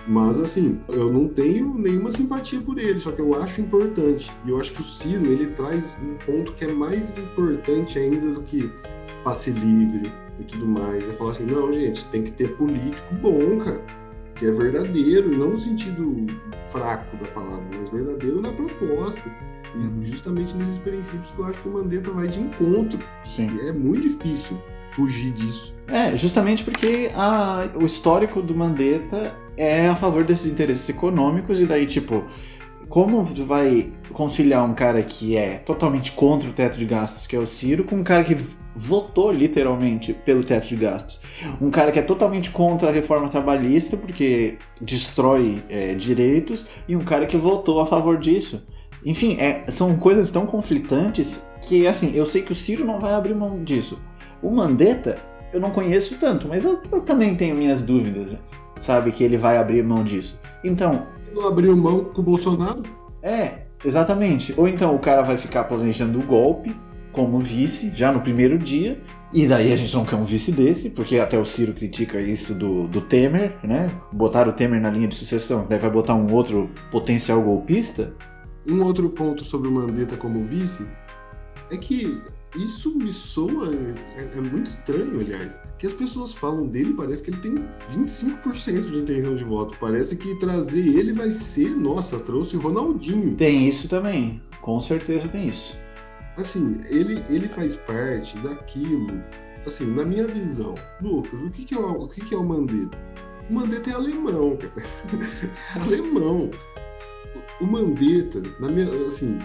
[0.07, 4.31] Mas assim, eu não tenho nenhuma simpatia por ele, só que eu acho importante.
[4.45, 8.31] E eu acho que o Ciro, ele traz um ponto que é mais importante ainda
[8.31, 8.71] do que
[9.23, 11.07] passe livre e tudo mais.
[11.07, 13.81] É falar assim, não, gente, tem que ter político bom, cara.
[14.39, 16.25] Que é verdadeiro, não no sentido
[16.67, 19.21] fraco da palavra, mas verdadeiro na proposta.
[19.75, 19.99] E Uhum.
[20.01, 22.97] justamente nesses princípios que eu acho que o Mandetta vai de encontro.
[23.23, 23.51] Sim.
[23.61, 24.57] E é muito difícil
[24.91, 25.75] fugir disso.
[25.87, 31.65] É, justamente porque a, o histórico do Mandetta é a favor desses interesses econômicos, e
[31.67, 32.23] daí, tipo,
[32.87, 37.39] como vai conciliar um cara que é totalmente contra o teto de gastos, que é
[37.39, 38.35] o Ciro, com um cara que
[38.79, 41.19] votou literalmente pelo teto de gastos?
[41.59, 47.01] Um cara que é totalmente contra a reforma trabalhista, porque destrói é, direitos, e um
[47.03, 48.63] cara que votou a favor disso.
[49.05, 53.13] Enfim, é, são coisas tão conflitantes que, assim, eu sei que o Ciro não vai
[53.13, 53.99] abrir mão disso.
[54.41, 55.17] O Mandetta,
[55.51, 58.37] eu não conheço tanto, mas eu, eu também tenho minhas dúvidas,
[58.79, 60.39] sabe, que ele vai abrir mão disso.
[60.63, 62.81] Então, Não abriu mão com o Bolsonaro?
[63.21, 64.53] é, exatamente.
[64.57, 66.73] Ou então o cara vai ficar planejando o golpe
[67.11, 69.01] como vice, já no primeiro dia,
[69.33, 72.55] e daí a gente não quer um vice desse, porque até o Ciro critica isso
[72.55, 73.89] do, do Temer, né?
[74.11, 78.13] Botar o Temer na linha de sucessão, daí vai botar um outro potencial golpista.
[78.67, 80.85] Um outro ponto sobre o Mandetta como vice
[81.71, 82.19] é que
[82.55, 83.71] isso me soa,
[84.17, 87.63] é, é muito estranho, aliás, que as pessoas falam dele, parece que ele tem
[87.93, 89.77] 25% de intenção de voto.
[89.79, 93.35] Parece que trazer ele vai ser, nossa, trouxe o Ronaldinho.
[93.35, 95.79] Tem isso também, com certeza tem isso.
[96.39, 99.21] Assim, ele, ele faz parte daquilo,
[99.67, 100.73] assim, na minha visão.
[101.01, 102.97] Lucas, o que, que, é, o, o que, que é o Mandetta?
[103.49, 104.87] O Mandetta é alemão, cara.
[105.75, 106.49] É alemão.
[107.59, 109.37] O Mandetta, na minha, assim,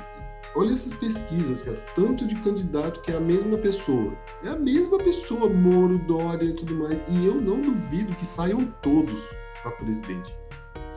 [0.55, 4.13] olha essas pesquisas, cara, tanto de candidato que é a mesma pessoa.
[4.45, 7.05] É a mesma pessoa, Moro, Dória e tudo mais.
[7.09, 9.21] E eu não duvido que saiam todos
[9.65, 10.33] para presidente.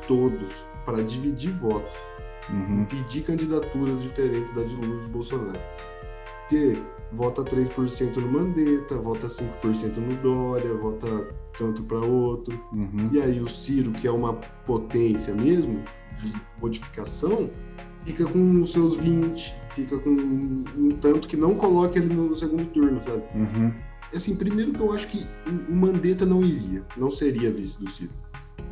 [0.07, 2.07] Todos, para dividir voto
[2.49, 2.85] Uhum.
[2.85, 5.59] pedir candidaturas diferentes da de Lula e de Bolsonaro.
[6.47, 6.77] Porque
[7.11, 12.57] vota 3% no Mandetta, vota 5% no Dória, vota tanto para outro.
[12.71, 13.09] Uhum.
[13.11, 14.33] E aí o Ciro, que é uma
[14.65, 15.83] potência mesmo
[16.17, 17.49] de modificação,
[18.05, 22.65] fica com os seus 20, fica com um tanto que não coloca ele no segundo
[22.71, 23.23] turno, sabe?
[23.35, 23.69] Uhum.
[24.15, 25.27] Assim, primeiro que eu acho que
[25.69, 28.11] o Mandetta não iria, não seria vice do Ciro.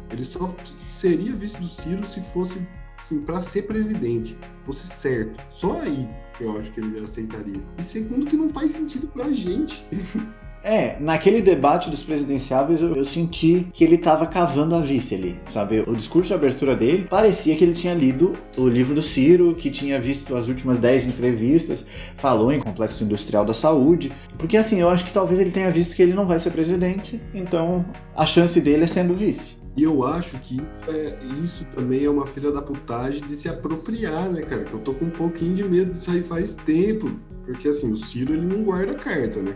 [0.10, 0.50] Ele só
[0.88, 2.66] seria vice do Ciro se fosse
[3.06, 5.40] assim, para ser presidente, fosse certo.
[5.50, 6.10] Só aí
[6.42, 7.62] eu acho que ele aceitaria.
[7.78, 9.86] E segundo que não faz sentido pra gente.
[10.68, 15.40] É, naquele debate dos presidenciáveis eu, eu senti que ele tava cavando a vice ali,
[15.48, 15.82] sabe?
[15.82, 19.70] O discurso de abertura dele parecia que ele tinha lido o livro do Ciro, que
[19.70, 21.86] tinha visto as últimas 10 entrevistas,
[22.18, 24.12] falou em complexo industrial da saúde.
[24.40, 27.22] Porque assim, eu acho que talvez ele tenha visto que ele não vai ser presidente,
[27.32, 29.64] então a chance dele é sendo vice.
[29.78, 34.30] E eu acho que é, isso também é uma filha da putagem de se apropriar,
[34.30, 34.64] né, cara?
[34.64, 37.12] Que eu tô com um pouquinho de medo disso aí faz tempo.
[37.46, 39.54] Porque assim, o Ciro ele não guarda carta, né?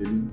[0.00, 0.24] Ele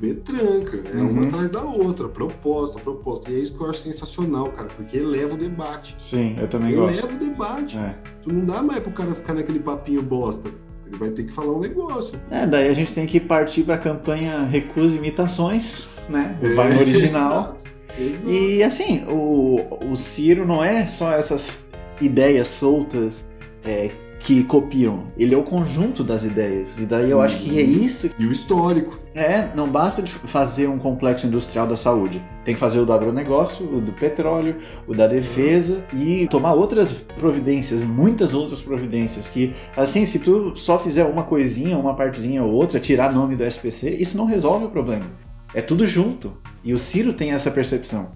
[0.00, 1.26] betranca, é uma Uhum.
[1.28, 3.30] atrás da outra, proposta, proposta.
[3.30, 5.94] E é isso que eu acho sensacional, cara, porque eleva o debate.
[5.98, 7.14] Sim, eu também Eleva gosto.
[7.14, 7.78] o debate.
[7.78, 7.94] É.
[8.22, 10.50] Tu não dá mais pro cara ficar naquele papinho bosta.
[10.86, 12.20] Ele vai ter que falar um negócio.
[12.30, 16.38] É, daí a gente tem que partir pra campanha Recusa Imitações, né?
[16.54, 17.56] Vai no É, original.
[17.56, 17.64] exato,
[17.98, 18.30] exato.
[18.30, 19.60] E assim, o,
[19.90, 21.58] o Ciro não é só essas
[22.00, 23.26] ideias soltas
[23.64, 26.78] é, que copiam, ele é o conjunto das ideias.
[26.78, 28.10] E daí eu acho que é isso.
[28.18, 28.98] E o histórico.
[29.14, 32.22] É, não basta fazer um complexo industrial da saúde.
[32.44, 34.56] Tem que fazer o do agronegócio, o do petróleo,
[34.86, 39.28] o da defesa e tomar outras providências, muitas outras providências.
[39.28, 43.44] Que, assim, se tu só fizer uma coisinha, uma partezinha ou outra, tirar nome do
[43.44, 45.06] SPC, isso não resolve o problema.
[45.54, 46.32] É tudo junto.
[46.64, 48.12] E o Ciro tem essa percepção.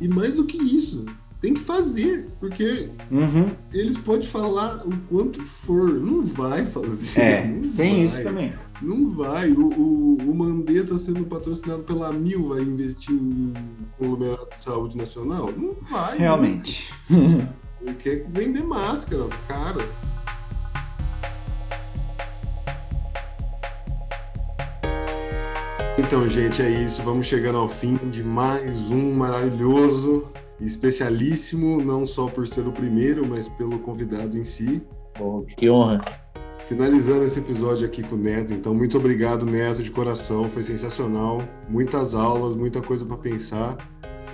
[0.00, 1.04] E mais do que isso,
[1.40, 3.50] tem que fazer, porque Uhum.
[3.72, 7.20] eles podem falar o quanto for, não vai fazer.
[7.20, 8.52] É, tem vai, isso também.
[8.80, 9.50] Não vai.
[9.50, 13.52] O, o, o Mandetta tá sendo patrocinado pela Mil, vai investir em
[13.98, 15.50] conglomerado de saúde nacional?
[15.56, 16.18] Não vai.
[16.18, 16.92] Realmente.
[17.08, 17.48] Né?
[17.80, 19.84] Ele quer vender máscara, cara.
[26.12, 27.02] Então, gente, é isso.
[27.02, 30.26] Vamos chegando ao fim de mais um maravilhoso,
[30.60, 34.82] especialíssimo, não só por ser o primeiro, mas pelo convidado em si.
[35.14, 36.02] Pô, que honra.
[36.68, 41.42] Finalizando esse episódio aqui com o Neto, então muito obrigado, Neto, de coração, foi sensacional.
[41.66, 43.78] Muitas aulas, muita coisa para pensar,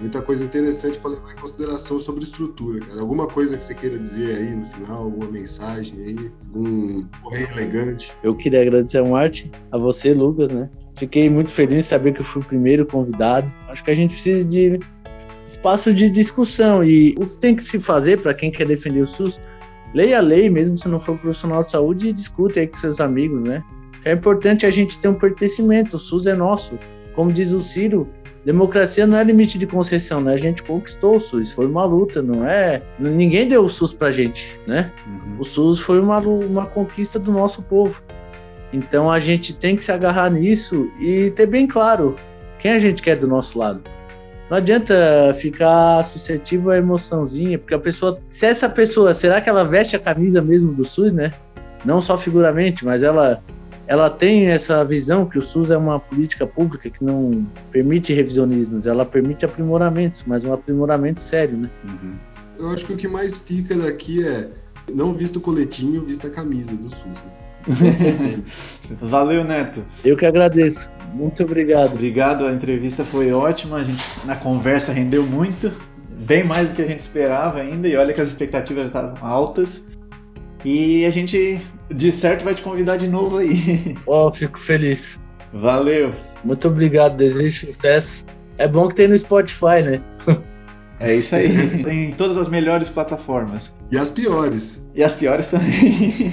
[0.01, 3.01] muita coisa interessante para levar em consideração sobre estrutura, cara.
[3.01, 8.13] Alguma coisa que você queira dizer aí no final, alguma mensagem aí, algum correio elegante?
[8.21, 10.69] Eu queria agradecer ao Marte, a você, Lucas, né?
[10.99, 13.53] Fiquei muito feliz de saber que eu fui o primeiro convidado.
[13.69, 14.81] Acho que a gente precisa de
[15.47, 19.09] espaço de discussão e o que tem que se fazer para quem quer defender o
[19.09, 19.41] SUS
[19.95, 23.01] leia a lei, mesmo se não for profissional de saúde, e discute aí com seus
[23.01, 23.63] amigos, né?
[24.05, 26.79] É importante a gente ter um pertencimento, o SUS é nosso.
[27.15, 28.09] Como diz o Ciro,
[28.45, 30.35] democracia não é limite de concessão, né?
[30.35, 32.83] A gente conquistou o SUS, foi uma luta, não é?
[32.99, 34.93] Ninguém deu o SUS pra gente, né?
[35.39, 38.03] O SUS foi uma, uma conquista do nosso povo.
[38.73, 42.17] Então a gente tem que se agarrar nisso e ter bem claro
[42.59, 43.83] quem a gente quer do nosso lado.
[44.51, 49.65] Não adianta ficar suscetível à emoçãozinha, porque a pessoa, se essa pessoa, será que ela
[49.65, 51.33] veste a camisa mesmo do SUS, né?
[51.85, 53.43] Não só figuramente, mas ela
[53.87, 58.87] ela tem essa visão que o SUS é uma política pública que não permite revisionismos,
[58.87, 61.71] ela permite aprimoramentos, mas um aprimoramento sério, né?
[61.85, 62.13] Uhum.
[62.59, 64.51] Eu acho que o que mais fica daqui é
[64.93, 67.07] não vista o coletinho, vista a camisa do SUS.
[67.07, 67.48] Né?
[69.01, 69.85] Valeu, Neto.
[70.05, 70.91] Eu que agradeço.
[71.13, 71.93] Muito obrigado.
[71.93, 73.79] Obrigado, a entrevista foi ótima.
[73.79, 75.73] A gente na conversa rendeu muito,
[76.25, 77.89] bem mais do que a gente esperava ainda.
[77.89, 79.85] E olha que as expectativas já estavam altas.
[80.65, 83.97] E a gente, de certo, vai te convidar de novo aí.
[84.07, 85.19] Ó, oh, fico feliz.
[85.53, 86.13] Valeu.
[86.45, 88.25] Muito obrigado, desejo sucesso.
[88.59, 90.03] É bom que tem no Spotify, né?
[91.01, 91.47] É isso aí.
[91.89, 93.73] em todas as melhores plataformas.
[93.89, 94.83] E as piores.
[94.97, 96.25] E as piores também.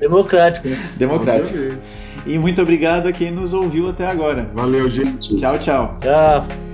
[0.00, 0.76] Democrático, né?
[0.96, 1.58] Democrático.
[2.26, 4.48] E muito obrigado a quem nos ouviu até agora.
[4.54, 5.36] Valeu, gente.
[5.36, 5.98] Tchau, tchau.
[6.00, 6.73] Tchau.